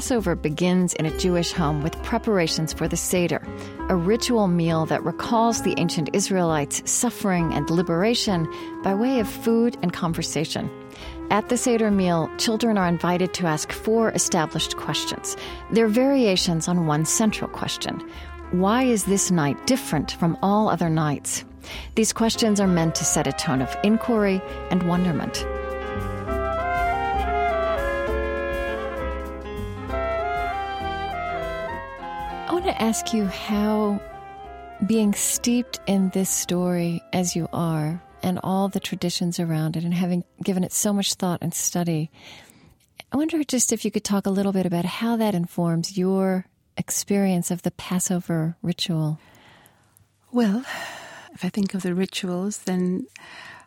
Passover 0.00 0.34
begins 0.34 0.94
in 0.94 1.04
a 1.04 1.18
Jewish 1.18 1.52
home 1.52 1.82
with 1.82 2.02
preparations 2.02 2.72
for 2.72 2.88
the 2.88 2.96
Seder, 2.96 3.46
a 3.90 3.94
ritual 3.94 4.48
meal 4.48 4.86
that 4.86 5.04
recalls 5.04 5.60
the 5.60 5.74
ancient 5.76 6.08
Israelites' 6.14 6.90
suffering 6.90 7.52
and 7.52 7.68
liberation 7.68 8.48
by 8.82 8.94
way 8.94 9.20
of 9.20 9.28
food 9.28 9.76
and 9.82 9.92
conversation. 9.92 10.70
At 11.30 11.50
the 11.50 11.58
Seder 11.58 11.90
meal, 11.90 12.30
children 12.38 12.78
are 12.78 12.88
invited 12.88 13.34
to 13.34 13.46
ask 13.46 13.72
four 13.72 14.10
established 14.12 14.78
questions. 14.78 15.36
They're 15.70 15.86
variations 15.86 16.66
on 16.66 16.86
one 16.86 17.04
central 17.04 17.50
question 17.50 18.00
Why 18.52 18.84
is 18.84 19.04
this 19.04 19.30
night 19.30 19.66
different 19.66 20.12
from 20.12 20.38
all 20.40 20.70
other 20.70 20.88
nights? 20.88 21.44
These 21.94 22.14
questions 22.14 22.58
are 22.58 22.66
meant 22.66 22.94
to 22.94 23.04
set 23.04 23.26
a 23.26 23.32
tone 23.32 23.60
of 23.60 23.76
inquiry 23.84 24.40
and 24.70 24.82
wonderment. 24.84 25.44
To 32.80 32.86
ask 32.86 33.12
you 33.12 33.26
how 33.26 34.00
being 34.86 35.12
steeped 35.12 35.80
in 35.86 36.08
this 36.10 36.30
story 36.30 37.02
as 37.12 37.36
you 37.36 37.48
are 37.52 38.02
and 38.22 38.40
all 38.42 38.68
the 38.68 38.80
traditions 38.80 39.38
around 39.38 39.76
it 39.76 39.84
and 39.84 39.92
having 39.92 40.24
given 40.42 40.64
it 40.64 40.72
so 40.72 40.92
much 40.92 41.14
thought 41.14 41.40
and 41.42 41.52
study, 41.52 42.10
I 43.12 43.16
wonder 43.16 43.42
just 43.44 43.72
if 43.72 43.84
you 43.84 43.90
could 43.90 44.04
talk 44.04 44.26
a 44.26 44.30
little 44.30 44.52
bit 44.52 44.66
about 44.66 44.84
how 44.84 45.16
that 45.16 45.34
informs 45.34 45.98
your 45.98 46.46
experience 46.76 47.50
of 47.50 47.62
the 47.62 47.70
Passover 47.70 48.56
ritual. 48.62 49.18
Well, 50.32 50.64
if 51.34 51.44
I 51.44 51.50
think 51.50 51.74
of 51.74 51.82
the 51.82 51.94
rituals, 51.94 52.58
then 52.58 53.06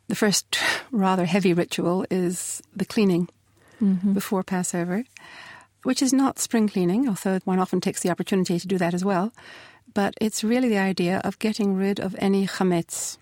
the 0.08 0.16
first 0.16 0.58
rather 0.92 1.26
heavy 1.26 1.54
ritual 1.54 2.06
is 2.10 2.64
the 2.76 2.86
cleaning 2.86 3.30
mm-hmm. 3.82 4.14
before 4.14 4.44
Passover 4.44 5.06
which 5.84 6.02
is 6.02 6.14
not 6.14 6.40
spring 6.40 6.68
cleaning, 6.68 7.08
although 7.08 7.40
one 7.46 7.60
often 7.60 7.82
takes 7.82 8.02
the 8.02 8.10
opportunity 8.10 8.60
to 8.60 8.68
do 8.68 8.78
that 8.78 8.94
as 8.94 9.06
well. 9.06 9.32
But 9.94 10.16
it's 10.20 10.44
really 10.44 10.70
the 10.70 10.78
idea 10.78 11.22
of 11.24 11.40
getting 11.40 11.76
rid 11.76 12.00
of 12.00 12.16
any 12.18 12.48
chametz. 12.48 13.18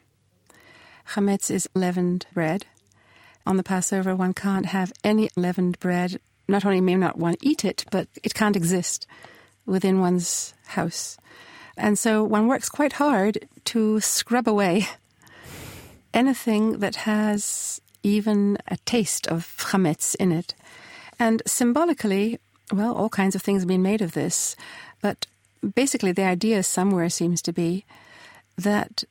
Chametz 1.10 1.52
is 1.52 1.68
leavened 1.76 2.26
bread. 2.34 2.66
On 3.46 3.58
the 3.58 3.64
Passover, 3.64 4.16
one 4.16 4.34
can't 4.34 4.68
have 4.68 4.94
any 5.04 5.30
leavened 5.36 5.80
bread. 5.80 6.20
Not 6.48 6.66
only 6.66 6.80
may 6.80 6.96
not 6.96 7.18
one 7.18 7.36
eat 7.42 7.66
it, 7.66 7.84
but 7.92 8.08
it 8.24 8.34
can't 8.34 8.56
exist 8.56 9.08
within 9.66 10.00
one's 10.00 10.54
house. 10.68 11.18
And 11.76 11.98
so 11.98 12.24
one 12.24 12.48
works 12.48 12.70
quite 12.70 12.94
hard 12.94 13.48
to 13.66 14.00
scrub 14.00 14.48
away 14.48 14.88
anything 16.14 16.80
that 16.80 16.96
has 16.98 17.82
even 18.04 18.58
a 18.68 18.78
taste 18.78 19.28
of 19.28 19.56
chametz 19.58 20.16
in 20.16 20.32
it. 20.32 20.54
And 21.20 21.42
symbolically, 21.46 22.40
well, 22.72 22.94
all 22.94 23.10
kinds 23.10 23.36
of 23.36 23.42
things 23.42 23.62
have 23.62 23.68
been 23.68 23.82
made 23.82 24.02
of 24.02 24.14
this, 24.14 24.56
but 25.02 25.28
basically 25.76 26.12
the 26.12 26.24
idea 26.24 26.64
somewhere 26.64 27.10
seems 27.10 27.42
to 27.44 27.54
be 27.54 27.86
that 28.58 29.04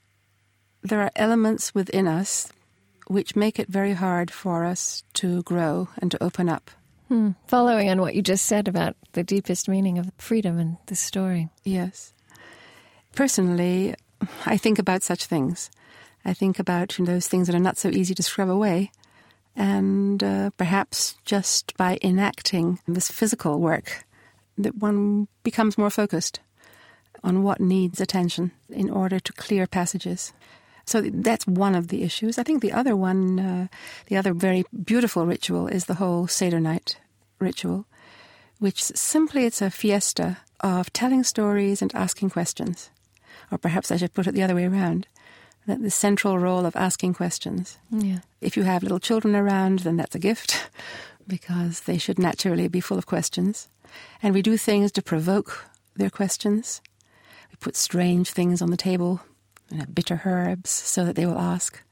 there 0.83 1.01
are 1.01 1.11
elements 1.17 1.75
within 1.75 2.09
us 2.09 2.51
which 3.07 3.35
make 3.35 3.59
it 3.59 3.69
very 3.69 3.95
hard 3.95 4.31
for 4.31 4.65
us 4.65 5.03
to 5.15 5.43
grow 5.43 5.89
and 5.99 6.11
to 6.13 6.23
open 6.23 6.49
up. 6.49 6.71
Hmm. 7.09 7.31
Following 7.49 7.91
on 7.91 8.01
what 8.01 8.15
you 8.15 8.23
just 8.23 8.45
said 8.45 8.69
about 8.69 8.97
the 9.13 9.25
deepest 9.25 9.69
meaning 9.69 9.99
of 9.99 10.13
freedom 10.17 10.61
in 10.61 10.79
the 10.87 10.95
story. 10.95 11.49
Yes. 11.65 12.13
Personally, 13.17 13.97
I 14.47 14.57
think 14.57 14.79
about 14.79 15.03
such 15.03 15.27
things. 15.27 15.71
I 16.25 16.35
think 16.35 16.61
about 16.61 16.99
you 16.99 17.05
know, 17.05 17.13
those 17.13 17.27
things 17.27 17.49
that 17.49 17.57
are 17.57 17.59
not 17.59 17.79
so 17.79 17.89
easy 17.89 18.15
to 18.15 18.23
scrub 18.23 18.49
away 18.49 18.93
and 19.61 20.25
uh, 20.25 20.49
perhaps 20.57 21.17
just 21.27 21.77
by 21.77 21.99
enacting 22.03 22.79
this 22.89 23.11
physical 23.11 23.61
work, 23.61 24.07
that 24.57 24.77
one 24.77 25.29
becomes 25.43 25.77
more 25.77 25.91
focused 25.91 26.41
on 27.23 27.43
what 27.43 27.61
needs 27.61 28.01
attention 28.01 28.53
in 28.71 28.89
order 28.89 29.21
to 29.21 29.35
clear 29.35 29.67
passages. 29.67 30.33
So 30.87 31.03
that's 31.03 31.47
one 31.47 31.75
of 31.75 31.89
the 31.89 32.03
issues. 32.05 32.39
I 32.39 32.43
think 32.43 32.63
the 32.63 32.73
other 32.73 32.97
one, 32.97 33.39
uh, 33.39 33.67
the 34.07 34.17
other 34.17 34.33
very 34.33 34.65
beautiful 34.83 35.27
ritual 35.27 35.67
is 35.67 35.85
the 35.85 35.97
whole 35.97 36.27
Seder 36.27 36.59
night 36.59 36.97
ritual, 37.39 37.85
which 38.61 38.83
simply 38.83 39.45
it's 39.45 39.61
a 39.61 39.71
fiesta 39.71 40.39
of 40.61 40.91
telling 40.95 41.23
stories 41.23 41.83
and 41.83 41.95
asking 41.95 42.31
questions. 42.31 42.89
Or 43.53 43.59
perhaps 43.59 43.91
I 43.91 43.99
should 43.99 44.15
put 44.15 44.27
it 44.27 44.33
the 44.33 44.43
other 44.43 44.55
way 44.55 44.65
around 44.65 45.07
that 45.71 45.83
the 45.83 45.91
central 45.91 46.39
role 46.39 46.67
of 46.67 46.77
asking 46.77 47.15
questions. 47.15 47.79
Yeah. 47.91 48.19
If 48.41 48.57
you 48.57 48.65
have 48.65 48.83
little 48.83 49.01
children 49.01 49.35
around, 49.35 49.81
then 49.81 49.97
that's 49.97 50.15
a 50.15 50.19
gift 50.19 50.69
because 51.27 51.81
they 51.81 51.99
should 51.99 52.19
naturally 52.19 52.69
be 52.69 52.81
full 52.81 52.99
of 52.99 53.07
questions. 53.07 53.69
And 54.23 54.35
we 54.35 54.43
do 54.43 54.57
things 54.57 54.93
to 54.93 55.03
provoke 55.03 55.67
their 55.97 56.11
questions. 56.11 56.81
We 57.51 57.57
put 57.57 57.77
strange 57.77 58.31
things 58.31 58.61
on 58.63 58.71
the 58.71 58.77
table, 58.77 59.21
you 59.71 59.79
know, 59.79 59.87
bitter 59.87 60.23
herbs, 60.25 60.71
so 60.71 61.05
that 61.05 61.17
they 61.17 61.27
will 61.27 61.39
ask. 61.39 61.83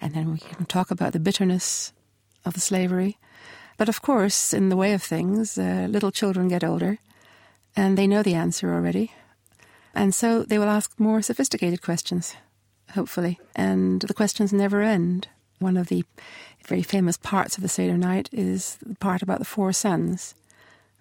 And 0.00 0.14
then 0.14 0.32
we 0.32 0.38
can 0.38 0.66
talk 0.66 0.90
about 0.90 1.12
the 1.12 1.20
bitterness 1.20 1.92
of 2.44 2.54
the 2.54 2.60
slavery. 2.60 3.18
But 3.76 3.88
of 3.88 4.02
course, 4.02 4.52
in 4.52 4.68
the 4.68 4.76
way 4.76 4.92
of 4.92 5.02
things, 5.02 5.56
uh, 5.58 5.86
little 5.88 6.12
children 6.12 6.48
get 6.48 6.64
older 6.64 6.98
and 7.74 7.96
they 7.96 8.06
know 8.06 8.22
the 8.22 8.34
answer 8.34 8.74
already. 8.74 9.12
And 9.94 10.14
so 10.14 10.42
they 10.42 10.58
will 10.58 10.68
ask 10.68 10.98
more 10.98 11.22
sophisticated 11.22 11.82
questions 11.82 12.36
hopefully. 12.94 13.40
And 13.54 14.02
the 14.02 14.14
questions 14.14 14.52
never 14.52 14.80
end. 14.80 15.28
One 15.58 15.76
of 15.76 15.88
the 15.88 16.04
very 16.66 16.82
famous 16.82 17.16
parts 17.16 17.56
of 17.56 17.62
the 17.62 17.68
Seder 17.68 17.96
night 17.96 18.28
is 18.32 18.78
the 18.84 18.94
part 18.96 19.22
about 19.22 19.38
the 19.38 19.44
four 19.44 19.72
sons. 19.72 20.34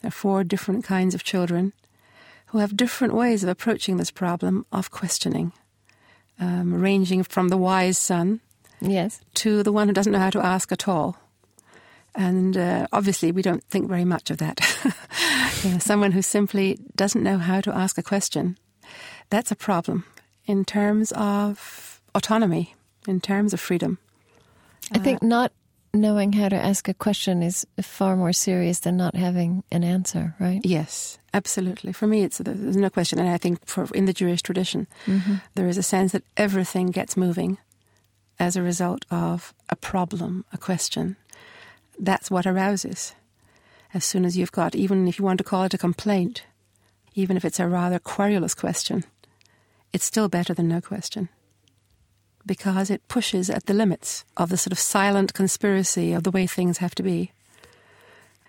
There 0.02 0.10
are 0.10 0.12
four 0.12 0.44
different 0.44 0.84
kinds 0.84 1.14
of 1.14 1.24
children 1.24 1.74
who 2.48 2.58
have 2.58 2.76
different 2.76 3.14
ways 3.14 3.44
of 3.44 3.50
approaching 3.50 3.98
this 3.98 4.12
problem 4.12 4.66
of 4.72 4.92
questioning, 4.92 5.54
um, 6.40 6.82
ranging 6.82 7.24
from 7.24 7.50
the 7.50 7.58
wise 7.58 7.98
son 7.98 8.42
yes. 8.82 9.22
to 9.36 9.64
the 9.64 9.72
one 9.72 9.88
who 9.88 9.94
doesn't 9.94 10.12
know 10.12 10.20
how 10.20 10.30
to 10.32 10.46
ask 10.46 10.72
at 10.72 10.88
all. 10.88 11.18
And 12.14 12.58
uh, 12.58 12.88
obviously, 12.92 13.32
we 13.32 13.42
don't 13.42 13.64
think 13.66 13.88
very 13.88 14.04
much 14.04 14.30
of 14.32 14.38
that. 14.40 14.60
you 15.64 15.72
know, 15.72 15.78
someone 15.78 16.12
who 16.12 16.22
simply 16.22 16.78
doesn't 16.96 17.24
know 17.24 17.38
how 17.38 17.62
to 17.62 17.74
ask 17.74 17.98
a 17.98 18.04
question, 18.04 18.58
that's 19.30 19.52
a 19.52 19.56
problem 19.56 20.04
in 20.46 20.66
terms 20.66 21.12
of 21.14 22.02
autonomy, 22.16 22.76
in 23.08 23.22
terms 23.22 23.54
of 23.54 23.60
freedom. 23.60 23.98
I 24.92 25.00
think 25.00 25.24
uh, 25.24 25.28
not 25.28 25.52
knowing 25.94 26.34
how 26.34 26.50
to 26.50 26.56
ask 26.56 26.88
a 26.88 26.94
question 26.94 27.44
is 27.44 27.66
far 27.82 28.16
more 28.16 28.34
serious 28.34 28.80
than 28.80 28.98
not 28.98 29.16
having 29.16 29.64
an 29.72 29.84
answer, 29.84 30.36
right? 30.40 30.62
Yes, 30.64 31.20
absolutely. 31.34 31.92
For 31.92 32.08
me, 32.08 32.24
it's 32.24 32.38
there's 32.38 32.78
no 32.78 32.90
question, 32.90 33.20
and 33.20 33.30
I 33.30 33.38
think 33.38 33.66
for 33.66 33.88
in 33.94 34.06
the 34.06 34.14
Jewish 34.14 34.42
tradition, 34.42 34.88
mm-hmm. 35.06 35.36
there 35.56 35.68
is 35.68 35.78
a 35.78 35.84
sense 35.84 36.12
that 36.14 36.24
everything 36.38 36.88
gets 36.88 37.18
moving 37.18 37.58
as 38.40 38.56
a 38.56 38.62
result 38.62 39.06
of 39.12 39.54
a 39.70 39.76
problem, 39.76 40.46
a 40.52 40.58
question. 40.58 41.16
That's 42.00 42.32
what 42.32 42.48
arouses. 42.48 43.14
As 43.94 44.06
soon 44.06 44.26
as 44.26 44.38
you've 44.38 44.54
got, 44.54 44.74
even 44.74 45.08
if 45.08 45.20
you 45.20 45.26
want 45.26 45.38
to 45.40 45.44
call 45.44 45.64
it 45.64 45.74
a 45.74 45.78
complaint, 45.78 46.44
even 47.14 47.36
if 47.36 47.44
it's 47.44 47.60
a 47.60 47.68
rather 47.68 48.00
querulous 48.00 48.56
question, 48.56 49.04
it's 49.94 50.06
still 50.06 50.30
better 50.30 50.54
than 50.54 50.68
no 50.68 50.82
question. 50.82 51.30
Because 52.46 52.90
it 52.90 53.08
pushes 53.08 53.50
at 53.50 53.66
the 53.66 53.74
limits 53.74 54.26
of 54.36 54.50
the 54.50 54.58
sort 54.58 54.72
of 54.72 54.80
silent 54.80 55.34
conspiracy 55.34 56.14
of 56.14 56.24
the 56.24 56.32
way 56.32 56.48
things 56.48 56.80
have 56.80 56.96
to 56.96 57.04
be. 57.04 57.32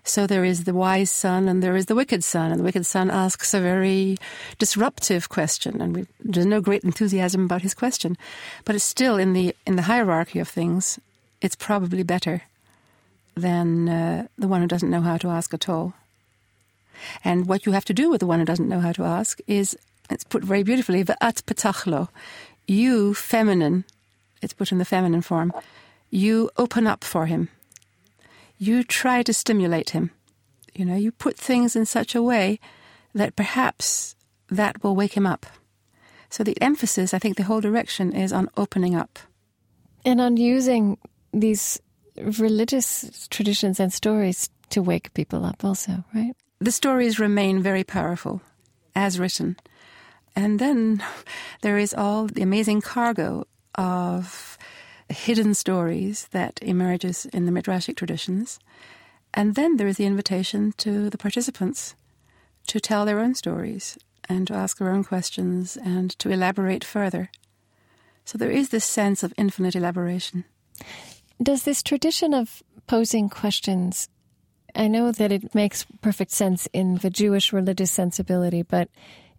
So 0.03 0.27
there 0.27 0.43
is 0.43 0.65
the 0.65 0.73
wise 0.73 1.09
son 1.09 1.47
and 1.47 1.63
there 1.63 1.77
is 1.77 1.85
the 1.85 1.95
wicked 1.95 2.23
son, 2.23 2.51
and 2.51 2.59
the 2.59 2.63
wicked 2.63 2.85
son 2.85 3.09
asks 3.09 3.53
a 3.53 3.61
very 3.61 4.17
disruptive 4.57 5.29
question, 5.29 5.81
and 5.81 5.95
we, 5.95 6.07
there's 6.19 6.45
no 6.45 6.59
great 6.59 6.83
enthusiasm 6.83 7.45
about 7.45 7.61
his 7.61 7.73
question, 7.73 8.17
but 8.65 8.75
it's 8.75 8.83
still 8.83 9.17
in 9.17 9.31
the 9.31 9.55
in 9.65 9.77
the 9.77 9.83
hierarchy 9.83 10.39
of 10.39 10.49
things, 10.49 10.99
it's 11.39 11.55
probably 11.55 12.03
better 12.03 12.41
than 13.35 13.87
uh, 13.87 14.27
the 14.37 14.47
one 14.47 14.61
who 14.61 14.67
doesn't 14.67 14.91
know 14.91 15.01
how 15.01 15.17
to 15.17 15.29
ask 15.29 15.53
at 15.53 15.69
all. 15.69 15.93
And 17.23 17.47
what 17.47 17.65
you 17.65 17.71
have 17.71 17.85
to 17.85 17.93
do 17.93 18.09
with 18.09 18.19
the 18.19 18.27
one 18.27 18.39
who 18.39 18.45
doesn't 18.45 18.69
know 18.69 18.81
how 18.81 18.91
to 18.91 19.03
ask 19.03 19.39
is 19.47 19.77
it's 20.09 20.23
put 20.23 20.43
very 20.43 20.63
beautifully, 20.63 21.03
v'at 21.03 21.43
petachlo. 21.43 22.09
You, 22.67 23.13
feminine, 23.13 23.85
it's 24.41 24.53
put 24.53 24.71
in 24.71 24.77
the 24.77 24.85
feminine 24.85 25.21
form. 25.21 25.51
You 26.09 26.49
open 26.57 26.87
up 26.87 27.03
for 27.03 27.25
him. 27.25 27.49
you 28.63 28.83
try 28.83 29.23
to 29.23 29.33
stimulate 29.33 29.91
him. 29.91 30.11
You 30.73 30.85
know, 30.85 30.95
you 30.95 31.11
put 31.11 31.37
things 31.37 31.75
in 31.75 31.85
such 31.85 32.15
a 32.15 32.23
way 32.23 32.59
that 33.13 33.35
perhaps 33.35 34.15
that 34.49 34.83
will 34.83 34.95
wake 34.95 35.13
him 35.13 35.27
up. 35.27 35.45
So 36.29 36.43
the 36.43 36.59
emphasis, 36.61 37.13
I 37.13 37.19
think 37.19 37.37
the 37.37 37.43
whole 37.43 37.61
direction 37.61 38.13
is 38.13 38.33
on 38.33 38.49
opening 38.57 38.95
up. 38.95 39.19
And 40.05 40.19
on 40.19 40.37
using 40.37 40.97
these 41.31 41.79
religious 42.17 43.27
traditions 43.29 43.79
and 43.79 43.93
stories 43.93 44.49
to 44.69 44.81
wake 44.81 45.13
people 45.13 45.45
up, 45.45 45.63
also, 45.63 46.03
right? 46.13 46.33
The 46.59 46.71
stories 46.71 47.19
remain 47.19 47.61
very 47.61 47.83
powerful 47.83 48.41
as 48.95 49.19
written. 49.19 49.57
And 50.35 50.59
then 50.59 51.03
there 51.61 51.77
is 51.77 51.93
all 51.93 52.27
the 52.27 52.41
amazing 52.41 52.81
cargo 52.81 53.45
of 53.75 54.57
hidden 55.09 55.53
stories 55.53 56.27
that 56.31 56.59
emerges 56.61 57.25
in 57.27 57.45
the 57.45 57.51
Midrashic 57.51 57.95
traditions. 57.95 58.59
And 59.33 59.55
then 59.55 59.77
there 59.77 59.87
is 59.87 59.97
the 59.97 60.05
invitation 60.05 60.73
to 60.77 61.09
the 61.09 61.17
participants 61.17 61.95
to 62.67 62.79
tell 62.79 63.05
their 63.05 63.19
own 63.19 63.35
stories 63.35 63.97
and 64.29 64.47
to 64.47 64.53
ask 64.53 64.77
their 64.77 64.91
own 64.91 65.03
questions 65.03 65.77
and 65.77 66.17
to 66.19 66.29
elaborate 66.29 66.83
further. 66.83 67.29
So 68.25 68.37
there 68.37 68.51
is 68.51 68.69
this 68.69 68.85
sense 68.85 69.21
of 69.23 69.33
infinite 69.37 69.75
elaboration. 69.75 70.45
Does 71.41 71.63
this 71.63 71.83
tradition 71.83 72.33
of 72.33 72.63
posing 72.87 73.27
questions, 73.29 74.07
I 74.75 74.87
know 74.87 75.11
that 75.11 75.31
it 75.31 75.53
makes 75.53 75.85
perfect 76.01 76.31
sense 76.31 76.67
in 76.73 76.95
the 76.97 77.09
Jewish 77.09 77.51
religious 77.51 77.91
sensibility, 77.91 78.61
but 78.61 78.89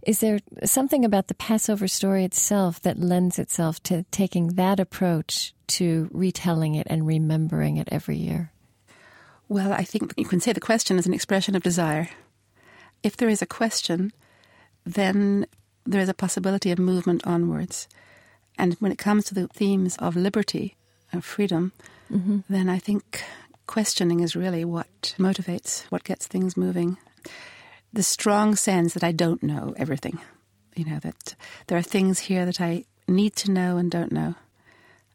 is 0.06 0.20
there 0.20 0.40
something 0.64 1.04
about 1.04 1.28
the 1.28 1.34
Passover 1.34 1.88
story 1.88 2.24
itself 2.24 2.80
that 2.82 2.98
lends 2.98 3.38
itself 3.38 3.82
to 3.84 4.04
taking 4.10 4.54
that 4.54 4.80
approach 4.80 5.54
to 5.66 6.08
retelling 6.12 6.74
it 6.74 6.86
and 6.90 7.06
remembering 7.06 7.76
it 7.76 7.88
every 7.90 8.16
year? 8.16 8.52
Well, 9.48 9.72
I 9.72 9.84
think 9.84 10.14
you 10.16 10.24
can 10.24 10.40
say 10.40 10.52
the 10.52 10.60
question 10.60 10.98
is 10.98 11.06
an 11.06 11.14
expression 11.14 11.54
of 11.54 11.62
desire. 11.62 12.10
If 13.02 13.16
there 13.16 13.28
is 13.28 13.42
a 13.42 13.46
question, 13.46 14.12
then 14.84 15.46
there 15.84 16.00
is 16.00 16.08
a 16.08 16.14
possibility 16.14 16.70
of 16.70 16.78
movement 16.78 17.26
onwards. 17.26 17.88
And 18.56 18.74
when 18.74 18.92
it 18.92 18.98
comes 18.98 19.24
to 19.26 19.34
the 19.34 19.48
themes 19.48 19.96
of 19.98 20.16
liberty 20.16 20.76
and 21.12 21.24
freedom, 21.24 21.72
mm-hmm. 22.10 22.40
then 22.48 22.68
I 22.68 22.78
think 22.78 23.22
questioning 23.66 24.20
is 24.20 24.36
really 24.36 24.64
what 24.64 25.14
motivates, 25.18 25.84
what 25.84 26.04
gets 26.04 26.26
things 26.26 26.56
moving. 26.56 26.96
The 27.94 28.02
strong 28.02 28.56
sense 28.56 28.92
that 28.94 29.04
I 29.04 29.12
don't 29.12 29.42
know 29.42 29.72
everything, 29.76 30.18
you 30.74 30.84
know, 30.84 30.98
that 30.98 31.36
there 31.68 31.78
are 31.78 31.82
things 31.82 32.18
here 32.18 32.44
that 32.44 32.60
I 32.60 32.84
need 33.06 33.36
to 33.36 33.52
know 33.52 33.76
and 33.76 33.88
don't 33.88 34.10
know. 34.10 34.34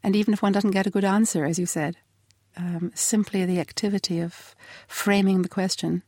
And 0.02 0.16
even 0.16 0.34
if 0.34 0.42
one 0.42 0.54
doesn't 0.54 0.72
get 0.72 0.88
a 0.88 0.90
good 0.90 1.04
answer, 1.04 1.44
as 1.44 1.60
you 1.60 1.66
said, 1.66 1.98
um, 2.56 2.94
simply 2.96 3.46
the 3.46 3.60
activity 3.60 4.22
of 4.22 4.56
framing 4.88 5.42
the 5.42 5.50
question 5.50 6.04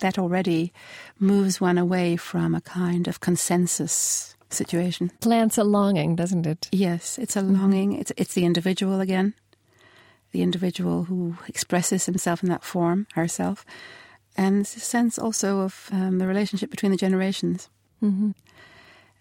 that 0.00 0.16
already 0.16 0.72
moves 1.18 1.60
one 1.60 1.76
away 1.76 2.16
from 2.16 2.54
a 2.54 2.60
kind 2.60 3.08
of 3.08 3.18
consensus 3.18 4.36
situation. 4.48 5.10
Plants 5.20 5.58
a 5.58 5.64
longing, 5.64 6.14
doesn't 6.14 6.46
it? 6.46 6.68
Yes, 6.70 7.18
it's 7.18 7.36
a 7.36 7.42
longing. 7.42 7.94
It's 7.94 8.12
it's 8.16 8.34
the 8.34 8.44
individual 8.44 9.00
again, 9.00 9.34
the 10.30 10.42
individual 10.42 11.04
who 11.04 11.36
expresses 11.48 12.06
himself 12.06 12.44
in 12.44 12.48
that 12.48 12.64
form, 12.64 13.08
herself, 13.14 13.66
and 14.40 14.62
a 14.62 14.64
sense 14.64 15.18
also 15.18 15.60
of 15.60 15.88
um, 15.92 16.18
the 16.18 16.26
relationship 16.26 16.70
between 16.70 16.92
the 16.92 17.04
generations. 17.06 17.68
Mm-hmm. 18.02 18.30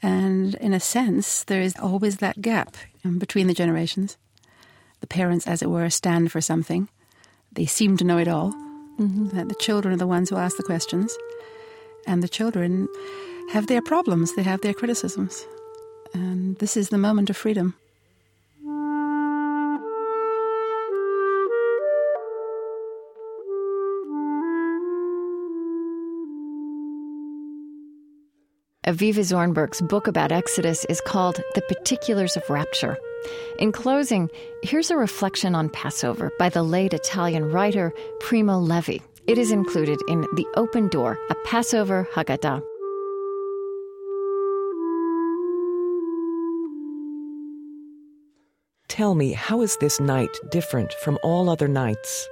And 0.01 0.55
in 0.55 0.73
a 0.73 0.79
sense, 0.79 1.43
there 1.43 1.61
is 1.61 1.75
always 1.77 2.17
that 2.17 2.41
gap 2.41 2.77
um, 3.03 3.19
between 3.19 3.47
the 3.47 3.53
generations. 3.53 4.17
The 5.01 5.07
parents, 5.07 5.47
as 5.47 5.61
it 5.61 5.69
were, 5.69 5.89
stand 5.89 6.31
for 6.31 6.41
something. 6.41 6.87
They 7.51 7.65
seem 7.65 7.97
to 7.97 8.05
know 8.05 8.17
it 8.17 8.27
all 8.27 8.53
Mm-hmm. 8.99 9.29
That 9.29 9.47
the 9.47 9.55
children 9.55 9.93
are 9.93 9.97
the 9.97 10.07
ones 10.07 10.29
who 10.29 10.35
ask 10.35 10.57
the 10.57 10.63
questions, 10.63 11.17
and 12.05 12.21
the 12.21 12.27
children 12.27 12.87
have 13.51 13.67
their 13.67 13.81
problems, 13.81 14.35
they 14.35 14.43
have 14.43 14.61
their 14.61 14.73
criticisms. 14.73 15.45
And 16.13 16.57
this 16.57 16.75
is 16.75 16.89
the 16.89 16.97
moment 16.97 17.29
of 17.29 17.37
freedom. 17.37 17.75
Avivah 28.89 29.23
Zornberg's 29.23 29.81
book 29.81 30.07
about 30.07 30.31
Exodus 30.31 30.83
is 30.85 30.99
called 30.99 31.43
The 31.53 31.61
Particulars 31.61 32.35
of 32.35 32.49
Rapture. 32.49 32.97
In 33.59 33.71
closing, 33.71 34.31
here's 34.63 34.89
a 34.89 34.97
reflection 34.97 35.53
on 35.53 35.69
Passover 35.69 36.31
by 36.39 36.49
the 36.49 36.63
late 36.63 36.95
Italian 36.95 37.51
writer 37.51 37.93
Primo 38.19 38.57
Levi. 38.57 38.97
It 39.27 39.37
is 39.37 39.51
included 39.51 39.99
in 40.07 40.21
The 40.33 40.47
Open 40.55 40.87
Door, 40.87 41.19
a 41.29 41.35
Passover 41.45 42.07
Haggadah. 42.15 42.63
Tell 48.87 49.13
me, 49.13 49.33
how 49.33 49.61
is 49.61 49.77
this 49.77 49.99
night 49.99 50.35
different 50.49 50.93
from 50.93 51.19
all 51.21 51.47
other 51.47 51.67
nights? 51.67 52.27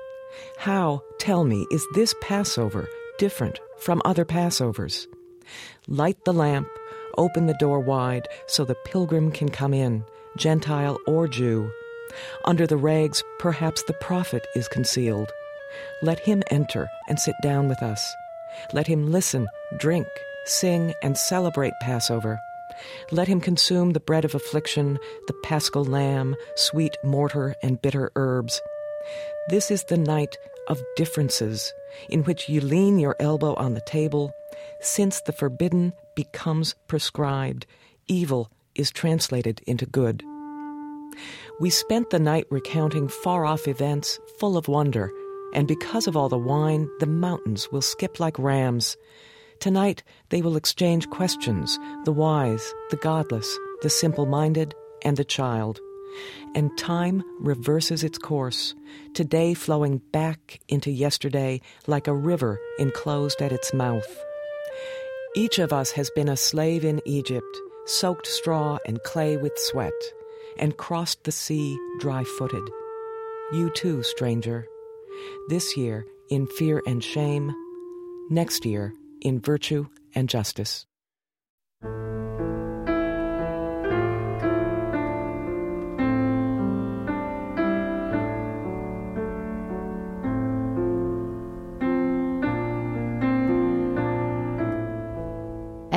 How, 0.57 1.03
tell 1.19 1.43
me, 1.43 1.67
is 1.69 1.85
this 1.93 2.15
Passover 2.19 2.89
different 3.19 3.59
from 3.77 4.01
other 4.05 4.25
Passovers? 4.25 5.05
Light 5.87 6.23
the 6.25 6.33
lamp, 6.33 6.67
open 7.17 7.47
the 7.47 7.53
door 7.55 7.79
wide 7.79 8.27
so 8.47 8.63
the 8.63 8.75
pilgrim 8.85 9.31
can 9.31 9.49
come 9.49 9.73
in 9.73 10.03
Gentile 10.37 10.97
or 11.07 11.27
Jew. 11.27 11.71
Under 12.45 12.65
the 12.67 12.77
rags, 12.77 13.23
perhaps 13.39 13.83
the 13.83 13.93
prophet 13.93 14.45
is 14.55 14.67
concealed. 14.67 15.31
Let 16.01 16.19
him 16.19 16.43
enter 16.49 16.87
and 17.09 17.19
sit 17.19 17.35
down 17.41 17.67
with 17.67 17.81
us. 17.83 18.15
Let 18.73 18.87
him 18.87 19.11
listen, 19.11 19.47
drink, 19.77 20.07
sing, 20.45 20.93
and 21.01 21.17
celebrate 21.17 21.73
Passover. 21.81 22.39
Let 23.11 23.27
him 23.27 23.41
consume 23.41 23.91
the 23.91 23.99
bread 23.99 24.25
of 24.25 24.35
affliction, 24.35 24.99
the 25.27 25.33
paschal 25.43 25.85
lamb, 25.85 26.35
sweet 26.55 26.95
mortar, 27.03 27.55
and 27.61 27.81
bitter 27.81 28.11
herbs. 28.15 28.61
This 29.49 29.71
is 29.71 29.83
the 29.85 29.97
night 29.97 30.37
of 30.67 30.81
differences, 30.95 31.73
in 32.09 32.23
which 32.23 32.49
you 32.49 32.61
lean 32.61 32.99
your 32.99 33.15
elbow 33.19 33.53
on 33.55 33.73
the 33.73 33.81
table, 33.81 34.31
since 34.81 35.21
the 35.21 35.31
forbidden 35.33 35.93
becomes 36.15 36.75
prescribed, 36.87 37.65
evil 38.07 38.51
is 38.75 38.91
translated 38.91 39.61
into 39.67 39.85
good. 39.85 40.23
We 41.59 41.69
spent 41.69 42.09
the 42.09 42.19
night 42.19 42.45
recounting 42.51 43.07
far 43.07 43.45
off 43.45 43.67
events 43.67 44.19
full 44.39 44.57
of 44.57 44.67
wonder, 44.67 45.11
and 45.53 45.67
because 45.67 46.07
of 46.07 46.15
all 46.15 46.29
the 46.29 46.37
wine, 46.37 46.89
the 46.99 47.07
mountains 47.07 47.69
will 47.71 47.81
skip 47.81 48.19
like 48.19 48.37
rams. 48.37 48.95
Tonight 49.59 50.03
they 50.29 50.41
will 50.41 50.55
exchange 50.55 51.09
questions 51.09 51.79
the 52.05 52.11
wise, 52.11 52.73
the 52.91 52.97
godless, 52.97 53.57
the 53.81 53.89
simple 53.89 54.25
minded, 54.25 54.75
and 55.03 55.17
the 55.17 55.25
child. 55.25 55.79
And 56.55 56.75
time 56.77 57.23
reverses 57.39 58.03
its 58.03 58.17
course, 58.17 58.73
today 59.13 59.53
flowing 59.53 60.01
back 60.11 60.59
into 60.67 60.91
yesterday 60.91 61.61
like 61.85 62.07
a 62.07 62.15
river 62.15 62.59
enclosed 62.79 63.41
at 63.41 63.51
its 63.51 63.73
mouth. 63.73 64.23
Each 65.35 65.59
of 65.59 65.71
us 65.71 65.91
has 65.91 66.09
been 66.11 66.29
a 66.29 66.37
slave 66.37 66.83
in 66.83 67.01
Egypt 67.05 67.45
soaked 67.87 68.27
straw 68.27 68.77
and 68.85 69.01
clay 69.03 69.37
with 69.37 69.53
sweat, 69.55 69.93
and 70.59 70.77
crossed 70.77 71.23
the 71.23 71.31
sea 71.31 71.77
dry 71.99 72.23
footed. 72.23 72.63
You 73.53 73.69
too, 73.69 74.03
stranger. 74.03 74.67
This 75.47 75.77
year 75.77 76.05
in 76.29 76.47
fear 76.47 76.83
and 76.85 77.03
shame, 77.03 77.53
next 78.29 78.65
year 78.65 78.93
in 79.21 79.39
virtue 79.39 79.87
and 80.13 80.27
justice. 80.27 80.85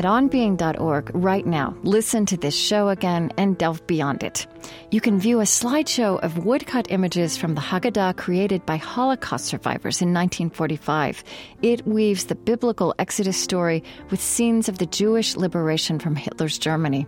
At 0.00 0.06
onbeing.org 0.06 1.10
right 1.12 1.44
now. 1.44 1.76
Listen 1.82 2.24
to 2.24 2.36
this 2.38 2.56
show 2.56 2.88
again 2.88 3.30
and 3.36 3.58
delve 3.58 3.86
beyond 3.86 4.22
it. 4.22 4.46
You 4.90 5.02
can 5.02 5.20
view 5.20 5.40
a 5.40 5.44
slideshow 5.44 6.18
of 6.20 6.46
woodcut 6.46 6.90
images 6.90 7.36
from 7.36 7.54
the 7.54 7.60
Haggadah 7.60 8.16
created 8.16 8.64
by 8.64 8.78
Holocaust 8.78 9.44
survivors 9.44 10.00
in 10.00 10.14
1945. 10.14 11.22
It 11.60 11.86
weaves 11.86 12.24
the 12.24 12.34
biblical 12.34 12.94
Exodus 12.98 13.36
story 13.36 13.84
with 14.08 14.22
scenes 14.22 14.70
of 14.70 14.78
the 14.78 14.86
Jewish 14.86 15.36
liberation 15.36 15.98
from 15.98 16.16
Hitler's 16.16 16.56
Germany. 16.56 17.06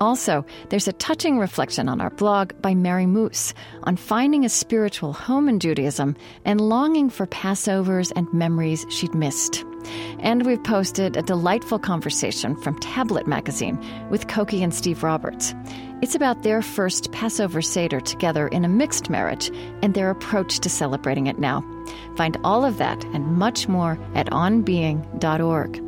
Also, 0.00 0.44
there's 0.68 0.88
a 0.88 0.92
touching 0.92 1.38
reflection 1.38 1.88
on 1.88 2.00
our 2.00 2.10
blog 2.10 2.52
by 2.62 2.74
Mary 2.74 3.06
Moose 3.06 3.54
on 3.84 3.96
finding 3.96 4.44
a 4.44 4.48
spiritual 4.48 5.12
home 5.12 5.48
in 5.48 5.60
Judaism 5.60 6.16
and 6.44 6.60
longing 6.60 7.10
for 7.10 7.26
Passovers 7.26 8.12
and 8.14 8.32
memories 8.32 8.86
she'd 8.90 9.14
missed. 9.14 9.64
And 10.20 10.44
we've 10.44 10.62
posted 10.62 11.16
a 11.16 11.22
delightful 11.22 11.78
conversation 11.78 12.56
from 12.56 12.78
Tablet 12.80 13.26
magazine 13.26 13.78
with 14.10 14.26
Cokie 14.26 14.62
and 14.62 14.74
Steve 14.74 15.02
Roberts. 15.02 15.54
It's 16.00 16.14
about 16.14 16.42
their 16.42 16.62
first 16.62 17.10
Passover 17.10 17.60
Seder 17.60 18.00
together 18.00 18.48
in 18.48 18.64
a 18.64 18.68
mixed 18.68 19.10
marriage 19.10 19.50
and 19.82 19.94
their 19.94 20.10
approach 20.10 20.60
to 20.60 20.68
celebrating 20.68 21.26
it 21.26 21.38
now. 21.38 21.64
Find 22.16 22.36
all 22.44 22.64
of 22.64 22.78
that 22.78 23.02
and 23.06 23.36
much 23.36 23.66
more 23.66 23.98
at 24.14 24.26
onbeing.org. 24.26 25.87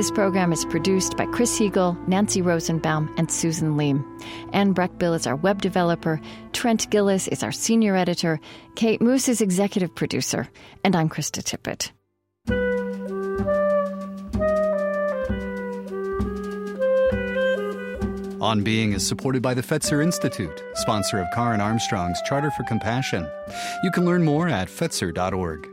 This 0.00 0.10
program 0.10 0.50
is 0.50 0.64
produced 0.64 1.18
by 1.18 1.26
Chris 1.26 1.58
Heagle, 1.58 1.94
Nancy 2.08 2.40
Rosenbaum, 2.40 3.12
and 3.18 3.30
Susan 3.30 3.76
Leem. 3.76 4.02
Anne 4.54 4.72
Breckbill 4.72 5.14
is 5.14 5.26
our 5.26 5.36
web 5.36 5.60
developer. 5.60 6.18
Trent 6.54 6.88
Gilliss 6.90 7.28
is 7.28 7.42
our 7.42 7.52
senior 7.52 7.96
editor. 7.96 8.40
Kate 8.76 9.02
Moos 9.02 9.28
is 9.28 9.42
executive 9.42 9.94
producer. 9.94 10.48
And 10.84 10.96
I'm 10.96 11.10
Krista 11.10 11.42
Tippett. 11.44 11.90
On 18.40 18.62
Being 18.62 18.94
is 18.94 19.06
supported 19.06 19.42
by 19.42 19.52
the 19.52 19.62
Fetzer 19.62 20.02
Institute, 20.02 20.62
sponsor 20.76 21.18
of 21.18 21.26
Karen 21.34 21.60
Armstrong's 21.60 22.22
Charter 22.22 22.50
for 22.52 22.62
Compassion. 22.62 23.28
You 23.84 23.90
can 23.90 24.06
learn 24.06 24.24
more 24.24 24.48
at 24.48 24.68
fetzer.org. 24.68 25.69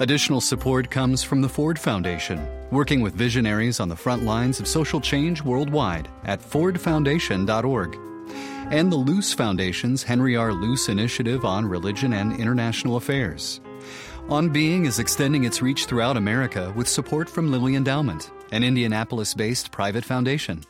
Additional 0.00 0.40
support 0.40 0.90
comes 0.90 1.22
from 1.22 1.42
the 1.42 1.48
Ford 1.48 1.78
Foundation, 1.78 2.46
working 2.70 3.02
with 3.02 3.14
visionaries 3.14 3.78
on 3.78 3.88
the 3.88 3.96
front 3.96 4.24
lines 4.24 4.58
of 4.58 4.66
social 4.66 5.00
change 5.00 5.42
worldwide 5.42 6.08
at 6.24 6.40
fordfoundation.org. 6.40 7.98
And 8.70 8.90
the 8.90 8.96
Luce 8.96 9.34
Foundation's 9.34 10.02
Henry 10.02 10.36
R. 10.36 10.52
Luce 10.52 10.88
Initiative 10.88 11.44
on 11.44 11.66
Religion 11.66 12.14
and 12.14 12.38
International 12.40 12.96
Affairs. 12.96 13.60
On 14.28 14.48
Being 14.48 14.86
is 14.86 14.98
extending 14.98 15.44
its 15.44 15.60
reach 15.60 15.84
throughout 15.84 16.16
America 16.16 16.72
with 16.74 16.88
support 16.88 17.28
from 17.28 17.50
Lilly 17.50 17.74
Endowment, 17.74 18.30
an 18.50 18.64
Indianapolis 18.64 19.34
based 19.34 19.70
private 19.72 20.04
foundation. 20.04 20.62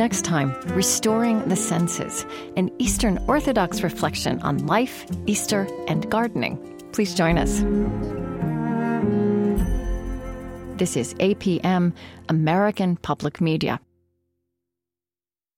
Next 0.00 0.24
time, 0.24 0.54
Restoring 0.68 1.46
the 1.50 1.56
Senses, 1.56 2.24
an 2.56 2.70
Eastern 2.78 3.18
Orthodox 3.28 3.82
reflection 3.82 4.40
on 4.40 4.64
life, 4.66 5.04
Easter, 5.26 5.68
and 5.88 6.10
gardening. 6.10 6.56
Please 6.92 7.14
join 7.14 7.36
us. 7.36 7.60
This 10.78 10.96
is 10.96 11.12
APM, 11.16 11.92
American 12.30 12.96
Public 12.96 13.42
Media. 13.42 13.78